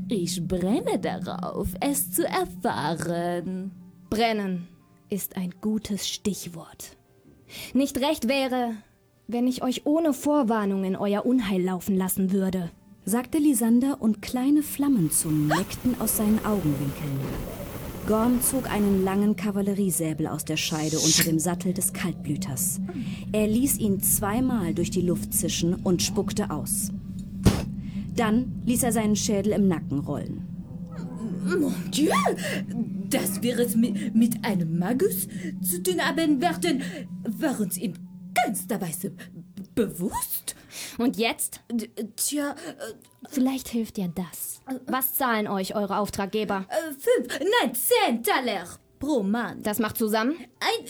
Ich 0.09 0.47
brenne 0.47 0.99
darauf, 0.99 1.69
es 1.81 2.13
zu 2.13 2.27
erfahren. 2.27 3.71
Brennen 4.11 4.69
ist 5.09 5.37
ein 5.37 5.55
gutes 5.61 6.09
Stichwort. 6.09 6.97
Nicht 7.73 7.99
recht 7.99 8.29
wäre, 8.29 8.73
wenn 9.27 9.47
ich 9.47 9.63
euch 9.63 9.87
ohne 9.87 10.13
Vorwarnung 10.13 10.85
in 10.85 10.97
euer 10.97 11.25
Unheil 11.25 11.63
laufen 11.63 11.97
lassen 11.97 12.33
würde, 12.33 12.71
sagte 13.07 13.39
Lisander 13.39 14.01
und 14.01 14.21
kleine 14.21 14.63
Flammenzungen 14.63 15.49
leckten 15.49 15.99
aus 16.01 16.19
seinen 16.19 16.45
Augenwinkeln. 16.45 17.21
Gorm 18.09 18.41
zog 18.41 18.71
einen 18.71 19.05
langen 19.05 19.37
Kavalleriesäbel 19.37 20.29
aus 20.29 20.43
der 20.43 20.57
Scheide 20.57 20.99
unter 20.99 21.25
dem 21.25 21.39
Sattel 21.39 21.75
des 21.75 21.93
Kaltblüters. 21.93 22.81
Er 23.33 23.47
ließ 23.47 23.77
ihn 23.77 24.01
zweimal 24.01 24.73
durch 24.73 24.89
die 24.91 25.03
Luft 25.03 25.35
zischen 25.35 25.75
und 25.75 26.01
spuckte 26.01 26.51
aus. 26.51 26.91
Dann 28.17 28.63
ließ 28.65 28.85
er 28.85 28.93
seinen 28.93 29.15
Schädel 29.15 29.53
im 29.53 29.69
Nacken 29.69 29.99
rollen. 29.99 30.47
Mon 31.45 31.75
Dieu, 31.91 32.11
dass 33.11 33.43
wir 33.43 33.59
es 33.59 33.77
mit, 33.77 34.15
mit 34.15 34.43
einem 34.43 34.79
Magus 34.79 35.29
zu 35.61 35.83
tun 35.83 36.01
haben 36.01 36.41
werden, 36.41 36.81
war 37.25 37.61
uns 37.61 37.77
in 37.77 37.93
keinster 38.35 38.81
Weise 38.81 39.13
bewusst. 39.75 40.57
Und 40.99 41.16
jetzt? 41.16 41.61
D 41.70 41.91
tja, 42.16 42.55
vielleicht 43.29 43.68
hilft 43.68 43.97
dir 43.97 44.12
das. 44.14 44.61
Was 44.87 45.14
zahlen 45.14 45.49
euch 45.49 45.74
eure 45.74 45.99
Auftraggeber? 45.99 46.66
Äh, 46.68 46.93
fünf, 46.93 47.41
nein, 47.61 47.72
zehn 47.74 48.22
Taler 48.22 48.64
pro 48.99 49.22
Mann. 49.22 49.62
Das 49.62 49.79
macht 49.79 49.97
zusammen? 49.97 50.37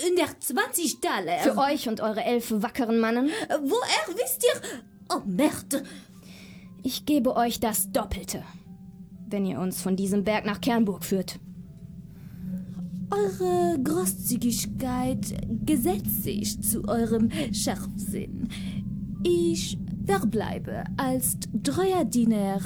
120 0.01 1.01
Taler. 1.01 1.39
Für 1.39 1.59
euch 1.59 1.89
und 1.89 2.01
eure 2.01 2.25
elf 2.25 2.53
wackeren 2.57 2.99
Mannen? 2.99 3.31
Woher 3.49 4.17
wisst 4.17 4.45
ihr? 4.45 4.61
Oh, 5.11 5.21
Merde. 5.25 5.85
Ich 6.83 7.07
gebe 7.07 7.37
euch 7.37 7.61
das 7.61 7.91
Doppelte, 7.93 8.45
wenn 9.29 9.45
ihr 9.45 9.59
uns 9.59 9.83
von 9.83 9.97
diesem 9.97 10.25
Berg 10.25 10.45
nach 10.45 10.61
Kernburg 10.61 11.05
führt. 11.05 11.39
Eure 13.11 13.79
Großzügigkeit 13.83 15.35
gesetzt 15.65 16.25
sich 16.25 16.61
zu 16.63 16.87
eurem 16.87 17.31
Scharfsinn. 17.53 18.49
Ich 19.25 19.77
verbleibe 20.07 20.85
als 20.97 21.39
treuer 21.65 22.05
Diener 22.05 22.61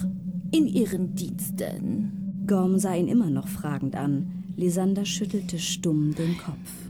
in 0.51 0.67
ihren 0.67 1.15
Diensten. 1.15 2.45
Gorm 2.47 2.79
sah 2.79 2.95
ihn 2.95 3.09
immer 3.09 3.31
noch 3.31 3.49
fragend 3.49 3.97
an. 3.97 4.45
Lysander 4.57 5.07
schüttelte 5.07 5.59
stumm 5.59 6.15
den 6.15 6.37
Kopf. 6.37 6.82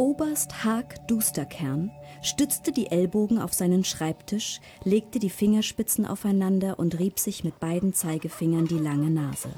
Oberst 0.00 0.64
Haag 0.64 1.06
Dusterkern 1.08 1.90
stützte 2.22 2.72
die 2.72 2.86
Ellbogen 2.86 3.38
auf 3.38 3.52
seinen 3.52 3.84
Schreibtisch, 3.84 4.62
legte 4.82 5.18
die 5.18 5.28
Fingerspitzen 5.28 6.06
aufeinander 6.06 6.78
und 6.78 6.98
rieb 6.98 7.18
sich 7.18 7.44
mit 7.44 7.60
beiden 7.60 7.92
Zeigefingern 7.92 8.66
die 8.66 8.78
lange 8.78 9.10
Nase. 9.10 9.50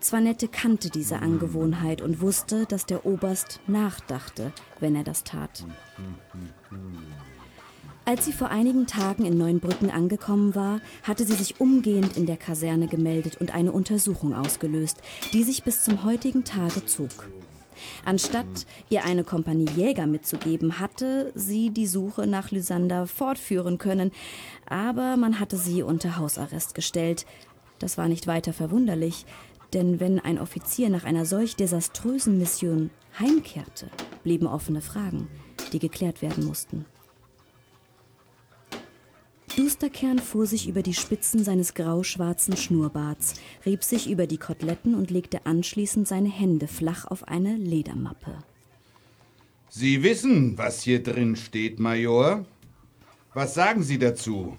Zwanette 0.00 0.48
kannte 0.48 0.90
diese 0.90 1.20
Angewohnheit 1.20 2.02
und 2.02 2.20
wusste, 2.20 2.66
dass 2.66 2.84
der 2.84 3.06
Oberst 3.06 3.60
nachdachte, 3.66 4.52
wenn 4.80 4.94
er 4.94 5.04
das 5.04 5.24
tat. 5.24 5.64
Als 8.04 8.26
sie 8.26 8.34
vor 8.34 8.50
einigen 8.50 8.86
Tagen 8.86 9.24
in 9.24 9.38
Neuenbrücken 9.38 9.90
angekommen 9.90 10.54
war, 10.54 10.82
hatte 11.04 11.24
sie 11.24 11.36
sich 11.36 11.58
umgehend 11.58 12.18
in 12.18 12.26
der 12.26 12.36
Kaserne 12.36 12.86
gemeldet 12.86 13.38
und 13.40 13.54
eine 13.54 13.72
Untersuchung 13.72 14.34
ausgelöst, 14.34 14.98
die 15.32 15.42
sich 15.42 15.62
bis 15.62 15.84
zum 15.84 16.04
heutigen 16.04 16.44
Tage 16.44 16.84
zog. 16.84 17.30
Anstatt 18.04 18.66
ihr 18.88 19.04
eine 19.04 19.24
Kompanie 19.24 19.68
Jäger 19.76 20.06
mitzugeben, 20.06 20.78
hatte 20.78 21.32
sie 21.34 21.70
die 21.70 21.86
Suche 21.86 22.26
nach 22.26 22.50
Lysander 22.50 23.06
fortführen 23.06 23.78
können, 23.78 24.10
aber 24.66 25.16
man 25.16 25.40
hatte 25.40 25.56
sie 25.56 25.82
unter 25.82 26.16
Hausarrest 26.16 26.74
gestellt. 26.74 27.26
Das 27.78 27.98
war 27.98 28.08
nicht 28.08 28.26
weiter 28.26 28.52
verwunderlich, 28.52 29.24
denn 29.72 30.00
wenn 30.00 30.18
ein 30.18 30.38
Offizier 30.38 30.90
nach 30.90 31.04
einer 31.04 31.24
solch 31.24 31.56
desaströsen 31.56 32.38
Mission 32.38 32.90
heimkehrte, 33.18 33.88
blieben 34.22 34.46
offene 34.46 34.80
Fragen, 34.80 35.28
die 35.72 35.78
geklärt 35.78 36.22
werden 36.22 36.44
mussten. 36.44 36.84
Dusterkern 39.60 40.18
fuhr 40.18 40.46
sich 40.46 40.68
über 40.68 40.82
die 40.82 40.94
Spitzen 40.94 41.44
seines 41.44 41.74
grauschwarzen 41.74 42.56
Schnurrbarts, 42.56 43.34
rieb 43.66 43.84
sich 43.84 44.08
über 44.08 44.26
die 44.26 44.38
Koteletten 44.38 44.94
und 44.94 45.10
legte 45.10 45.44
anschließend 45.44 46.08
seine 46.08 46.30
Hände 46.30 46.66
flach 46.66 47.04
auf 47.04 47.28
eine 47.28 47.56
Ledermappe. 47.56 48.38
Sie 49.68 50.02
wissen, 50.02 50.56
was 50.56 50.80
hier 50.80 51.02
drin 51.02 51.36
steht, 51.36 51.78
Major. 51.78 52.46
Was 53.34 53.52
sagen 53.52 53.82
Sie 53.82 53.98
dazu? 53.98 54.56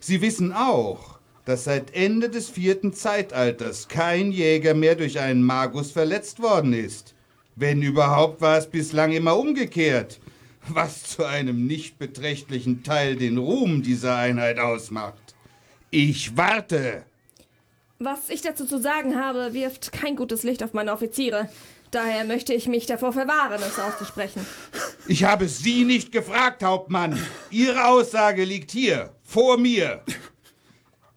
Sie 0.00 0.20
wissen 0.20 0.52
auch, 0.52 1.20
dass 1.44 1.62
seit 1.62 1.94
Ende 1.94 2.28
des 2.28 2.48
vierten 2.48 2.92
Zeitalters 2.92 3.86
kein 3.86 4.32
Jäger 4.32 4.74
mehr 4.74 4.96
durch 4.96 5.20
einen 5.20 5.44
Magus 5.44 5.92
verletzt 5.92 6.42
worden 6.42 6.72
ist. 6.72 7.14
Wenn 7.54 7.80
überhaupt, 7.80 8.40
war 8.40 8.58
es 8.58 8.66
bislang 8.66 9.12
immer 9.12 9.38
umgekehrt 9.38 10.18
was 10.68 11.04
zu 11.04 11.24
einem 11.24 11.66
nicht 11.66 11.98
beträchtlichen 11.98 12.82
Teil 12.82 13.16
den 13.16 13.38
Ruhm 13.38 13.82
dieser 13.82 14.16
Einheit 14.16 14.58
ausmacht. 14.58 15.34
Ich 15.90 16.36
warte. 16.36 17.04
Was 17.98 18.28
ich 18.28 18.42
dazu 18.42 18.66
zu 18.66 18.80
sagen 18.80 19.16
habe, 19.16 19.54
wirft 19.54 19.92
kein 19.92 20.16
gutes 20.16 20.42
Licht 20.42 20.62
auf 20.62 20.74
meine 20.74 20.92
Offiziere. 20.92 21.48
Daher 21.90 22.24
möchte 22.24 22.52
ich 22.52 22.66
mich 22.66 22.86
davor 22.86 23.12
verwahren, 23.12 23.60
es 23.66 23.78
auszusprechen. 23.78 24.44
Ich 25.06 25.24
habe 25.24 25.48
Sie 25.48 25.84
nicht 25.84 26.12
gefragt, 26.12 26.62
Hauptmann. 26.62 27.18
Ihre 27.50 27.86
Aussage 27.86 28.44
liegt 28.44 28.72
hier, 28.72 29.14
vor 29.22 29.56
mir. 29.56 30.02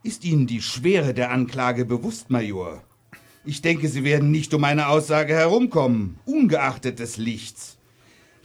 Ist 0.04 0.24
Ihnen 0.24 0.48
die 0.48 0.62
Schwere 0.62 1.14
der 1.14 1.32
Anklage 1.32 1.86
bewusst, 1.86 2.30
Major? 2.30 2.84
Ich 3.44 3.62
denke, 3.62 3.88
Sie 3.90 4.04
werden 4.04 4.32
nicht 4.32 4.54
um 4.54 4.64
eine 4.64 4.88
Aussage 4.90 5.34
herumkommen, 5.34 6.20
ungeachtet 6.26 7.00
des 7.00 7.18
Lichts. 7.18 7.79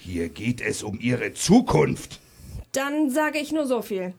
Hier 0.06 0.28
geht 0.28 0.60
es 0.60 0.82
um 0.82 1.00
Ihre 1.00 1.32
Zukunft. 1.32 2.20
Dann 2.72 3.08
sage 3.08 3.38
ich 3.38 3.52
nur 3.52 3.66
so 3.66 3.80
viel. 3.80 4.12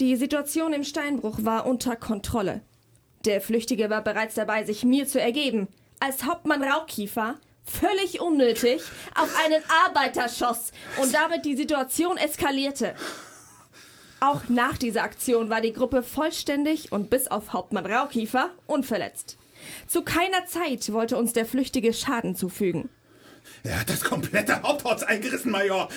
Die 0.00 0.16
Situation 0.16 0.72
im 0.72 0.82
Steinbruch 0.82 1.38
war 1.44 1.66
unter 1.66 1.94
Kontrolle. 1.94 2.62
Der 3.24 3.40
Flüchtige 3.40 3.90
war 3.90 4.02
bereits 4.02 4.34
dabei, 4.34 4.64
sich 4.64 4.84
mir 4.84 5.06
zu 5.06 5.20
ergeben. 5.20 5.68
Als 6.00 6.24
Hauptmann 6.24 6.64
Raukiefer 6.64 7.36
völlig 7.64 8.20
unnötig 8.20 8.82
auf 9.14 9.32
einen 9.46 9.62
Arbeiter 9.86 10.28
schoss 10.28 10.72
und 11.00 11.14
damit 11.14 11.44
die 11.44 11.54
Situation 11.54 12.16
eskalierte. 12.16 12.96
Auch 14.18 14.48
nach 14.48 14.78
dieser 14.78 15.04
Aktion 15.04 15.48
war 15.48 15.60
die 15.60 15.74
Gruppe 15.74 16.02
vollständig 16.02 16.90
und 16.90 17.08
bis 17.08 17.28
auf 17.28 17.52
Hauptmann 17.52 17.86
Raukiefer 17.86 18.50
unverletzt. 18.66 19.38
Zu 19.86 20.02
keiner 20.02 20.44
Zeit 20.46 20.92
wollte 20.92 21.16
uns 21.16 21.34
der 21.34 21.46
Flüchtige 21.46 21.92
Schaden 21.92 22.34
zufügen. 22.34 22.88
Er 23.64 23.80
hat 23.80 23.90
das 23.90 24.02
komplette 24.02 24.62
Hauptholz 24.62 25.02
eingerissen, 25.02 25.50
Major. 25.50 25.88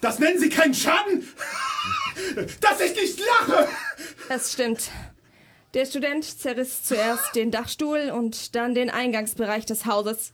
Das 0.00 0.18
nennen 0.18 0.38
Sie 0.38 0.48
keinen 0.48 0.74
Schaden? 0.74 1.26
Dass 2.60 2.80
ich 2.80 2.94
nicht 2.94 3.20
lache! 3.20 3.68
Es 4.28 4.52
stimmt. 4.52 4.90
Der 5.74 5.86
Student 5.86 6.24
zerriss 6.24 6.84
zuerst 6.84 7.34
den 7.34 7.50
Dachstuhl 7.50 8.10
und 8.14 8.54
dann 8.54 8.74
den 8.74 8.90
Eingangsbereich 8.90 9.66
des 9.66 9.86
Hauses. 9.86 10.32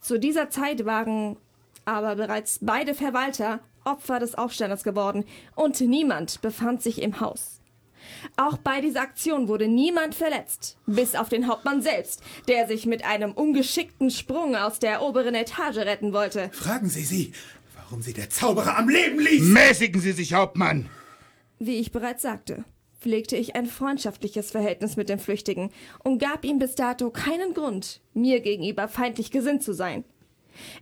Zu 0.00 0.18
dieser 0.18 0.50
Zeit 0.50 0.84
waren 0.84 1.36
aber 1.84 2.16
bereits 2.16 2.58
beide 2.60 2.94
Verwalter 2.94 3.60
Opfer 3.84 4.18
des 4.18 4.34
Aufstanders 4.34 4.82
geworden 4.82 5.24
und 5.54 5.80
niemand 5.80 6.40
befand 6.42 6.82
sich 6.82 7.00
im 7.00 7.20
Haus. 7.20 7.59
Auch 8.36 8.58
bei 8.58 8.80
dieser 8.80 9.02
Aktion 9.02 9.48
wurde 9.48 9.68
niemand 9.68 10.14
verletzt, 10.14 10.76
bis 10.86 11.14
auf 11.14 11.28
den 11.28 11.46
Hauptmann 11.48 11.82
selbst, 11.82 12.22
der 12.48 12.66
sich 12.66 12.86
mit 12.86 13.04
einem 13.04 13.32
ungeschickten 13.32 14.10
Sprung 14.10 14.56
aus 14.56 14.78
der 14.78 15.02
oberen 15.02 15.34
Etage 15.34 15.78
retten 15.78 16.12
wollte. 16.12 16.50
Fragen 16.52 16.88
Sie 16.88 17.04
sie, 17.04 17.32
warum 17.76 18.02
sie 18.02 18.12
der 18.12 18.30
Zauberer 18.30 18.78
am 18.78 18.88
Leben 18.88 19.18
ließ. 19.18 19.42
Mäßigen 19.42 20.00
Sie 20.00 20.12
sich, 20.12 20.34
Hauptmann! 20.34 20.88
Wie 21.58 21.78
ich 21.78 21.92
bereits 21.92 22.22
sagte, 22.22 22.64
pflegte 23.00 23.36
ich 23.36 23.56
ein 23.56 23.66
freundschaftliches 23.66 24.50
Verhältnis 24.50 24.96
mit 24.96 25.08
dem 25.08 25.18
Flüchtigen 25.18 25.70
und 26.04 26.18
gab 26.18 26.44
ihm 26.44 26.58
bis 26.58 26.74
dato 26.74 27.10
keinen 27.10 27.54
Grund, 27.54 28.00
mir 28.14 28.40
gegenüber 28.40 28.88
feindlich 28.88 29.30
gesinnt 29.30 29.62
zu 29.62 29.72
sein. 29.72 30.04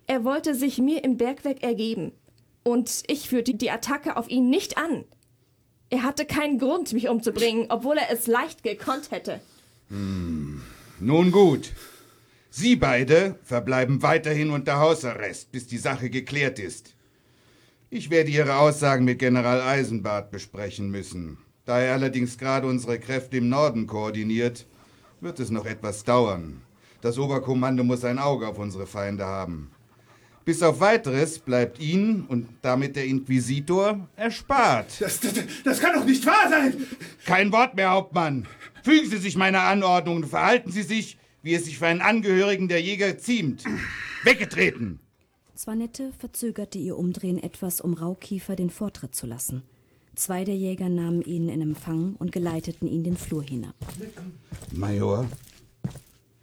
Er 0.06 0.24
wollte 0.24 0.54
sich 0.54 0.78
mir 0.78 1.04
im 1.04 1.16
Bergwerk 1.16 1.62
ergeben, 1.62 2.12
und 2.64 3.02
ich 3.06 3.28
führte 3.28 3.54
die 3.54 3.70
Attacke 3.70 4.16
auf 4.16 4.28
ihn 4.28 4.50
nicht 4.50 4.76
an. 4.76 5.04
Er 5.90 6.02
hatte 6.02 6.26
keinen 6.26 6.58
Grund, 6.58 6.92
mich 6.92 7.08
umzubringen, 7.08 7.66
obwohl 7.70 7.96
er 7.96 8.10
es 8.10 8.26
leicht 8.26 8.62
gekonnt 8.62 9.10
hätte. 9.10 9.40
Hm. 9.88 10.62
Nun 11.00 11.30
gut. 11.30 11.72
Sie 12.50 12.76
beide 12.76 13.38
verbleiben 13.44 14.02
weiterhin 14.02 14.50
unter 14.50 14.80
Hausarrest, 14.80 15.52
bis 15.52 15.66
die 15.66 15.78
Sache 15.78 16.10
geklärt 16.10 16.58
ist. 16.58 16.94
Ich 17.90 18.10
werde 18.10 18.30
Ihre 18.30 18.56
Aussagen 18.56 19.04
mit 19.04 19.18
General 19.18 19.62
Eisenbart 19.62 20.30
besprechen 20.30 20.90
müssen. 20.90 21.38
Da 21.64 21.80
er 21.80 21.94
allerdings 21.94 22.36
gerade 22.36 22.66
unsere 22.66 22.98
Kräfte 22.98 23.38
im 23.38 23.48
Norden 23.48 23.86
koordiniert, 23.86 24.66
wird 25.20 25.40
es 25.40 25.50
noch 25.50 25.66
etwas 25.66 26.04
dauern. 26.04 26.62
Das 27.00 27.18
Oberkommando 27.18 27.84
muss 27.84 28.04
ein 28.04 28.18
Auge 28.18 28.48
auf 28.48 28.58
unsere 28.58 28.86
Feinde 28.86 29.24
haben. 29.24 29.70
Bis 30.48 30.62
auf 30.62 30.80
weiteres 30.80 31.40
bleibt 31.40 31.78
Ihnen 31.78 32.24
und 32.24 32.48
damit 32.62 32.96
der 32.96 33.04
Inquisitor 33.04 34.08
erspart. 34.16 34.98
Das, 34.98 35.20
das, 35.20 35.34
das 35.62 35.78
kann 35.78 35.92
doch 35.94 36.06
nicht 36.06 36.24
wahr 36.24 36.48
sein! 36.48 36.86
Kein 37.26 37.52
Wort 37.52 37.74
mehr, 37.74 37.90
Hauptmann. 37.90 38.48
Fügen 38.82 39.10
Sie 39.10 39.18
sich 39.18 39.36
meiner 39.36 39.64
Anordnung 39.64 40.16
und 40.16 40.26
verhalten 40.26 40.72
Sie 40.72 40.84
sich, 40.84 41.18
wie 41.42 41.52
es 41.52 41.66
sich 41.66 41.76
für 41.76 41.86
einen 41.88 42.00
Angehörigen 42.00 42.66
der 42.66 42.80
Jäger 42.80 43.18
ziemt. 43.18 43.62
Weggetreten! 44.24 45.00
Zwanette 45.54 46.14
verzögerte 46.18 46.78
ihr 46.78 46.96
Umdrehen 46.96 47.36
etwas, 47.36 47.82
um 47.82 47.92
Raukiefer 47.92 48.56
den 48.56 48.70
Vortritt 48.70 49.14
zu 49.14 49.26
lassen. 49.26 49.64
Zwei 50.14 50.44
der 50.44 50.56
Jäger 50.56 50.88
nahmen 50.88 51.20
ihn 51.20 51.50
in 51.50 51.60
Empfang 51.60 52.14
und 52.18 52.32
geleiteten 52.32 52.88
ihn 52.88 53.04
den 53.04 53.18
Flur 53.18 53.42
hinab. 53.42 53.74
Major, 54.72 55.26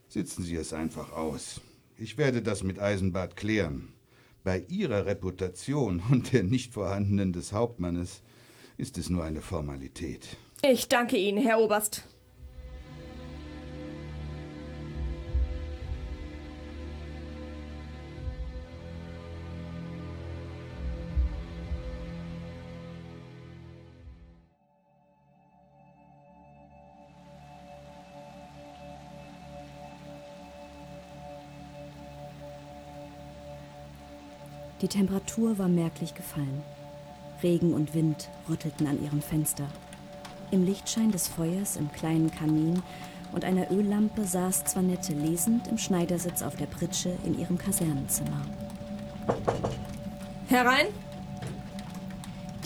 sitzen 0.10 0.44
Sie 0.44 0.58
es 0.58 0.74
einfach 0.74 1.12
aus. 1.12 1.60
Ich 1.98 2.20
werde 2.20 2.44
das 2.44 2.62
mit 2.62 2.78
Eisenbart 2.78 3.36
klären. 3.36 3.95
Bei 4.46 4.64
Ihrer 4.70 5.08
Reputation 5.08 6.04
und 6.12 6.32
der 6.32 6.44
nicht 6.44 6.72
vorhandenen 6.72 7.34
des 7.34 7.52
Hauptmannes 7.52 8.22
ist 8.78 8.98
es 8.98 9.10
nur 9.10 9.24
eine 9.24 9.42
Formalität. 9.42 10.38
Ich 10.62 10.88
danke 10.88 11.18
Ihnen, 11.18 11.44
Herr 11.44 11.60
Oberst. 11.60 12.04
Die 34.86 34.98
Temperatur 35.00 35.58
war 35.58 35.68
merklich 35.68 36.14
gefallen. 36.14 36.62
Regen 37.42 37.74
und 37.74 37.96
Wind 37.96 38.30
rüttelten 38.48 38.86
an 38.86 39.04
ihrem 39.04 39.20
Fenster. 39.20 39.66
Im 40.52 40.64
Lichtschein 40.64 41.12
des 41.12 41.28
Feuers 41.28 41.76
im 41.76 41.92
kleinen 41.92 42.30
Kamin 42.30 42.84
und 43.32 43.46
einer 43.46 43.72
Öllampe 43.72 44.26
saß 44.26 44.66
Zwanette 44.66 45.14
lesend 45.14 45.68
im 45.70 45.80
Schneidersitz 45.80 46.44
auf 46.44 46.56
der 46.56 46.68
Pritsche 46.68 47.18
in 47.26 47.40
ihrem 47.40 47.58
Kasernenzimmer. 47.58 48.46
Herein! 50.50 50.86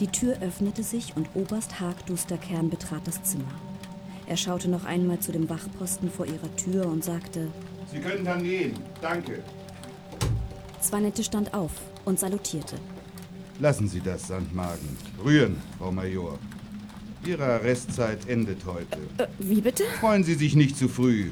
Die 0.01 0.07
Tür 0.07 0.36
öffnete 0.41 0.84
sich 0.84 1.15
und 1.15 1.30
Oberst 1.36 1.80
Haag 1.80 2.05
Dusterkern 2.05 2.70
betrat 2.70 3.07
das 3.07 3.24
Zimmer. 3.24 3.53
Er 4.28 4.36
schaute 4.36 4.70
noch 4.70 4.84
einmal 4.84 5.20
zu 5.20 5.32
dem 5.32 5.49
Wachposten 5.49 6.11
vor 6.11 6.26
ihrer 6.26 6.53
Tür 6.57 6.86
und 6.86 7.01
sagte: 7.01 7.47
Sie 7.89 7.99
können 7.99 8.26
dann 8.26 8.43
gehen. 8.43 8.74
Danke. 8.99 9.41
Zwanette 10.82 11.24
stand 11.24 11.53
auf 11.53 11.72
und 12.06 12.20
salutierte. 12.20 12.76
Lassen 13.60 13.88
Sie 13.88 14.00
das, 14.00 14.28
Sandmagen. 14.28 14.97
Rühren, 15.24 15.58
Frau 15.78 15.91
Major. 15.91 16.39
Ihre 17.26 17.43
Arrestzeit 17.45 18.28
endet 18.28 18.66
heute. 18.66 19.00
Äh, 19.18 19.28
wie 19.39 19.62
bitte? 19.62 19.84
Freuen 20.00 20.24
Sie 20.24 20.36
sich 20.36 20.56
nicht 20.56 20.78
zu 20.78 20.88
früh. 20.88 21.32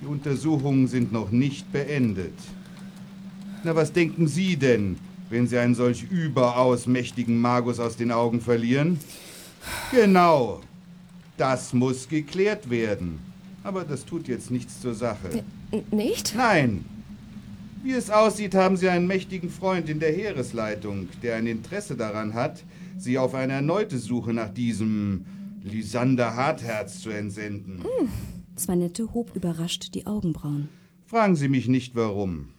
Die 0.00 0.06
Untersuchungen 0.06 0.88
sind 0.88 1.12
noch 1.12 1.30
nicht 1.30 1.70
beendet. 1.72 2.34
Na, 3.62 3.74
was 3.76 3.92
denken 3.92 4.26
Sie 4.26 4.56
denn, 4.56 4.98
wenn 5.30 5.46
Sie 5.46 5.56
einen 5.56 5.74
solch 5.74 6.02
überaus 6.02 6.86
mächtigen 6.86 7.40
Magus 7.40 7.78
aus 7.78 7.96
den 7.96 8.10
Augen 8.10 8.40
verlieren? 8.40 8.98
Genau. 9.92 10.60
Das 11.36 11.72
muss 11.72 12.08
geklärt 12.08 12.68
werden. 12.68 13.18
Aber 13.62 13.84
das 13.84 14.04
tut 14.04 14.28
jetzt 14.28 14.50
nichts 14.50 14.80
zur 14.80 14.94
Sache. 14.94 15.44
N 15.70 15.84
nicht? 15.90 16.34
Nein. 16.36 16.84
Wie 17.84 17.92
es 17.92 18.08
aussieht, 18.08 18.54
haben 18.54 18.78
Sie 18.78 18.88
einen 18.88 19.06
mächtigen 19.06 19.50
Freund 19.50 19.90
in 19.90 20.00
der 20.00 20.10
Heeresleitung, 20.10 21.10
der 21.22 21.36
ein 21.36 21.46
Interesse 21.46 21.96
daran 21.96 22.32
hat, 22.32 22.64
Sie 22.96 23.18
auf 23.18 23.34
eine 23.34 23.52
erneute 23.52 23.98
Suche 23.98 24.32
nach 24.32 24.48
diesem 24.48 25.26
Lysander 25.62 26.34
Hartherz 26.34 27.00
zu 27.00 27.10
entsenden. 27.10 27.84
Hm. 27.84 28.08
Zwanette 28.56 29.12
hob 29.12 29.36
überrascht 29.36 29.94
die 29.94 30.06
Augenbrauen. 30.06 30.70
Fragen 31.04 31.36
Sie 31.36 31.48
mich 31.48 31.68
nicht 31.68 31.94
warum. 31.94 32.54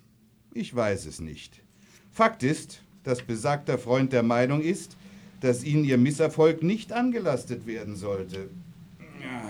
Ich 0.54 0.76
weiß 0.76 1.08
es 1.08 1.20
nicht. 1.20 1.64
Fakt 2.12 2.44
ist, 2.44 2.84
dass 3.02 3.24
besagter 3.24 3.80
Freund 3.80 4.14
der 4.14 4.22
Meinung 4.22 4.62
ist, 4.62 4.96
dass 5.42 5.64
Ihnen 5.64 5.86
Ihr 5.86 5.98
Misserfolg 5.98 6.62
nicht 6.62 6.94
angelastet 6.94 7.66
werden 7.66 7.96
sollte. 7.96 8.52
Ja, 9.24 9.50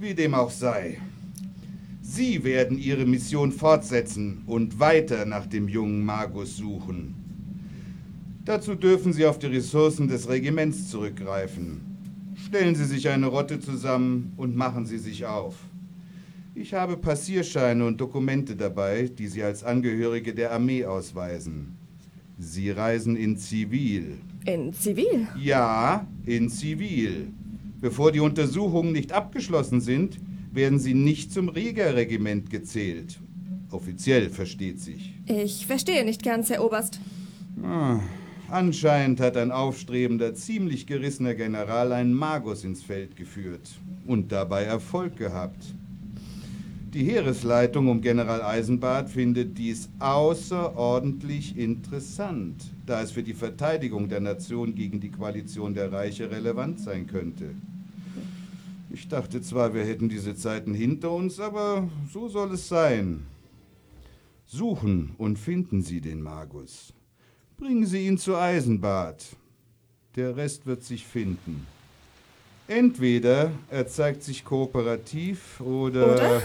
wie 0.00 0.14
dem 0.14 0.32
auch 0.32 0.50
sei. 0.50 1.02
Sie 2.08 2.44
werden 2.44 2.78
Ihre 2.78 3.04
Mission 3.04 3.50
fortsetzen 3.50 4.42
und 4.46 4.78
weiter 4.78 5.26
nach 5.26 5.44
dem 5.44 5.68
jungen 5.68 6.04
Magus 6.04 6.56
suchen. 6.56 7.16
Dazu 8.44 8.76
dürfen 8.76 9.12
Sie 9.12 9.26
auf 9.26 9.40
die 9.40 9.48
Ressourcen 9.48 10.06
des 10.06 10.28
Regiments 10.28 10.88
zurückgreifen. 10.88 11.80
Stellen 12.36 12.76
Sie 12.76 12.84
sich 12.84 13.08
eine 13.08 13.26
Rotte 13.26 13.58
zusammen 13.58 14.32
und 14.36 14.54
machen 14.54 14.86
Sie 14.86 14.98
sich 14.98 15.26
auf. 15.26 15.56
Ich 16.54 16.72
habe 16.74 16.96
Passierscheine 16.96 17.84
und 17.84 18.00
Dokumente 18.00 18.54
dabei, 18.54 19.10
die 19.18 19.26
Sie 19.26 19.42
als 19.42 19.64
Angehörige 19.64 20.32
der 20.32 20.52
Armee 20.52 20.84
ausweisen. 20.84 21.76
Sie 22.38 22.70
reisen 22.70 23.16
in 23.16 23.36
Zivil. 23.36 24.18
In 24.44 24.72
Zivil? 24.72 25.26
Ja, 25.42 26.06
in 26.24 26.48
Zivil. 26.50 27.32
Bevor 27.80 28.12
die 28.12 28.20
Untersuchungen 28.20 28.92
nicht 28.92 29.10
abgeschlossen 29.10 29.80
sind, 29.80 30.20
werden 30.56 30.80
Sie 30.80 30.94
nicht 30.94 31.32
zum 31.32 31.48
Rieger-Regiment 31.48 32.50
gezählt. 32.50 33.20
Offiziell 33.70 34.30
versteht 34.30 34.80
sich. 34.80 35.14
Ich 35.26 35.66
verstehe 35.66 36.04
nicht 36.04 36.22
ganz, 36.22 36.50
Herr 36.50 36.64
Oberst. 36.64 36.98
Ah, 37.62 38.00
anscheinend 38.48 39.20
hat 39.20 39.36
ein 39.36 39.52
aufstrebender, 39.52 40.34
ziemlich 40.34 40.86
gerissener 40.86 41.34
General 41.34 41.92
einen 41.92 42.14
Magus 42.14 42.64
ins 42.64 42.82
Feld 42.82 43.16
geführt 43.16 43.78
und 44.06 44.32
dabei 44.32 44.64
Erfolg 44.64 45.16
gehabt. 45.16 45.74
Die 46.94 47.04
Heeresleitung 47.04 47.88
um 47.88 48.00
General 48.00 48.40
Eisenbart 48.40 49.10
findet 49.10 49.58
dies 49.58 49.90
außerordentlich 49.98 51.58
interessant, 51.58 52.64
da 52.86 53.02
es 53.02 53.10
für 53.10 53.22
die 53.22 53.34
Verteidigung 53.34 54.08
der 54.08 54.20
Nation 54.20 54.74
gegen 54.74 55.00
die 55.00 55.10
Koalition 55.10 55.74
der 55.74 55.92
Reiche 55.92 56.30
relevant 56.30 56.80
sein 56.80 57.06
könnte. 57.06 57.50
Ich 58.98 59.08
dachte 59.08 59.42
zwar, 59.42 59.74
wir 59.74 59.84
hätten 59.84 60.08
diese 60.08 60.34
Zeiten 60.34 60.72
hinter 60.72 61.10
uns, 61.10 61.38
aber 61.38 61.86
so 62.10 62.28
soll 62.28 62.54
es 62.54 62.66
sein. 62.66 63.26
Suchen 64.46 65.14
und 65.18 65.38
finden 65.38 65.82
Sie 65.82 66.00
den 66.00 66.22
Magus. 66.22 66.94
Bringen 67.58 67.84
Sie 67.84 68.06
ihn 68.06 68.16
zu 68.16 68.38
Eisenbart. 68.38 69.36
Der 70.14 70.34
Rest 70.34 70.64
wird 70.64 70.82
sich 70.82 71.04
finden. 71.04 71.66
Entweder 72.68 73.52
er 73.68 73.86
zeigt 73.86 74.22
sich 74.22 74.46
kooperativ 74.46 75.60
oder, 75.60 76.14
oder? 76.14 76.42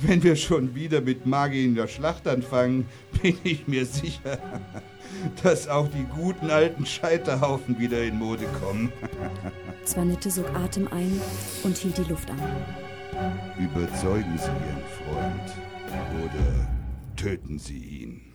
Wenn 0.00 0.22
wir 0.22 0.36
schon 0.36 0.74
wieder 0.74 1.00
mit 1.00 1.26
Magie 1.26 1.64
in 1.64 1.74
der 1.74 1.86
Schlacht 1.86 2.26
anfangen, 2.26 2.86
bin 3.22 3.36
ich 3.44 3.68
mir 3.68 3.86
sicher, 3.86 4.38
dass 5.42 5.68
auch 5.68 5.88
die 5.88 6.04
guten 6.04 6.50
alten 6.50 6.86
Scheiterhaufen 6.86 7.78
wieder 7.78 8.02
in 8.02 8.18
Mode 8.18 8.46
kommen. 8.60 8.92
Zwanette 9.84 10.30
sog 10.30 10.48
Atem 10.54 10.88
ein 10.88 11.20
und 11.62 11.76
hielt 11.76 11.98
die 11.98 12.10
Luft 12.10 12.30
an. 12.30 12.38
Überzeugen 13.58 14.36
Sie 14.36 14.50
Ihren 14.50 14.84
Freund 15.04 15.52
oder 16.24 16.68
töten 17.16 17.58
Sie 17.58 17.78
ihn. 17.78 18.25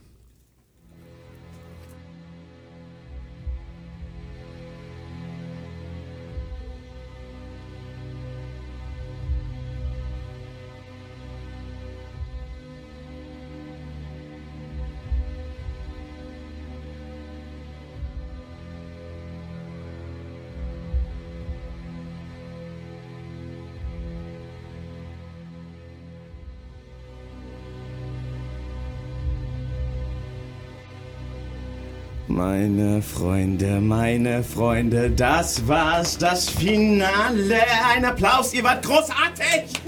Meine 32.61 33.01
Freunde, 33.01 33.81
meine 33.81 34.43
Freunde, 34.43 35.09
das 35.09 35.67
war's, 35.67 36.15
das 36.15 36.47
Finale. 36.47 37.57
Ein 37.91 38.05
Applaus, 38.05 38.53
ihr 38.53 38.63
wart 38.63 38.85
großartig! 38.85 39.81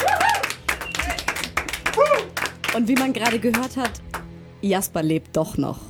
Und 2.76 2.88
wie 2.88 2.95
man 2.95 3.13
gerade 3.13 3.38
gehört 3.38 3.78
hat, 3.78 3.91
Jasper 4.61 5.03
lebt 5.03 5.38
doch 5.38 5.55
noch. 5.55 5.82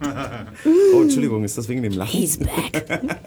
oh, 0.94 1.02
Entschuldigung, 1.02 1.44
ist 1.44 1.58
das 1.58 1.68
wegen 1.68 1.82
dem 1.82 1.92
Lachen? 1.92 2.18
He's 2.18 2.38
back. 2.38 2.88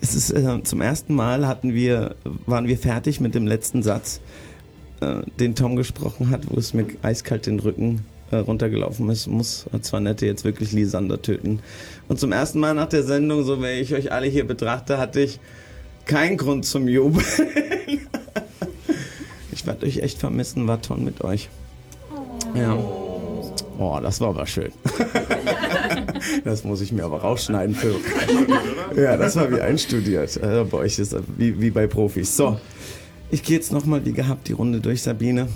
es 0.00 0.14
ist 0.14 0.30
äh, 0.30 0.62
zum 0.62 0.80
ersten 0.80 1.12
Mal 1.12 1.48
hatten 1.48 1.74
wir, 1.74 2.14
waren 2.46 2.68
wir 2.68 2.78
fertig 2.78 3.18
mit 3.18 3.34
dem 3.34 3.48
letzten 3.48 3.82
Satz, 3.82 4.20
äh, 5.00 5.22
den 5.40 5.56
Tom 5.56 5.74
gesprochen 5.74 6.30
hat, 6.30 6.42
wo 6.48 6.56
es 6.56 6.72
mir 6.72 6.86
eiskalt 7.02 7.46
den 7.46 7.58
Rücken 7.58 8.06
äh, 8.32 8.38
runtergelaufen 8.38 9.08
ist. 9.10 9.26
Muss 9.26 9.66
zwar 9.82 10.00
nette 10.00 10.26
jetzt 10.26 10.44
wirklich 10.44 10.72
Lisander 10.72 11.20
töten. 11.20 11.60
Und 12.08 12.18
zum 12.18 12.32
ersten 12.32 12.58
Mal 12.58 12.74
nach 12.74 12.88
der 12.88 13.04
Sendung, 13.04 13.44
so 13.44 13.60
wenn 13.60 13.80
ich 13.80 13.94
euch 13.94 14.10
alle 14.10 14.26
hier 14.26 14.46
betrachte, 14.46 14.98
hatte 14.98 15.20
ich 15.20 15.38
keinen 16.06 16.36
Grund 16.36 16.64
zum 16.64 16.88
Jubeln. 16.88 17.22
ich 19.52 19.66
werde 19.66 19.86
euch 19.86 19.98
echt 19.98 20.18
vermissen, 20.18 20.66
war 20.66 20.82
toll 20.82 20.98
mit 20.98 21.22
euch. 21.22 21.48
Ja. 22.54 22.76
Oh, 23.78 23.98
das 24.02 24.20
war 24.20 24.28
aber 24.28 24.46
schön. 24.46 24.72
das 26.44 26.64
muss 26.64 26.80
ich 26.80 26.92
mir 26.92 27.04
aber 27.04 27.20
rausschneiden. 27.20 27.74
Für. 27.74 27.94
Ja, 28.96 29.16
das 29.16 29.36
war 29.36 29.50
wie 29.50 29.60
einstudiert. 29.60 30.42
Also 30.42 30.70
bei 30.70 30.78
euch 30.78 30.98
ist 30.98 31.14
wie, 31.36 31.60
wie 31.60 31.70
bei 31.70 31.86
Profis. 31.86 32.36
So, 32.36 32.58
ich 33.30 33.42
gehe 33.42 33.56
jetzt 33.56 33.72
nochmal 33.72 34.04
wie 34.04 34.12
gehabt 34.12 34.48
die 34.48 34.52
Runde 34.52 34.80
durch, 34.80 35.02
Sabine. 35.02 35.48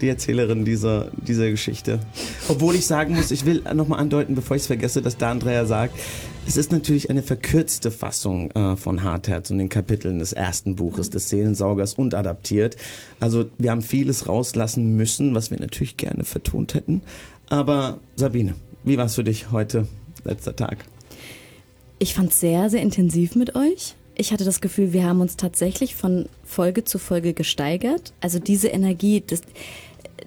Die 0.00 0.08
Erzählerin 0.08 0.64
dieser, 0.64 1.10
dieser 1.16 1.50
Geschichte. 1.50 2.00
Obwohl 2.48 2.74
ich 2.74 2.86
sagen 2.86 3.14
muss, 3.14 3.30
ich 3.30 3.44
will 3.44 3.62
nochmal 3.74 4.00
andeuten, 4.00 4.34
bevor 4.34 4.56
ich 4.56 4.62
es 4.62 4.66
vergesse, 4.66 5.02
dass 5.02 5.16
da 5.16 5.30
Andrea 5.30 5.66
sagt, 5.66 5.98
es 6.46 6.56
ist 6.56 6.72
natürlich 6.72 7.10
eine 7.10 7.22
verkürzte 7.22 7.90
Fassung 7.90 8.50
äh, 8.52 8.76
von 8.76 9.02
Hartherz 9.02 9.50
und 9.50 9.58
den 9.58 9.68
Kapiteln 9.68 10.18
des 10.18 10.32
ersten 10.32 10.76
Buches 10.76 11.10
des 11.10 11.28
Seelensaugers 11.28 11.94
und 11.94 12.14
adaptiert. 12.14 12.76
Also 13.20 13.46
wir 13.58 13.70
haben 13.70 13.82
vieles 13.82 14.28
rauslassen 14.28 14.96
müssen, 14.96 15.34
was 15.34 15.50
wir 15.50 15.60
natürlich 15.60 15.96
gerne 15.96 16.24
vertont 16.24 16.74
hätten. 16.74 17.02
Aber 17.48 17.98
Sabine, 18.16 18.54
wie 18.84 18.96
war 18.96 19.06
es 19.06 19.14
für 19.14 19.24
dich 19.24 19.50
heute, 19.50 19.86
letzter 20.24 20.56
Tag? 20.56 20.84
Ich 21.98 22.14
fand 22.14 22.32
es 22.32 22.40
sehr, 22.40 22.70
sehr 22.70 22.80
intensiv 22.80 23.34
mit 23.34 23.56
euch. 23.56 23.96
Ich 24.14 24.32
hatte 24.32 24.44
das 24.44 24.60
Gefühl, 24.60 24.92
wir 24.92 25.04
haben 25.04 25.20
uns 25.20 25.36
tatsächlich 25.36 25.94
von 25.94 26.28
Folge 26.44 26.84
zu 26.84 26.98
Folge 26.98 27.34
gesteigert. 27.34 28.12
Also 28.20 28.38
diese 28.38 28.68
Energie, 28.68 29.22
das, 29.24 29.42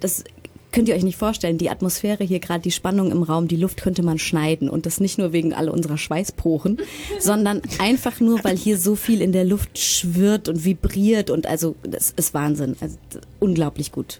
das 0.02 0.24
könnt 0.72 0.88
ihr 0.89 0.95
euch 0.95 1.04
nicht 1.04 1.18
vorstellen. 1.18 1.58
Die 1.58 1.70
Atmosphäre 1.70 2.24
hier 2.24 2.39
gerade, 2.39 2.62
die 2.62 2.72
Spannung 2.72 3.12
im 3.12 3.24
Raum, 3.24 3.47
die 3.47 3.56
Luft 3.56 3.82
könnte 3.82 4.04
man 4.04 4.20
schneiden. 4.20 4.70
Und 4.70 4.86
das 4.86 4.99
nicht 4.99 5.18
nur 5.18 5.34
wegen 5.34 5.54
all 5.54 5.70
unserer 5.70 5.97
Schweißporen, 5.97 6.78
sondern 7.20 7.62
einfach 7.80 8.20
nur, 8.20 8.43
weil 8.43 8.58
hier 8.58 8.78
so 8.78 8.95
viel 8.95 9.22
in 9.22 9.32
der 9.32 9.45
Luft 9.45 9.78
schwirrt 9.78 10.49
und 10.49 10.66
vibriert. 10.66 11.30
Und 11.30 11.45
also, 11.47 11.76
das 11.84 12.12
ist 12.12 12.34
Wahnsinn. 12.34 12.76
Also, 12.80 12.97
unglaublich 13.39 13.91
gut. 13.91 14.20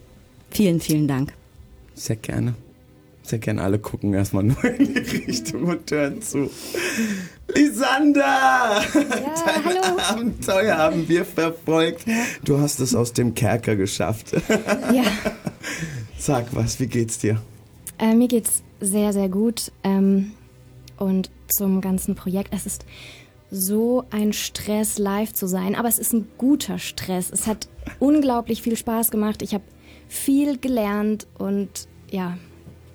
Vielen, 0.50 0.80
vielen 0.80 1.08
Dank. 1.08 1.34
Sehr 1.96 2.18
gerne. 2.18 2.56
Sehr 3.24 3.39
gerne 3.39 3.61
alle 3.61 3.80
gucken 3.80 4.13
erstmal 4.13 4.43
nur 4.43 4.63
in 4.65 4.93
die 4.93 4.99
Richtung 4.99 5.63
und 5.65 5.89
hören 5.91 6.22
zu. 6.22 6.49
Lisander! 7.53 8.22
Ja, 8.24 8.82
Dein 8.93 9.65
hallo. 9.65 9.99
Abenteuer 10.09 10.78
haben 10.78 11.07
wir 11.07 11.24
verfolgt. 11.26 12.07
Ja. 12.07 12.24
Du 12.43 12.59
hast 12.59 12.80
es 12.80 12.95
aus 12.95 13.13
dem 13.13 13.34
Kerker 13.34 13.76
geschafft. 13.76 14.32
Ja. 14.93 15.03
Sag 16.17 16.47
was, 16.55 16.80
wie 16.80 16.88
geht's 16.88 17.19
dir? 17.19 17.41
Äh, 17.97 18.13
mir 18.13 18.28
geht's 18.28 18.61
sehr, 18.80 19.13
sehr 19.13 19.30
gut. 19.30 19.72
Ähm, 19.84 20.34
und 20.97 21.32
zum 21.47 21.82
ganzen 21.82 22.15
Projekt. 22.15 22.53
Es 22.53 22.65
ist 22.65 22.86
so 23.49 24.05
ein 24.11 24.34
Stress, 24.34 24.97
live 24.97 25.34
zu 25.34 25.47
sein, 25.47 25.76
aber 25.76 25.89
es 25.89 25.99
ist 25.99 26.13
ein 26.13 26.28
guter 26.38 26.80
Stress. 26.80 27.30
Es 27.32 27.47
hat 27.47 27.67
unglaublich 27.99 28.61
viel 28.61 28.78
Spaß 28.78 29.11
gemacht. 29.11 29.41
Ich 29.41 29.53
habe 29.53 29.63
viel 30.07 30.57
gelernt 30.57 31.28
und 31.38 31.88
ja, 32.09 32.38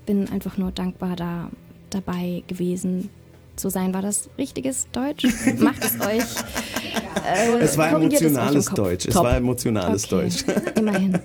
bin 0.06 0.30
einfach 0.30 0.56
nur 0.56 0.70
dankbar, 0.70 1.16
da 1.16 1.50
dabei 1.90 2.42
gewesen 2.46 3.10
zu 3.56 3.68
sein. 3.70 3.92
War 3.94 4.02
das 4.02 4.28
richtiges 4.38 4.86
Deutsch? 4.92 5.24
Macht 5.58 5.84
es 5.84 6.00
euch. 6.00 6.24
Äh, 7.24 7.58
es 7.60 7.76
war 7.76 7.90
emotionales 7.90 8.66
Deutsch. 8.66 9.06
Es 9.06 9.14
Top. 9.14 9.24
war 9.24 9.36
emotionales 9.36 10.04
okay. 10.04 10.22
Deutsch. 10.22 10.44
Immerhin. 10.76 11.18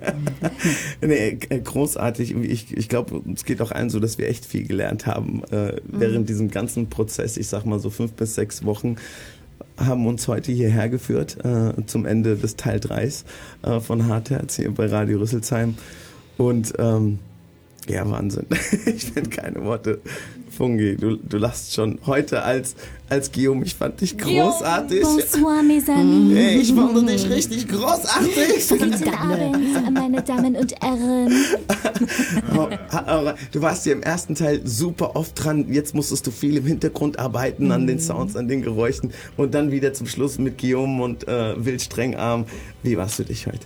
nee, 1.01 1.37
äh, 1.49 1.59
großartig. 1.59 2.35
Ich, 2.35 2.75
ich 2.75 2.89
glaube, 2.89 3.21
es 3.33 3.45
geht 3.45 3.61
auch 3.61 3.71
allen 3.71 3.89
so, 3.89 3.99
dass 3.99 4.17
wir 4.17 4.27
echt 4.27 4.45
viel 4.45 4.65
gelernt 4.65 5.05
haben 5.05 5.43
äh, 5.51 5.75
während 5.83 6.21
mhm. 6.21 6.25
diesem 6.25 6.51
ganzen 6.51 6.89
Prozess. 6.89 7.37
Ich 7.37 7.47
sag 7.47 7.65
mal 7.65 7.79
so 7.79 7.89
fünf 7.89 8.13
bis 8.13 8.35
sechs 8.35 8.65
Wochen 8.65 8.95
haben 9.77 10.05
uns 10.05 10.27
heute 10.27 10.51
hierher 10.51 10.89
geführt 10.89 11.37
äh, 11.43 11.73
zum 11.87 12.05
Ende 12.05 12.35
des 12.35 12.55
Teil 12.55 12.79
3 12.79 13.03
äh, 13.63 13.79
von 13.79 14.07
Hartherz 14.07 14.57
hier 14.57 14.71
bei 14.71 14.85
Radio 14.85 15.19
Rüsselsheim. 15.19 15.75
Und 16.37 16.73
ähm, 16.77 17.19
ja, 17.87 18.09
Wahnsinn. 18.09 18.45
Ich 18.85 19.05
finde 19.05 19.29
keine 19.29 19.63
Worte. 19.63 19.99
Fungi, 20.49 20.97
du, 20.97 21.15
du 21.15 21.37
lachst 21.37 21.73
schon 21.73 21.97
heute 22.05 22.43
als, 22.43 22.75
als 23.09 23.31
Guillaume. 23.31 23.65
Ich 23.65 23.73
fand 23.73 24.01
dich 24.01 24.17
großartig. 24.17 25.01
Bonsoir, 25.01 25.63
mes 25.63 25.87
amis. 25.89 26.37
Hey, 26.37 26.57
ich 26.57 26.73
fand 26.73 27.09
dich 27.09 27.29
richtig 27.29 27.67
großartig. 27.67 28.69
Guten 28.69 29.13
Abend, 29.13 29.93
meine 29.93 30.21
Damen 30.21 30.55
und 30.55 30.73
Herren. 30.81 31.33
Du 33.51 33.61
warst 33.61 33.85
ja 33.85 33.93
im 33.93 34.03
ersten 34.03 34.35
Teil 34.35 34.61
super 34.65 35.15
oft 35.15 35.41
dran. 35.41 35.71
Jetzt 35.71 35.95
musstest 35.95 36.27
du 36.27 36.31
viel 36.31 36.57
im 36.57 36.65
Hintergrund 36.65 37.17
arbeiten, 37.17 37.71
an 37.71 37.87
den. 37.87 37.99
Sounds, 37.99 38.35
an 38.35 38.47
den 38.47 38.61
Geräuschen. 38.61 39.13
Und 39.37 39.53
dann 39.53 39.71
wieder 39.71 39.93
zum 39.93 40.07
Schluss 40.07 40.37
mit 40.37 40.57
Guillaume 40.57 41.03
und 41.03 41.27
äh, 41.27 41.63
Wild 41.63 41.81
Strengarm. 41.81 42.45
Wie 42.83 42.97
warst 42.97 43.19
du 43.19 43.23
dich 43.23 43.47
heute? 43.47 43.65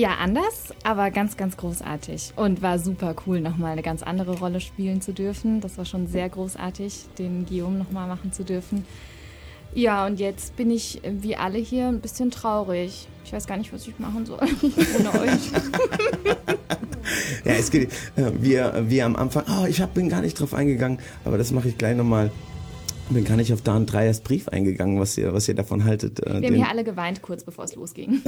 Ja, 0.00 0.14
anders, 0.14 0.72
aber 0.82 1.10
ganz, 1.10 1.36
ganz 1.36 1.58
großartig. 1.58 2.32
Und 2.34 2.62
war 2.62 2.78
super 2.78 3.14
cool, 3.26 3.42
nochmal 3.42 3.72
eine 3.72 3.82
ganz 3.82 4.02
andere 4.02 4.38
Rolle 4.38 4.62
spielen 4.62 5.02
zu 5.02 5.12
dürfen. 5.12 5.60
Das 5.60 5.76
war 5.76 5.84
schon 5.84 6.06
sehr 6.06 6.26
großartig, 6.30 7.04
den 7.18 7.44
Guillaume 7.44 7.76
nochmal 7.76 8.08
machen 8.08 8.32
zu 8.32 8.42
dürfen. 8.42 8.86
Ja, 9.74 10.06
und 10.06 10.18
jetzt 10.18 10.56
bin 10.56 10.70
ich 10.70 11.02
wie 11.04 11.36
alle 11.36 11.58
hier 11.58 11.88
ein 11.88 12.00
bisschen 12.00 12.30
traurig. 12.30 13.08
Ich 13.26 13.32
weiß 13.34 13.46
gar 13.46 13.58
nicht, 13.58 13.74
was 13.74 13.86
ich 13.86 13.98
machen 13.98 14.24
soll 14.24 14.38
ohne 14.98 15.20
euch. 15.20 15.52
ja, 17.44 17.52
es 17.52 17.70
geht, 17.70 17.92
äh, 18.16 18.30
wir, 18.40 18.84
wir 18.88 19.04
am 19.04 19.16
Anfang, 19.16 19.44
oh, 19.50 19.66
ich 19.66 19.82
hab, 19.82 19.92
bin 19.92 20.08
gar 20.08 20.22
nicht 20.22 20.40
drauf 20.40 20.54
eingegangen, 20.54 20.98
aber 21.26 21.36
das 21.36 21.52
mache 21.52 21.68
ich 21.68 21.76
gleich 21.76 21.94
nochmal. 21.94 22.30
Bin 23.10 23.24
gar 23.24 23.36
nicht 23.36 23.52
auf 23.52 23.60
Dan 23.60 23.86
Dreyers 23.86 24.20
Brief 24.20 24.48
eingegangen, 24.48 25.00
was 25.00 25.18
ihr, 25.18 25.34
was 25.34 25.48
ihr 25.48 25.54
davon 25.54 25.84
haltet. 25.84 26.24
Äh, 26.24 26.40
wir 26.40 26.48
haben 26.48 26.54
hier 26.54 26.68
alle 26.68 26.84
geweint, 26.84 27.22
kurz 27.22 27.42
bevor 27.42 27.64
es 27.64 27.74
losging. 27.74 28.22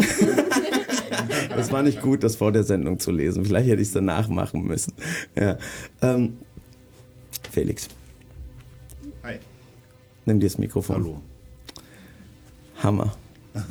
das 1.56 1.70
war 1.70 1.84
nicht 1.84 2.02
gut, 2.02 2.24
das 2.24 2.34
vor 2.34 2.50
der 2.50 2.64
Sendung 2.64 2.98
zu 2.98 3.12
lesen. 3.12 3.44
Vielleicht 3.44 3.68
hätte 3.68 3.80
ich 3.80 3.88
es 3.88 3.94
danach 3.94 4.28
machen 4.28 4.64
müssen. 4.64 4.92
Ja. 5.36 5.56
Ähm, 6.00 6.38
Felix. 7.52 7.88
Hi. 9.22 9.36
Nimm 10.26 10.40
dir 10.40 10.46
das 10.46 10.58
Mikrofon. 10.58 10.96
Hallo. 10.96 11.20
Hammer. 12.82 13.16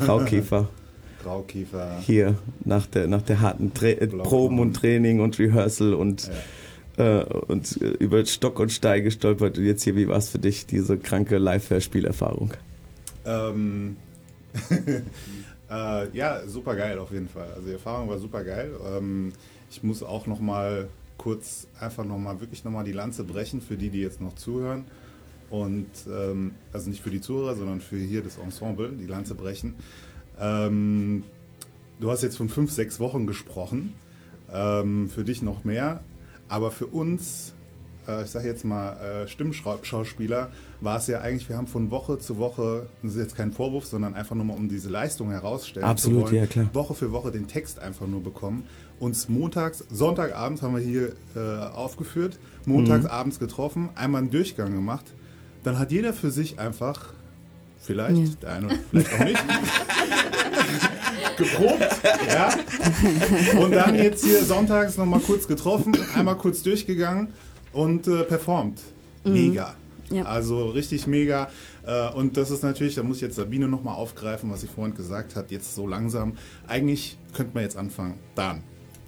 Raukiefer. 0.07 0.70
Raukiefer. 1.26 1.99
Hier, 1.99 2.36
nach 2.64 2.88
der, 2.88 3.07
nach 3.07 3.22
der 3.22 3.41
harten 3.41 3.74
Tra 3.74 3.89
Proben 4.24 4.59
und 4.59 4.76
Training 4.76 5.20
und 5.20 5.38
Rehearsal 5.38 5.93
und... 5.93 6.28
Ja 6.28 6.34
äh, 7.01 7.23
und 7.47 7.75
über 7.77 8.25
Stock 8.25 8.59
und 8.59 8.71
Stein 8.71 9.03
gestolpert. 9.03 9.57
Und 9.57 9.65
jetzt 9.65 9.83
hier, 9.83 9.95
wie 9.95 10.07
war 10.07 10.17
es 10.17 10.29
für 10.29 10.39
dich, 10.39 10.65
diese 10.65 10.97
kranke 10.97 11.37
Live-Hörspielerfahrung? 11.37 12.53
Ähm, 13.25 13.97
äh, 15.69 16.17
ja, 16.17 16.47
super 16.47 16.75
geil 16.75 16.99
auf 16.99 17.11
jeden 17.11 17.27
Fall. 17.27 17.49
Also 17.55 17.67
die 17.67 17.73
Erfahrung 17.73 18.09
war 18.09 18.19
super 18.19 18.43
geil. 18.43 18.71
Ähm, 18.95 19.33
ich 19.69 19.83
muss 19.83 20.03
auch 20.03 20.27
noch 20.27 20.39
mal 20.39 20.89
kurz 21.17 21.67
einfach 21.79 22.03
noch 22.03 22.17
mal 22.17 22.39
wirklich 22.39 22.63
noch 22.63 22.71
mal 22.71 22.83
die 22.83 22.93
Lanze 22.93 23.23
brechen 23.23 23.61
für 23.61 23.77
die, 23.77 23.89
die 23.89 24.01
jetzt 24.01 24.21
noch 24.21 24.35
zuhören. 24.35 24.85
Und 25.49 25.89
ähm, 26.07 26.51
also 26.71 26.89
nicht 26.89 27.01
für 27.01 27.09
die 27.09 27.21
Zuhörer, 27.21 27.55
sondern 27.55 27.81
für 27.81 27.97
hier 27.97 28.21
das 28.21 28.37
Ensemble, 28.37 28.89
die 28.89 29.07
Lanze 29.07 29.35
brechen. 29.35 29.75
Ähm, 30.39 31.23
du 31.99 32.09
hast 32.09 32.23
jetzt 32.23 32.37
von 32.37 32.49
fünf, 32.49 32.71
sechs 32.71 32.99
Wochen 32.99 33.27
gesprochen. 33.27 33.93
Ähm, 34.51 35.09
für 35.09 35.23
dich 35.23 35.41
noch 35.41 35.63
mehr. 35.63 36.01
Aber 36.51 36.69
für 36.69 36.87
uns, 36.87 37.53
äh, 38.09 38.25
ich 38.25 38.29
sage 38.29 38.45
jetzt 38.45 38.65
mal 38.65 38.97
äh, 38.97 39.27
Stimmschauspieler, 39.29 40.49
war 40.81 40.97
es 40.97 41.07
ja 41.07 41.21
eigentlich, 41.21 41.47
wir 41.47 41.55
haben 41.55 41.67
von 41.67 41.91
Woche 41.91 42.19
zu 42.19 42.39
Woche, 42.39 42.87
das 43.01 43.13
ist 43.13 43.19
jetzt 43.19 43.37
kein 43.37 43.53
Vorwurf, 43.53 43.85
sondern 43.85 44.15
einfach 44.15 44.35
nur 44.35 44.43
mal 44.43 44.57
um 44.57 44.67
diese 44.67 44.89
Leistung 44.89 45.31
herausstellen 45.31 45.87
Absolut, 45.87 46.25
zu 46.27 46.33
wollen, 46.33 46.35
ja, 46.35 46.47
klar. 46.47 46.69
Woche 46.73 46.93
für 46.93 47.13
Woche 47.13 47.31
den 47.31 47.47
Text 47.47 47.79
einfach 47.79 48.05
nur 48.05 48.21
bekommen. 48.21 48.65
Uns 48.99 49.29
montags, 49.29 49.85
Sonntagabends 49.89 50.61
haben 50.61 50.75
wir 50.75 50.83
hier 50.83 51.13
äh, 51.37 51.73
aufgeführt, 51.73 52.37
montags 52.65 53.05
mhm. 53.05 53.11
abends 53.11 53.39
getroffen, 53.39 53.87
einmal 53.95 54.23
einen 54.23 54.29
Durchgang 54.29 54.73
gemacht. 54.73 55.05
Dann 55.63 55.79
hat 55.79 55.93
jeder 55.93 56.11
für 56.11 56.31
sich 56.31 56.59
einfach, 56.59 57.13
vielleicht, 57.79 58.17
ja. 58.17 58.35
der 58.41 58.51
eine 58.51 58.79
vielleicht 58.89 59.13
auch 59.13 59.23
nicht, 59.23 59.39
geprobt. 61.43 61.79
Ja. 62.27 62.49
Und 63.59 63.71
dann 63.71 63.95
jetzt 63.95 64.23
hier 64.23 64.43
sonntags 64.43 64.97
nochmal 64.97 65.19
kurz 65.19 65.47
getroffen, 65.47 65.95
einmal 66.15 66.37
kurz 66.37 66.61
durchgegangen 66.63 67.29
und 67.73 68.07
äh, 68.07 68.23
performt. 68.23 68.79
Mhm. 69.23 69.33
Mega. 69.33 69.75
Ja. 70.09 70.23
Also 70.23 70.69
richtig 70.69 71.07
mega. 71.07 71.49
Äh, 71.85 72.09
Und 72.13 72.37
das 72.37 72.51
ist 72.51 72.63
natürlich, 72.63 72.95
da 72.95 73.03
muss 73.03 73.17
ich 73.17 73.23
jetzt 73.23 73.35
Sabine 73.35 73.67
nochmal 73.67 73.95
aufgreifen, 73.95 74.51
was 74.51 74.61
sie 74.61 74.67
vorhin 74.67 74.93
gesagt 74.95 75.35
hat, 75.35 75.51
jetzt 75.51 75.73
so 75.73 75.87
langsam. 75.87 76.33
Eigentlich 76.67 77.17
könnte 77.33 77.53
man 77.53 77.63
jetzt 77.63 77.77
anfangen. 77.77 78.15
Dan. 78.35 78.63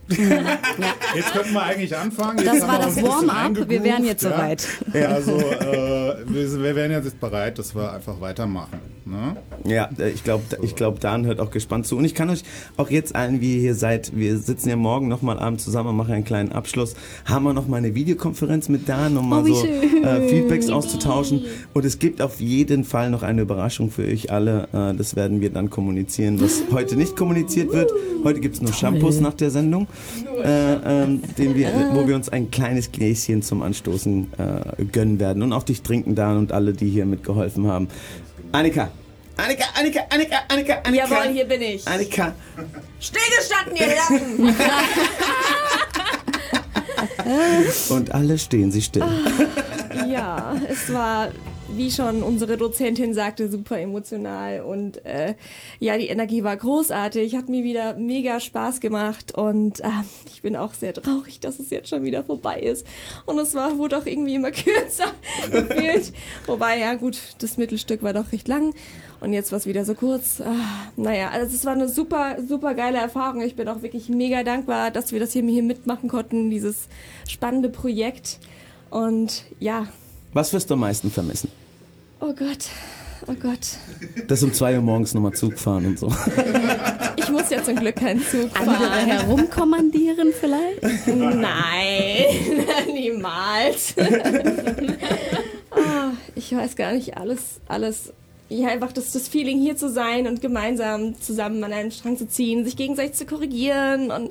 Jetzt 0.07 1.31
könnten 1.31 1.53
wir 1.53 1.63
eigentlich 1.63 1.95
anfangen. 1.95 2.37
Das 2.43 2.55
Jetzt 2.55 2.67
war 2.67 2.77
das 2.77 2.97
ein 2.97 3.03
bisschen 3.03 3.27
Warm-up. 3.27 3.69
Wir 3.69 3.83
wären 3.83 4.03
jetzt 4.05 4.23
ja. 4.23 4.31
soweit. 4.31 4.67
Ja, 4.93 5.07
also 5.07 5.37
äh, 5.37 6.15
wir, 6.27 6.63
wir 6.63 6.75
wären 6.75 6.91
jetzt 6.91 7.19
bereit, 7.19 7.57
dass 7.57 7.73
wir 7.75 7.91
einfach 7.93 8.19
weitermachen. 8.19 8.79
Ne? 9.05 9.35
Ja, 9.65 9.89
äh, 9.99 10.09
ich 10.09 10.23
glaube, 10.23 10.43
ich 10.61 10.75
glaub, 10.75 10.99
Dan 10.99 11.25
hört 11.25 11.39
auch 11.39 11.51
gespannt 11.51 11.85
zu. 11.87 11.97
Und 11.97 12.05
ich 12.05 12.15
kann 12.15 12.29
euch 12.29 12.43
auch 12.77 12.89
jetzt 12.89 13.15
allen, 13.15 13.41
wie 13.41 13.55
ihr 13.55 13.61
hier 13.61 13.75
seid, 13.75 14.15
wir 14.15 14.37
sitzen 14.37 14.69
ja 14.69 14.75
morgen 14.75 15.07
nochmal 15.07 15.39
abends 15.39 15.63
zusammen 15.63 15.89
und 15.89 15.97
machen 15.97 16.13
einen 16.13 16.25
kleinen 16.25 16.51
Abschluss. 16.51 16.95
Haben 17.25 17.43
wir 17.43 17.53
nochmal 17.53 17.79
eine 17.79 17.95
Videokonferenz 17.95 18.69
mit 18.69 18.87
Dan, 18.87 19.17
um 19.17 19.29
mal 19.29 19.43
Oh, 19.43 19.53
so 19.53 19.65
äh, 19.65 20.27
Feedbacks 20.29 20.69
auszutauschen. 20.69 21.43
Und 21.73 21.85
es 21.85 21.99
gibt 21.99 22.21
auf 22.21 22.39
jeden 22.39 22.83
Fall 22.83 23.09
noch 23.09 23.23
eine 23.23 23.41
Überraschung 23.41 23.91
für 23.91 24.03
euch 24.03 24.31
alle. 24.31 24.67
Äh, 24.73 24.95
das 24.95 25.15
werden 25.15 25.41
wir 25.41 25.49
dann 25.49 25.69
kommunizieren, 25.69 26.41
was 26.41 26.63
heute 26.71 26.95
nicht 26.95 27.15
kommuniziert 27.15 27.73
wird. 27.73 27.91
Heute 28.23 28.39
gibt 28.39 28.55
es 28.55 28.61
nur 28.61 28.71
Shampoos 28.71 29.19
nach 29.19 29.33
der 29.33 29.51
Sendung, 29.51 29.87
äh, 30.43 30.73
ähm, 30.73 31.21
den 31.37 31.55
wir, 31.55 31.71
wo 31.93 32.07
wir 32.07 32.15
uns 32.15 32.29
ein 32.29 32.51
kleines 32.51 32.91
Gläschen 32.91 33.41
zum 33.41 33.61
Anstoßen 33.61 34.31
äh, 34.37 34.85
gönnen 34.85 35.19
werden. 35.19 35.43
Und 35.43 35.53
auch 35.53 35.63
dich 35.63 35.81
trinken, 35.81 36.15
Dan, 36.15 36.37
und 36.37 36.51
alle, 36.51 36.73
die 36.73 36.89
hier 36.89 37.05
mitgeholfen 37.05 37.67
haben. 37.67 37.87
Annika! 38.51 38.89
Annika, 39.35 39.65
Annika, 39.79 40.01
Annika, 40.09 40.37
Annika, 40.47 40.73
Annika! 40.83 41.07
Jawohl, 41.09 41.33
hier 41.33 41.45
bin 41.45 41.61
ich. 41.61 41.87
Annika! 41.87 42.33
Stillgestanden, 42.99 43.75
ihr 43.75 43.87
Lappen! 43.87 44.55
Und 47.89 48.13
alle 48.13 48.37
stehen 48.37 48.71
sie 48.71 48.81
still. 48.81 49.05
Ja, 50.07 50.55
es 50.69 50.91
war, 50.91 51.29
wie 51.77 51.91
schon 51.91 52.23
unsere 52.23 52.57
Dozentin 52.57 53.13
sagte, 53.13 53.49
super 53.49 53.79
emotional 53.79 54.61
und 54.61 55.05
äh, 55.05 55.35
ja, 55.79 55.97
die 55.97 56.07
Energie 56.07 56.43
war 56.43 56.55
großartig, 56.55 57.35
hat 57.35 57.49
mir 57.49 57.63
wieder 57.63 57.95
mega 57.95 58.39
Spaß 58.39 58.79
gemacht 58.79 59.37
und 59.37 59.79
äh, 59.79 59.87
ich 60.33 60.41
bin 60.41 60.55
auch 60.55 60.73
sehr 60.73 60.93
traurig, 60.93 61.39
dass 61.39 61.59
es 61.59 61.69
jetzt 61.69 61.89
schon 61.89 62.03
wieder 62.03 62.23
vorbei 62.23 62.59
ist. 62.59 62.85
Und 63.25 63.39
es 63.39 63.55
war, 63.55 63.77
wurde 63.77 63.97
auch 63.97 64.05
irgendwie 64.05 64.35
immer 64.35 64.51
kürzer 64.51 65.11
gefühlt. 65.51 66.13
Wobei, 66.45 66.79
ja 66.79 66.93
gut, 66.95 67.17
das 67.39 67.57
Mittelstück 67.57 68.03
war 68.03 68.13
doch 68.13 68.31
recht 68.31 68.47
lang 68.47 68.73
und 69.19 69.33
jetzt 69.33 69.51
war 69.51 69.57
es 69.57 69.65
wieder 69.65 69.85
so 69.85 69.95
kurz. 69.95 70.41
Ah, 70.41 70.55
naja, 70.97 71.29
also 71.29 71.55
es 71.55 71.65
war 71.65 71.73
eine 71.73 71.87
super, 71.87 72.37
super 72.47 72.73
geile 72.73 72.97
Erfahrung. 72.97 73.41
Ich 73.41 73.55
bin 73.55 73.67
auch 73.69 73.81
wirklich 73.81 74.09
mega 74.09 74.43
dankbar, 74.43 74.91
dass 74.91 75.11
wir 75.11 75.19
das 75.19 75.31
hier, 75.31 75.43
hier 75.43 75.63
mitmachen 75.63 76.09
konnten, 76.09 76.49
dieses 76.49 76.87
spannende 77.27 77.69
Projekt. 77.69 78.39
Und 78.89 79.45
ja, 79.59 79.87
Was 80.33 80.51
wirst 80.53 80.69
du 80.69 80.73
am 80.73 80.81
meisten 80.81 81.09
vermissen? 81.09 81.62
Oh 82.23 82.33
Gott, 82.33 82.69
oh 83.27 83.33
Gott. 83.33 83.77
Das 84.27 84.41
um 84.43 84.53
zwei 84.53 84.75
Uhr 84.75 84.81
morgens 84.81 85.13
nochmal 85.13 85.33
Zug 85.33 85.59
fahren 85.59 85.85
und 85.85 85.99
so. 85.99 86.11
Ich 87.15 87.29
muss 87.29 87.49
ja 87.49 87.63
zum 87.63 87.77
Glück 87.77 87.95
keinen 87.95 88.21
Zug 88.21 88.49
Andere 88.59 88.75
fahren. 88.75 89.05
herumkommandieren 89.07 90.33
vielleicht? 90.37 91.07
Nein, 91.07 92.25
niemals. 92.93 93.95
Ah, 95.75 96.11
ich 96.35 96.55
weiß 96.55 96.75
gar 96.75 96.93
nicht, 96.93 97.17
alles, 97.17 97.59
alles. 97.67 98.13
Ja, 98.47 98.67
einfach 98.67 98.91
das, 98.91 99.11
das 99.11 99.27
Feeling 99.27 99.59
hier 99.59 99.75
zu 99.75 99.89
sein 99.89 100.27
und 100.27 100.39
gemeinsam 100.39 101.19
zusammen 101.19 101.63
an 101.63 101.73
einen 101.73 101.89
Strang 101.91 102.15
zu 102.15 102.27
ziehen, 102.27 102.63
sich 102.63 102.75
gegenseitig 102.77 103.13
zu 103.13 103.25
korrigieren 103.25 104.11
und, 104.11 104.29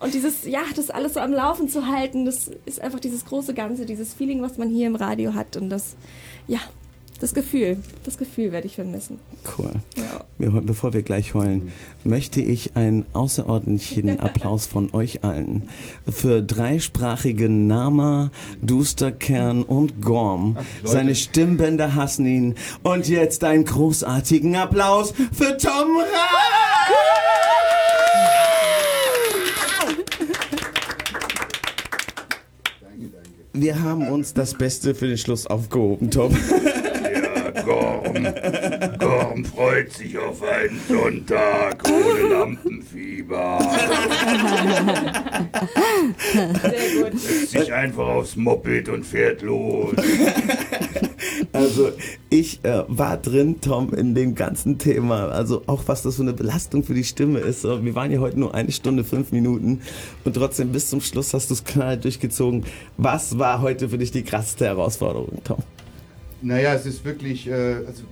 und 0.00 0.14
dieses, 0.14 0.46
ja, 0.46 0.62
das 0.74 0.88
alles 0.88 1.14
so 1.14 1.20
am 1.20 1.34
Laufen 1.34 1.68
zu 1.68 1.86
halten, 1.86 2.24
das 2.24 2.50
ist 2.64 2.80
einfach 2.80 2.98
dieses 2.98 3.26
große 3.26 3.52
Ganze, 3.52 3.84
dieses 3.84 4.14
Feeling, 4.14 4.40
was 4.40 4.56
man 4.56 4.70
hier 4.70 4.86
im 4.86 4.96
Radio 4.96 5.34
hat 5.34 5.58
und 5.58 5.68
das, 5.68 5.96
ja, 6.48 6.60
das 7.20 7.34
Gefühl, 7.34 7.76
das 8.04 8.16
Gefühl 8.16 8.50
werde 8.50 8.66
ich 8.66 8.76
vermissen. 8.76 9.18
Cool. 9.58 9.72
Ja. 9.96 10.60
Bevor 10.60 10.94
wir 10.94 11.02
gleich 11.02 11.34
heulen, 11.34 11.70
möchte 12.02 12.40
ich 12.40 12.76
einen 12.76 13.04
außerordentlichen 13.12 14.20
Applaus 14.20 14.66
von 14.66 14.92
euch 14.94 15.22
allen 15.22 15.68
für 16.10 16.42
dreisprachige 16.42 17.48
Nama, 17.48 18.30
Dusterkern 18.62 19.62
und 19.62 20.00
Gorm. 20.00 20.56
Leute. 20.82 20.92
Seine 20.92 21.14
Stimmbänder 21.14 21.94
hassen 21.94 22.26
ihn. 22.26 22.54
Und 22.82 23.08
jetzt 23.08 23.44
einen 23.44 23.64
großartigen 23.66 24.56
Applaus 24.56 25.12
für 25.32 25.56
Tom 25.58 25.98
Ra! 25.98 26.50
Wir 33.52 33.82
haben 33.82 34.08
uns 34.08 34.32
das 34.32 34.54
Beste 34.54 34.94
für 34.94 35.06
den 35.06 35.18
Schluss 35.18 35.46
aufgehoben, 35.46 36.10
Tom. 36.10 36.34
Gorm. 37.64 38.98
Gorm 38.98 39.44
freut 39.44 39.92
sich 39.92 40.16
auf 40.18 40.42
einen 40.42 40.80
Sonntag 40.88 41.82
ohne 41.88 42.28
Lampenfieber. 42.28 43.58
Sehr 46.32 47.02
gut. 47.02 47.18
Setzt 47.18 47.50
sich 47.50 47.72
einfach 47.72 48.06
aufs 48.06 48.36
Moped 48.36 48.88
und 48.88 49.04
fährt 49.04 49.42
los. 49.42 49.94
Also 51.52 51.90
ich 52.28 52.64
äh, 52.64 52.84
war 52.88 53.16
drin, 53.16 53.60
Tom, 53.60 53.92
in 53.94 54.14
dem 54.14 54.34
ganzen 54.34 54.78
Thema. 54.78 55.28
Also 55.28 55.62
auch 55.66 55.82
was 55.86 56.02
das 56.02 56.16
für 56.16 56.22
eine 56.22 56.32
Belastung 56.32 56.84
für 56.84 56.94
die 56.94 57.04
Stimme 57.04 57.40
ist. 57.40 57.64
Wir 57.64 57.94
waren 57.94 58.10
ja 58.10 58.20
heute 58.20 58.38
nur 58.38 58.54
eine 58.54 58.72
Stunde, 58.72 59.04
fünf 59.04 59.32
Minuten 59.32 59.80
und 60.24 60.34
trotzdem 60.34 60.72
bis 60.72 60.90
zum 60.90 61.00
Schluss 61.00 61.34
hast 61.34 61.50
du 61.50 61.54
es 61.54 61.64
knall 61.64 61.98
durchgezogen. 61.98 62.64
Was 62.96 63.38
war 63.38 63.60
heute 63.60 63.88
für 63.88 63.98
dich 63.98 64.12
die 64.12 64.22
krasseste 64.22 64.66
Herausforderung, 64.66 65.42
Tom? 65.44 65.58
Naja, 66.42 66.74
es 66.74 66.86
ist 66.86 67.04
wirklich, 67.04 67.46
äh, 67.46 67.52
also, 67.52 68.04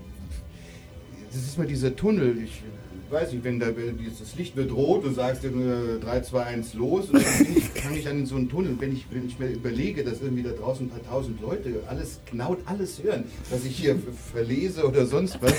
das 1.33 1.43
ist 1.43 1.59
mal 1.59 1.67
dieser 1.67 1.95
Tunnel. 1.97 2.37
Ich 2.43 2.63
weiß 3.11 3.33
nicht, 3.33 3.45
wenn 3.45 3.59
da, 3.59 3.69
das 3.69 4.37
Licht 4.37 4.55
wird 4.57 4.73
rot, 4.73 5.05
du 5.05 5.11
sagst 5.11 5.43
dir 5.43 5.49
äh, 5.49 5.99
3, 6.01 6.21
2, 6.21 6.43
1 6.43 6.75
los 6.75 7.09
und 7.11 7.23
dann 7.25 7.57
ich, 7.57 7.65
fange 7.71 7.99
ich 7.99 8.09
an 8.09 8.19
in 8.19 8.27
so 8.27 8.37
einen 8.37 8.51
Tunnel. 8.51 8.77
Wenn 8.79 8.93
ich, 8.93 9.07
wenn 9.11 9.27
ich 9.27 9.39
mir 9.39 9.49
überlege, 9.49 10.05
dass 10.05 10.21
irgendwie 10.21 10.43
da 10.43 10.51
draußen 10.51 10.87
ein 10.87 10.91
paar 10.91 11.05
tausend 11.05 11.41
Leute 11.41 11.83
alles, 11.89 12.21
genau 12.31 12.57
alles 12.67 13.03
hören, 13.03 13.25
was 13.51 13.65
ich 13.65 13.77
hier 13.77 13.97
verlese 14.33 14.87
oder 14.87 15.07
sonst 15.07 15.39
was. 15.41 15.55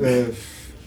Äh, 0.00 0.26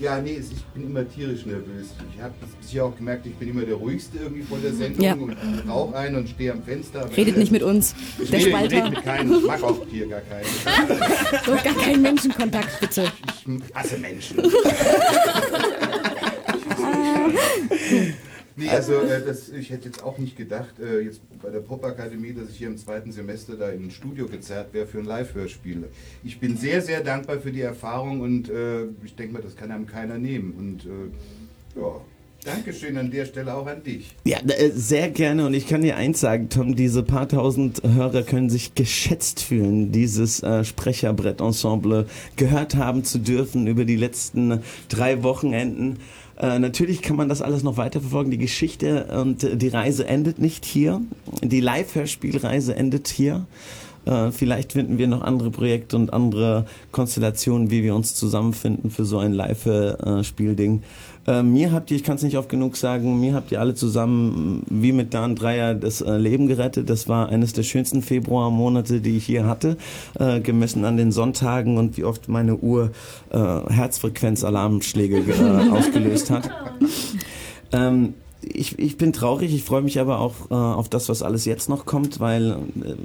ja, 0.04 0.20
nee, 0.22 0.40
ich 0.42 0.64
bin 0.74 0.84
immer 0.84 1.08
tierisch 1.08 1.46
nervös. 1.46 1.88
Ich 2.16 2.22
habe 2.22 2.34
bisher 2.62 2.86
auch 2.86 2.96
gemerkt, 2.96 3.26
ich 3.26 3.34
bin 3.36 3.50
immer 3.50 3.64
der 3.64 3.76
ruhigste 3.76 4.18
irgendwie 4.18 4.44
vor 4.44 4.58
der 4.60 4.74
Sendung 4.74 5.02
Ja. 5.02 5.14
und 5.14 5.36
rauche 5.70 5.96
ein 5.98 6.16
und 6.16 6.30
stehe 6.30 6.52
am 6.52 6.64
Fenster. 6.64 7.10
Redet 7.16 7.38
nicht 7.38 7.52
mit 7.52 7.64
uns. 7.64 7.96
Ich 8.22 8.30
Der 8.30 8.40
rede, 8.40 8.50
ich 8.50 8.56
Spalter. 8.56 8.76
rede 8.78 8.90
mit 8.90 9.04
keinem, 9.04 9.34
ich 9.34 9.46
mag 9.46 9.64
auch 9.64 9.86
hier 9.90 10.08
gar 10.08 10.22
keinen. 10.22 10.46
So 11.46 11.52
gar 11.52 11.76
keinen 11.84 12.02
Menschenkontakt, 12.02 12.80
bitte. 12.80 13.12
Ich 13.48 13.76
hasse 13.76 13.98
Menschen. 13.98 14.38
Nee, 18.56 18.70
also 18.70 18.94
äh, 18.94 19.22
das, 19.26 19.50
ich 19.50 19.70
hätte 19.72 19.86
jetzt 19.86 20.04
auch 20.04 20.18
nicht 20.18 20.38
gedacht, 20.38 20.80
äh, 20.80 21.02
jetzt 21.02 21.22
bei 21.42 21.50
der 21.50 21.60
Popakademie, 21.60 22.34
dass 22.34 22.50
ich 22.50 22.58
hier 22.58 22.68
im 22.68 22.78
zweiten 22.78 23.12
Semester 23.12 23.56
da 23.56 23.70
in 23.70 23.86
ein 23.86 23.92
Studio 23.92 24.28
gezerrt 24.28 24.74
wäre 24.74 24.86
für 24.86 25.00
ein 25.00 25.06
Live-Hörspiel. 25.06 25.86
Ich 26.24 26.40
bin 26.40 26.58
sehr, 26.58 26.82
sehr 26.82 27.02
dankbar 27.02 27.40
für 27.40 27.52
die 27.52 27.62
Erfahrung 27.62 28.22
und 28.22 28.50
äh, 28.50 28.84
ich 29.04 29.16
denke 29.16 29.34
mal, 29.34 29.42
das 29.42 29.56
kann 29.56 29.72
einem 29.72 29.88
keiner 29.88 30.18
nehmen. 30.18 30.54
Und 30.54 30.86
äh, 30.86 31.80
ja, 31.80 32.02
Dankeschön 32.44 32.98
an 32.98 33.10
der 33.10 33.26
Stelle 33.26 33.54
auch 33.54 33.68
an 33.68 33.84
dich. 33.84 34.16
Ja, 34.26 34.40
äh, 34.40 34.70
sehr 34.72 35.10
gerne. 35.10 35.46
Und 35.46 35.54
ich 35.54 35.68
kann 35.68 35.82
dir 35.82 35.96
eins 35.96 36.20
sagen, 36.20 36.50
Tom, 36.50 36.76
diese 36.76 37.02
paar 37.02 37.28
tausend 37.30 37.82
Hörer 37.84 38.24
können 38.24 38.50
sich 38.50 38.76
geschätzt 38.76 39.42
fühlen, 39.42 39.94
dieses 39.94 40.44
äh, 40.44 40.66
Sprecherbrett-Ensemble 40.66 42.08
gehört 42.36 42.76
haben 42.76 43.06
zu 43.06 43.20
dürfen 43.20 43.68
über 43.68 43.86
die 43.86 43.96
letzten 43.96 44.62
drei 44.90 45.24
Wochenenden. 45.24 46.00
Äh, 46.40 46.60
natürlich 46.60 47.02
kann 47.02 47.16
man 47.16 47.30
das 47.30 47.42
alles 47.42 47.64
noch 47.64 47.78
weiterverfolgen. 47.78 48.32
Die 48.32 48.38
Geschichte 48.38 49.06
und 49.22 49.44
äh, 49.44 49.58
die 49.58 49.68
Reise 49.68 50.08
endet 50.08 50.40
nicht 50.40 50.66
hier. 50.66 51.02
Die 51.42 51.62
Live-Hörspielreise 51.62 52.76
endet 52.76 53.08
hier. 53.08 53.46
Äh, 54.06 54.32
vielleicht 54.32 54.74
finden 54.74 54.98
wir 54.98 55.08
noch 55.08 55.22
andere 55.22 55.52
Projekte 55.52 55.96
und 55.96 56.12
andere 56.12 56.66
Konstellationen, 56.92 57.70
wie 57.70 57.84
wir 57.84 57.96
uns 57.96 58.16
zusammenfinden 58.16 58.90
für 58.90 59.06
so 59.06 59.20
ein 59.20 59.34
Live-Spielding. 59.34 60.84
Äh, 61.26 61.44
mir 61.44 61.72
habt 61.72 61.90
ihr, 61.92 61.98
ich 61.98 62.04
kann 62.04 62.16
es 62.16 62.24
nicht 62.24 62.38
oft 62.38 62.50
genug 62.50 62.76
sagen, 62.76 63.20
mir 63.20 63.34
habt 63.34 63.52
ihr 63.52 63.60
alle 63.60 63.76
zusammen 63.76 64.64
wie 64.70 64.92
mit 64.92 65.14
Dan 65.14 65.36
Dreier 65.36 65.74
das 65.74 66.02
äh, 66.02 66.18
Leben 66.18 66.48
gerettet. 66.48 66.90
Das 66.90 67.08
war 67.08 67.30
eines 67.30 67.54
der 67.54 67.64
schönsten 67.64 68.02
Februarmonate, 68.02 69.00
die 69.00 69.18
ich 69.18 69.26
hier 69.26 69.46
hatte, 69.46 69.78
äh, 70.20 70.42
gemessen 70.42 70.84
an 70.86 70.98
den 70.98 71.12
Sonntagen 71.12 71.78
und 71.78 71.98
wie 71.98 72.04
oft 72.04 72.28
meine 72.28 72.58
Uhr 72.58 72.92
äh, 73.30 73.38
Herzfrequenz-Alarmschläge 73.38 75.20
äh, 75.20 75.70
ausgelöst 75.72 76.30
hat. 76.30 76.50
Ähm, 77.72 78.16
ich, 78.42 78.78
ich 78.78 78.98
bin 78.98 79.14
traurig, 79.14 79.54
ich 79.54 79.64
freue 79.64 79.82
mich 79.82 80.00
aber 80.00 80.20
auch 80.20 80.52
äh, 80.52 80.54
auf 80.54 80.90
das, 80.90 81.08
was 81.08 81.24
alles 81.24 81.46
jetzt 81.46 81.70
noch 81.70 81.86
kommt, 81.86 82.20
weil 82.20 82.52
äh, 82.52 82.96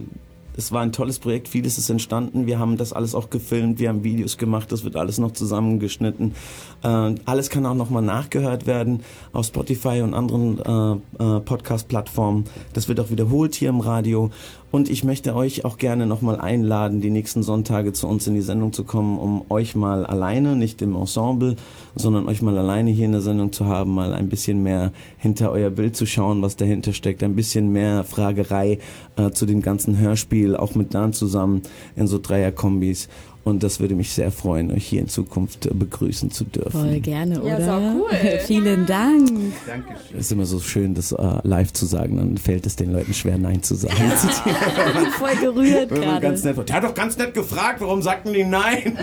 es 0.59 0.72
war 0.72 0.82
ein 0.82 0.90
tolles 0.90 1.20
Projekt, 1.20 1.47
vieles 1.47 1.78
ist 1.78 1.89
entstanden. 1.89 2.48
Wir 2.48 2.59
haben 2.59 2.76
das 2.76 2.93
alles 2.93 3.14
auch 3.14 3.30
gefilmt, 3.30 3.78
wir 3.78 3.90
haben 3.90 4.02
Videos 4.02 4.39
gemacht, 4.39 4.72
das 4.72 4.82
wird 4.82 4.97
alles 4.97 5.18
noch 5.18 5.30
zusammengeschnitten. 5.30 6.35
Äh, 6.82 7.14
alles 7.24 7.48
kann 7.48 7.64
auch 7.64 7.76
nochmal 7.76 8.02
nachgehört 8.02 8.66
werden 8.66 9.05
auf 9.32 9.47
Spotify 9.47 10.01
und 10.02 10.14
anderen 10.14 10.59
äh, 10.59 11.22
äh, 11.22 11.40
Podcast-Plattformen. 11.40 12.47
Das 12.72 12.89
wird 12.89 12.98
auch 12.98 13.09
wiederholt 13.10 13.55
hier 13.55 13.68
im 13.68 13.78
Radio. 13.78 14.32
Und 14.70 14.90
ich 14.90 15.03
möchte 15.03 15.35
euch 15.35 15.65
auch 15.65 15.78
gerne 15.78 16.07
nochmal 16.07 16.39
einladen, 16.39 17.01
die 17.01 17.11
nächsten 17.11 17.43
Sonntage 17.43 17.95
zu 17.95 18.07
uns 18.07 18.27
in 18.27 18.35
die 18.35 18.43
Sendung 18.43 18.74
zu 18.74 18.85
kommen, 18.85 19.19
um 19.19 19.45
euch 19.49 19.74
mal 19.74 20.05
alleine, 20.05 20.57
nicht 20.57 20.82
im 20.82 20.95
Ensemble, 20.95 21.57
sondern 21.95 22.28
euch 22.28 22.43
mal 22.43 22.57
alleine 22.59 22.90
hier 22.90 23.07
in 23.07 23.12
der 23.12 23.23
Sendung 23.23 23.51
zu 23.51 23.65
haben, 23.65 23.95
mal 23.95 24.12
ein 24.12 24.28
bisschen 24.28 24.62
mehr 24.62 24.93
hinter 25.16 25.53
euer 25.53 25.70
Bild 25.70 25.97
zu 25.97 26.05
schauen, 26.05 26.43
was 26.43 26.57
dahinter 26.57 26.93
steckt, 26.93 27.23
ein 27.23 27.35
bisschen 27.35 27.73
mehr 27.73 28.05
Fragerei 28.05 28.78
äh, 29.16 29.31
zu 29.31 29.47
dem 29.47 29.62
ganzen 29.62 29.99
Hörspiel, 29.99 30.55
auch 30.55 30.74
mit 30.74 30.93
Dan 30.93 31.15
zusammen 31.15 31.62
in 31.97 32.07
so 32.07 32.19
Dreierkombis. 32.19 33.09
Und 33.49 33.62
das 33.62 33.81
würde 33.81 33.95
mich 33.95 34.12
sehr 34.12 34.31
freuen, 34.31 34.70
euch 34.70 34.87
hier 34.87 35.01
in 35.01 35.09
Zukunft 35.09 35.66
äh, 35.66 35.70
begrüßen 35.73 36.31
zu 36.31 36.45
dürfen. 36.45 36.70
Voll 36.70 37.01
gerne, 37.01 37.37
Ja, 37.37 37.41
oder? 37.41 37.59
ist 37.59 37.69
auch 37.69 37.95
cool. 37.95 38.39
Vielen 38.47 38.85
Dank. 38.87 39.31
Dankeschön. 39.66 40.19
Es 40.19 40.27
ist 40.27 40.33
immer 40.33 40.45
so 40.45 40.61
schön, 40.61 40.95
das 40.95 41.12
äh, 41.12 41.39
live 41.45 41.73
zu 41.73 41.87
sagen, 41.87 42.19
dann 42.19 42.37
fällt 42.37 42.66
es 42.66 42.77
den 42.77 42.93
Leuten 42.93 43.15
schwer, 43.15 43.39
Nein 43.39 43.62
zu 43.62 43.75
sagen. 43.75 43.95
Ich 43.97 44.41
bin 45.03 45.11
voll 45.12 45.37
gerührt 45.37 45.89
gerade. 45.89 46.20
ganz 46.20 46.45
nett, 46.45 46.57
der 46.69 46.77
hat 46.77 46.85
doch 46.85 46.95
ganz 46.95 47.16
nett 47.16 47.33
gefragt, 47.35 47.81
warum 47.81 48.03
sagten 48.03 48.33
die 48.35 48.45
Nein? 48.45 48.99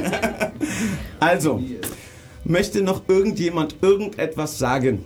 also, 1.20 1.60
möchte 2.44 2.82
noch 2.84 3.02
irgendjemand 3.08 3.78
irgendetwas 3.82 4.60
sagen? 4.60 5.04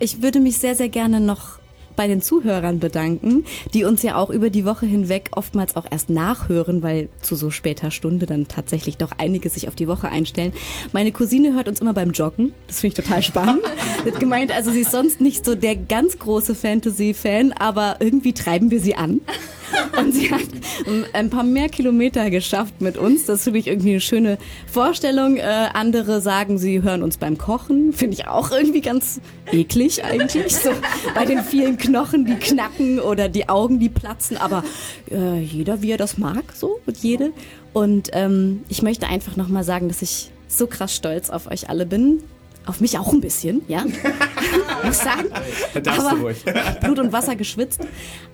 Ich 0.00 0.20
würde 0.22 0.40
mich 0.40 0.58
sehr, 0.58 0.74
sehr 0.74 0.88
gerne 0.88 1.20
noch 1.20 1.60
bei 1.96 2.08
den 2.08 2.22
Zuhörern 2.22 2.78
bedanken, 2.78 3.44
die 3.74 3.84
uns 3.84 4.02
ja 4.02 4.16
auch 4.16 4.30
über 4.30 4.50
die 4.50 4.64
Woche 4.64 4.86
hinweg 4.86 5.30
oftmals 5.32 5.76
auch 5.76 5.86
erst 5.90 6.10
nachhören, 6.10 6.82
weil 6.82 7.08
zu 7.20 7.36
so 7.36 7.50
später 7.50 7.90
Stunde 7.90 8.26
dann 8.26 8.48
tatsächlich 8.48 8.96
doch 8.96 9.12
einige 9.18 9.48
sich 9.48 9.68
auf 9.68 9.74
die 9.74 9.88
Woche 9.88 10.08
einstellen. 10.08 10.52
Meine 10.92 11.12
Cousine 11.12 11.54
hört 11.54 11.68
uns 11.68 11.80
immer 11.80 11.94
beim 11.94 12.10
Joggen. 12.10 12.52
Das 12.66 12.80
finde 12.80 12.98
ich 12.98 13.04
total 13.04 13.22
spannend. 13.22 13.62
Hat 14.04 14.20
gemeint, 14.20 14.52
also 14.52 14.70
sie 14.70 14.80
ist 14.80 14.90
sonst 14.90 15.20
nicht 15.20 15.44
so 15.44 15.54
der 15.54 15.76
ganz 15.76 16.18
große 16.18 16.54
Fantasy-Fan, 16.54 17.52
aber 17.52 17.96
irgendwie 18.00 18.32
treiben 18.32 18.70
wir 18.70 18.80
sie 18.80 18.94
an. 18.94 19.20
Und 19.98 20.12
sie 20.12 20.30
hat 20.30 20.42
ein 21.12 21.30
paar 21.30 21.42
mehr 21.42 21.68
Kilometer 21.68 22.30
geschafft 22.30 22.80
mit 22.80 22.96
uns. 22.96 23.26
Das 23.26 23.44
finde 23.44 23.58
ich 23.58 23.66
irgendwie 23.66 23.90
eine 23.90 24.00
schöne 24.00 24.38
Vorstellung. 24.66 25.36
Äh, 25.36 25.68
andere 25.72 26.20
sagen, 26.20 26.58
sie 26.58 26.82
hören 26.82 27.02
uns 27.02 27.16
beim 27.16 27.38
Kochen. 27.38 27.92
Finde 27.92 28.14
ich 28.14 28.26
auch 28.28 28.50
irgendwie 28.50 28.80
ganz 28.80 29.20
eklig 29.50 30.04
eigentlich. 30.04 30.56
So 30.56 30.70
bei 31.14 31.24
den 31.24 31.42
vielen 31.42 31.78
Knochen, 31.78 32.26
die 32.26 32.36
knacken 32.36 33.00
oder 33.00 33.28
die 33.28 33.48
Augen, 33.48 33.78
die 33.78 33.88
platzen. 33.88 34.36
Aber 34.36 34.64
äh, 35.10 35.40
jeder, 35.40 35.82
wie 35.82 35.90
er 35.90 35.98
das 35.98 36.18
mag, 36.18 36.44
so 36.54 36.80
und 36.86 36.98
jede. 36.98 37.32
Und 37.72 38.10
ähm, 38.12 38.62
ich 38.68 38.82
möchte 38.82 39.06
einfach 39.08 39.36
nochmal 39.36 39.64
sagen, 39.64 39.88
dass 39.88 40.02
ich 40.02 40.30
so 40.48 40.66
krass 40.66 40.94
stolz 40.94 41.30
auf 41.30 41.50
euch 41.50 41.68
alle 41.68 41.86
bin. 41.86 42.22
Auf 42.64 42.80
mich 42.80 42.96
auch 42.96 43.12
ein 43.12 43.20
bisschen, 43.20 43.62
ja. 43.66 43.84
Muss 44.84 44.98
sagen. 44.98 45.28
Darfst 45.82 46.00
du 46.00 46.06
Aber 46.06 46.20
ruhig. 46.20 46.44
Blut 46.80 47.00
und 47.00 47.12
Wasser 47.12 47.34
geschwitzt. 47.34 47.80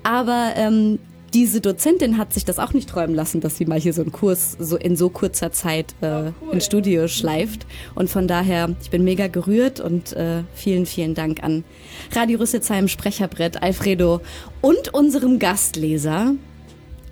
Aber 0.02 0.52
ähm, 0.56 0.98
diese 1.34 1.60
Dozentin 1.60 2.16
hat 2.16 2.32
sich 2.32 2.44
das 2.44 2.59
auch 2.59 2.72
nicht 2.72 2.88
träumen 2.88 3.14
lassen, 3.14 3.40
dass 3.40 3.56
sie 3.56 3.66
mal 3.66 3.78
hier 3.78 3.92
so 3.92 4.02
einen 4.02 4.12
Kurs 4.12 4.56
so 4.59 4.76
in 4.76 4.96
so 4.96 5.10
kurzer 5.10 5.52
Zeit 5.52 5.94
äh, 6.00 6.30
ins 6.52 6.66
Studio 6.66 7.09
schleift. 7.09 7.66
Und 7.94 8.09
von 8.09 8.26
daher, 8.26 8.74
ich 8.82 8.90
bin 8.90 9.05
mega 9.05 9.26
gerührt 9.26 9.80
und 9.80 10.14
äh, 10.14 10.42
vielen, 10.55 10.86
vielen 10.86 11.14
Dank 11.14 11.42
an 11.42 11.64
Radio 12.14 12.38
Rüsselsheim, 12.38 12.88
Sprecherbrett, 12.88 13.62
Alfredo 13.62 14.20
und 14.60 14.94
unserem 14.94 15.38
Gastleser. 15.38 16.34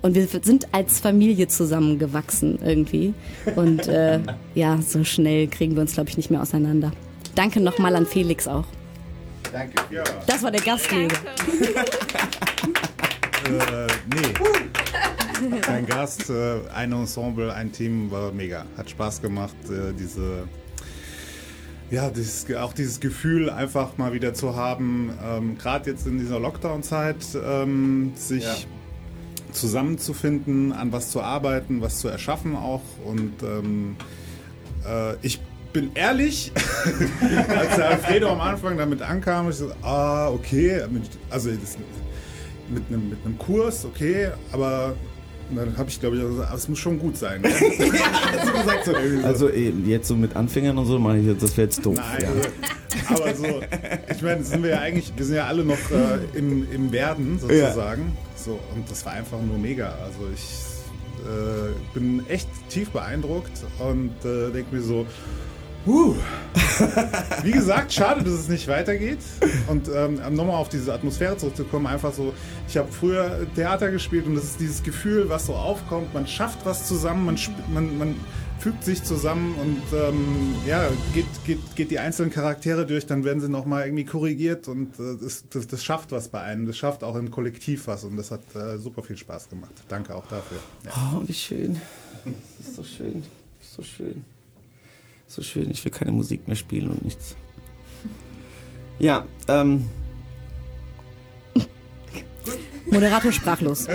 Und 0.01 0.15
wir 0.15 0.27
sind 0.27 0.67
als 0.73 0.99
Familie 0.99 1.47
zusammengewachsen 1.47 2.59
irgendwie. 2.63 3.13
Und 3.55 3.87
äh, 3.87 4.19
ja, 4.55 4.79
so 4.81 5.03
schnell 5.03 5.47
kriegen 5.47 5.75
wir 5.75 5.81
uns, 5.81 5.93
glaube 5.93 6.09
ich, 6.09 6.17
nicht 6.17 6.31
mehr 6.31 6.41
auseinander. 6.41 6.91
Danke 7.35 7.59
nochmal 7.59 7.95
an 7.95 8.05
Felix 8.05 8.47
auch. 8.47 8.65
Danke. 9.51 9.75
Ja, 9.91 10.03
Das 10.25 10.43
war 10.43 10.51
der 10.51 10.61
Gastleser. 10.61 11.15
äh, 13.55 13.87
nee. 14.13 15.57
Ein 15.67 15.85
Gast, 15.85 16.29
äh, 16.29 16.59
ein 16.73 16.91
Ensemble, 16.91 17.53
ein 17.53 17.71
Team 17.71 18.09
war 18.11 18.31
mega. 18.31 18.65
Hat 18.77 18.89
Spaß 18.89 19.21
gemacht, 19.21 19.55
äh, 19.69 19.93
diese. 19.93 20.47
Ja, 21.89 22.09
dieses, 22.09 22.53
auch 22.55 22.73
dieses 22.73 22.99
Gefühl 22.99 23.49
einfach 23.49 23.97
mal 23.97 24.11
wieder 24.11 24.33
zu 24.33 24.55
haben, 24.57 25.11
ähm, 25.23 25.57
gerade 25.57 25.89
jetzt 25.89 26.05
in 26.05 26.17
dieser 26.19 26.37
Lockdown-Zeit, 26.39 27.25
ähm, 27.45 28.11
sich 28.15 28.43
Ja. 28.43 28.55
zusammenzufinden, 29.53 30.73
an 30.73 30.91
was 30.91 31.11
zu 31.11 31.21
arbeiten, 31.21 31.81
was 31.81 31.99
zu 31.99 32.09
erschaffen 32.09 32.57
auch. 32.57 32.81
Und 33.05 33.41
ähm, 33.41 33.95
äh, 34.85 35.15
ich 35.21 35.39
bin 35.71 35.91
ehrlich, 35.95 36.51
als 37.57 37.75
der 37.77 37.89
Alfredo 37.89 38.29
am 38.31 38.41
Anfang 38.41 38.77
damit 38.77 39.01
ankam, 39.01 39.49
ich 39.49 39.55
so, 39.55 39.71
ah, 39.81 40.27
okay, 40.29 40.81
also 41.29 41.51
das, 41.51 41.77
mit, 42.69 42.83
einem, 42.89 43.09
mit 43.09 43.19
einem 43.25 43.37
Kurs, 43.37 43.85
okay, 43.85 44.29
aber 44.51 44.95
dann 45.55 45.77
habe 45.77 45.89
ich, 45.89 45.99
glaube 45.99 46.17
ich, 46.17 46.23
aber 46.23 46.53
es 46.53 46.67
muss 46.67 46.77
schon 46.79 46.99
gut 46.99 47.17
sein. 47.17 47.41
Ne? 47.41 47.49
So, 48.85 48.91
so. 48.91 48.97
Also 49.23 49.49
eh, 49.49 49.71
jetzt 49.85 50.07
so 50.07 50.15
mit 50.15 50.35
Anfängern 50.35 50.77
und 50.77 50.85
so 50.85 50.99
mache 50.99 51.17
ich 51.17 51.25
jetzt, 51.25 51.41
das 51.43 51.55
wäre 51.57 51.67
jetzt 51.67 51.85
doof. 51.85 51.95
Nein, 51.95 52.21
Ja. 53.09 53.15
aber 53.15 53.33
so, 53.33 53.61
ich 54.13 54.21
meine, 54.21 54.43
sind 54.43 54.63
wir 54.63 54.71
ja 54.71 54.79
eigentlich, 54.79 55.11
wir 55.15 55.25
sind 55.25 55.35
ja 55.35 55.45
alle 55.47 55.63
noch 55.63 55.77
äh, 55.91 56.37
im, 56.37 56.69
im 56.71 56.91
Werden 56.91 57.39
sozusagen. 57.39 58.15
So, 58.35 58.59
und 58.75 58.89
das 58.89 59.05
war 59.05 59.13
einfach 59.13 59.41
nur 59.41 59.57
mega. 59.57 59.89
Also 60.03 60.19
ich 60.33 60.43
äh, 61.25 61.73
bin 61.93 62.23
echt 62.27 62.47
tief 62.69 62.89
beeindruckt 62.91 63.51
und 63.79 64.11
äh, 64.25 64.51
denke 64.51 64.75
mir 64.75 64.81
so, 64.81 65.05
huh. 65.87 66.15
Wie 67.43 67.51
gesagt, 67.51 67.93
schade, 67.93 68.23
dass 68.23 68.33
es 68.33 68.49
nicht 68.49 68.67
weitergeht. 68.67 69.19
Und 69.67 69.89
ähm, 69.93 70.19
nochmal 70.35 70.55
auf 70.55 70.69
diese 70.69 70.93
Atmosphäre 70.93 71.37
zurückzukommen, 71.37 71.87
einfach 71.87 72.13
so, 72.13 72.33
ich 72.67 72.77
habe 72.77 72.91
früher 72.91 73.47
Theater 73.55 73.89
gespielt 73.89 74.27
und 74.27 74.35
das 74.35 74.43
ist 74.43 74.59
dieses 74.59 74.83
Gefühl, 74.83 75.29
was 75.29 75.45
so 75.45 75.53
aufkommt, 75.55 76.13
man 76.13 76.27
schafft 76.27 76.65
was 76.65 76.87
zusammen, 76.87 77.25
man, 77.25 77.37
man, 77.73 77.97
man 77.97 78.15
fügt 78.59 78.83
sich 78.83 79.03
zusammen 79.03 79.55
und 79.55 79.81
ähm, 79.97 80.55
ja, 80.65 80.89
geht, 81.13 81.25
geht, 81.45 81.59
geht 81.75 81.91
die 81.91 81.99
einzelnen 81.99 82.31
Charaktere 82.31 82.85
durch, 82.85 83.05
dann 83.05 83.23
werden 83.23 83.39
sie 83.39 83.49
nochmal 83.49 83.85
irgendwie 83.85 84.05
korrigiert 84.05 84.67
und 84.67 84.99
äh, 84.99 85.15
das, 85.21 85.45
das, 85.49 85.67
das 85.67 85.83
schafft 85.83 86.11
was 86.11 86.29
bei 86.29 86.41
einem, 86.41 86.65
das 86.65 86.77
schafft 86.77 87.03
auch 87.03 87.15
im 87.15 87.31
Kollektiv 87.31 87.87
was 87.87 88.03
und 88.03 88.17
das 88.17 88.31
hat 88.31 88.41
äh, 88.55 88.77
super 88.77 89.03
viel 89.03 89.17
Spaß 89.17 89.49
gemacht. 89.49 89.73
Danke 89.87 90.15
auch 90.15 90.25
dafür. 90.27 90.57
Ja. 90.85 90.91
Oh, 91.15 91.21
wie 91.25 91.33
schön. 91.33 91.79
Das 92.57 92.67
ist 92.67 92.75
so 92.75 92.83
schön. 92.83 93.23
So 93.61 93.83
schön. 93.83 94.25
So 95.27 95.43
schön. 95.43 95.69
Ich 95.69 95.83
will 95.85 95.91
keine 95.91 96.11
Musik 96.11 96.47
mehr 96.47 96.55
spielen 96.55 96.89
und 96.89 97.03
nichts. 97.03 97.35
Ja, 98.99 99.25
ähm, 99.47 99.85
Moderator 102.89 103.31
sprachlos. 103.31 103.87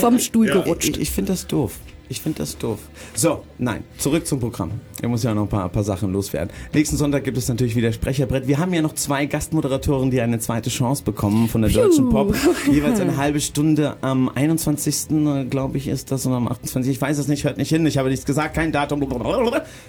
Vom 0.00 0.18
Stuhl 0.18 0.46
gerutscht. 0.46 0.90
Ich, 0.90 1.00
ich 1.00 1.10
finde 1.10 1.32
das 1.32 1.46
doof. 1.46 1.78
Ich 2.08 2.20
finde 2.20 2.38
das 2.38 2.58
doof. 2.58 2.80
So, 3.14 3.44
nein, 3.58 3.82
zurück 3.96 4.26
zum 4.26 4.38
Programm. 4.38 4.72
Er 5.00 5.08
muss 5.08 5.22
ja 5.22 5.34
noch 5.34 5.42
ein 5.42 5.48
paar, 5.48 5.68
paar 5.70 5.84
Sachen 5.84 6.12
loswerden. 6.12 6.50
Nächsten 6.74 6.96
Sonntag 6.98 7.24
gibt 7.24 7.38
es 7.38 7.48
natürlich 7.48 7.76
wieder 7.76 7.92
Sprecherbrett. 7.92 8.46
Wir 8.46 8.58
haben 8.58 8.74
ja 8.74 8.82
noch 8.82 8.94
zwei 8.94 9.24
Gastmoderatoren, 9.24 10.10
die 10.10 10.20
eine 10.20 10.38
zweite 10.38 10.68
Chance 10.68 11.02
bekommen 11.02 11.48
von 11.48 11.62
der 11.62 11.70
Deutschen 11.70 12.10
Pop. 12.10 12.34
Jeweils 12.70 13.00
eine 13.00 13.16
halbe 13.16 13.40
Stunde 13.40 13.96
am 14.02 14.28
21. 14.28 15.48
glaube 15.48 15.78
ich 15.78 15.88
ist 15.88 16.10
das 16.10 16.26
und 16.26 16.34
am 16.34 16.46
28. 16.46 16.92
Ich 16.92 17.00
weiß 17.00 17.16
es 17.18 17.26
nicht, 17.26 17.44
hört 17.44 17.56
nicht 17.56 17.70
hin. 17.70 17.86
Ich 17.86 17.96
habe 17.96 18.10
nichts 18.10 18.26
gesagt, 18.26 18.54
kein 18.54 18.70
Datum. 18.70 19.06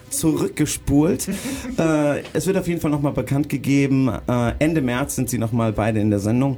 Zurückgespult. 0.09 1.27
äh, 1.77 2.21
es 2.31 2.47
wird 2.47 2.57
auf 2.57 2.67
jeden 2.67 2.79
Fall 2.79 2.91
nochmal 2.91 3.13
bekannt 3.13 3.49
gegeben. 3.49 4.09
Äh, 4.27 4.53
Ende 4.59 4.81
März 4.81 5.15
sind 5.15 5.29
sie 5.29 5.37
nochmal 5.37 5.73
beide 5.73 5.99
in 5.99 6.09
der 6.09 6.19
Sendung. 6.19 6.57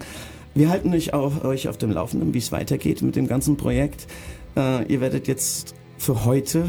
Wir 0.54 0.70
halten 0.70 0.92
euch 0.92 1.14
auf, 1.14 1.44
euch 1.44 1.68
auf 1.68 1.78
dem 1.78 1.92
Laufenden, 1.92 2.34
wie 2.34 2.40
es 2.40 2.52
weitergeht 2.52 3.04
mit 3.04 3.16
dem 3.16 3.28
ganzen 3.28 3.58
Projekt. 3.58 4.08
Äh, 4.58 4.92
ihr 4.92 5.02
werdet 5.02 5.28
jetzt 5.28 5.76
für 5.98 6.26
heute 6.26 6.68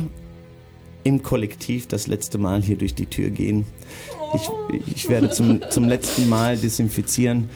im 1.05 1.23
Kollektiv 1.23 1.87
das 1.87 2.07
letzte 2.07 2.37
Mal 2.37 2.63
hier 2.63 2.77
durch 2.77 2.95
die 2.95 3.07
Tür 3.07 3.31
gehen. 3.31 3.65
Ich, 4.35 4.51
ich 4.95 5.09
werde 5.09 5.31
zum, 5.31 5.63
zum 5.71 5.89
letzten 5.89 6.29
Mal 6.29 6.59
desinfizieren. 6.59 7.49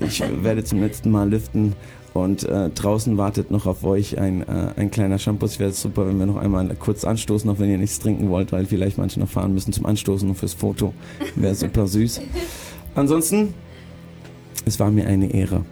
Ich 0.00 0.22
werde 0.42 0.64
zum 0.64 0.80
letzten 0.80 1.10
Mal 1.10 1.30
lüften. 1.30 1.74
Und 2.14 2.44
äh, 2.44 2.70
draußen 2.70 3.18
wartet 3.18 3.50
noch 3.50 3.66
auf 3.66 3.84
euch 3.84 4.18
ein, 4.18 4.42
äh, 4.42 4.72
ein 4.76 4.90
kleiner 4.90 5.18
Shampoo. 5.18 5.46
Es 5.46 5.58
wäre 5.60 5.72
super, 5.72 6.08
wenn 6.08 6.18
wir 6.18 6.26
noch 6.26 6.36
einmal 6.36 6.74
kurz 6.76 7.04
anstoßen, 7.04 7.48
auch 7.50 7.58
wenn 7.58 7.70
ihr 7.70 7.78
nichts 7.78 7.98
trinken 8.00 8.30
wollt, 8.30 8.52
weil 8.52 8.64
vielleicht 8.64 8.96
manche 8.98 9.20
noch 9.20 9.28
fahren 9.28 9.52
müssen 9.52 9.72
zum 9.72 9.86
Anstoßen 9.86 10.28
und 10.28 10.34
fürs 10.34 10.54
Foto. 10.54 10.94
Wäre 11.36 11.54
super 11.54 11.86
süß. 11.86 12.22
Ansonsten, 12.94 13.52
es 14.64 14.80
war 14.80 14.90
mir 14.90 15.06
eine 15.06 15.32
Ehre. 15.32 15.64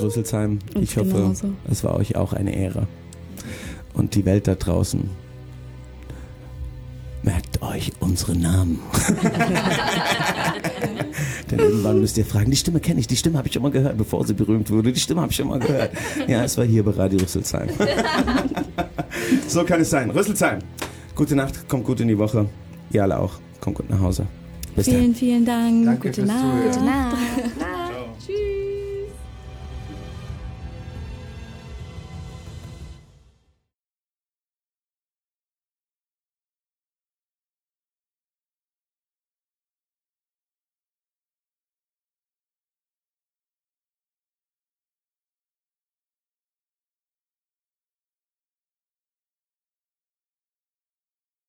Rüsselsheim, 0.00 0.58
Uns 0.74 0.90
ich 0.90 0.96
hoffe, 0.96 1.12
genauso. 1.12 1.52
es 1.70 1.84
war 1.84 1.94
euch 1.96 2.16
auch 2.16 2.32
eine 2.32 2.54
Ehre. 2.54 2.86
Und 3.94 4.14
die 4.14 4.24
Welt 4.24 4.46
da 4.46 4.54
draußen. 4.54 5.10
Merkt 7.22 7.60
euch 7.60 7.92
unsere 8.00 8.34
Namen. 8.36 8.80
Denn 11.50 11.58
irgendwann 11.58 12.00
müsst 12.00 12.16
ihr 12.16 12.24
fragen, 12.24 12.50
die 12.50 12.56
Stimme 12.56 12.80
kenne 12.80 13.00
ich, 13.00 13.08
die 13.08 13.16
Stimme 13.16 13.36
habe 13.36 13.48
ich 13.48 13.54
schon 13.54 13.62
mal 13.62 13.70
gehört, 13.70 13.98
bevor 13.98 14.26
sie 14.26 14.32
berühmt 14.32 14.70
wurde. 14.70 14.92
Die 14.92 15.00
Stimme 15.00 15.20
habe 15.20 15.30
ich 15.30 15.36
schon 15.36 15.48
mal 15.48 15.58
gehört. 15.58 15.90
Ja, 16.26 16.44
es 16.44 16.56
war 16.56 16.64
hier 16.64 16.82
bei 16.82 16.92
Radio 16.92 17.18
Rüsselsheim. 17.20 17.68
so 19.48 19.64
kann 19.64 19.80
es 19.82 19.90
sein. 19.90 20.10
Rüsselsheim, 20.10 20.60
gute 21.14 21.36
Nacht, 21.36 21.68
kommt 21.68 21.84
gut 21.84 22.00
in 22.00 22.08
die 22.08 22.16
Woche. 22.16 22.48
Ihr 22.90 23.02
alle 23.02 23.18
auch, 23.18 23.34
kommt 23.60 23.76
gut 23.76 23.90
nach 23.90 24.00
Hause. 24.00 24.26
Bis 24.74 24.86
dann. 24.86 24.94
Vielen, 24.94 25.14
vielen 25.14 25.44
Dank. 25.44 25.84
Danke 25.84 26.08
Gute 26.08 26.22
fürs 26.22 26.28
Nacht. 26.28 26.40
Zuhören. 26.40 26.72
Gute 26.72 26.84
Nacht. 26.84 27.12
Nacht. 27.58 27.70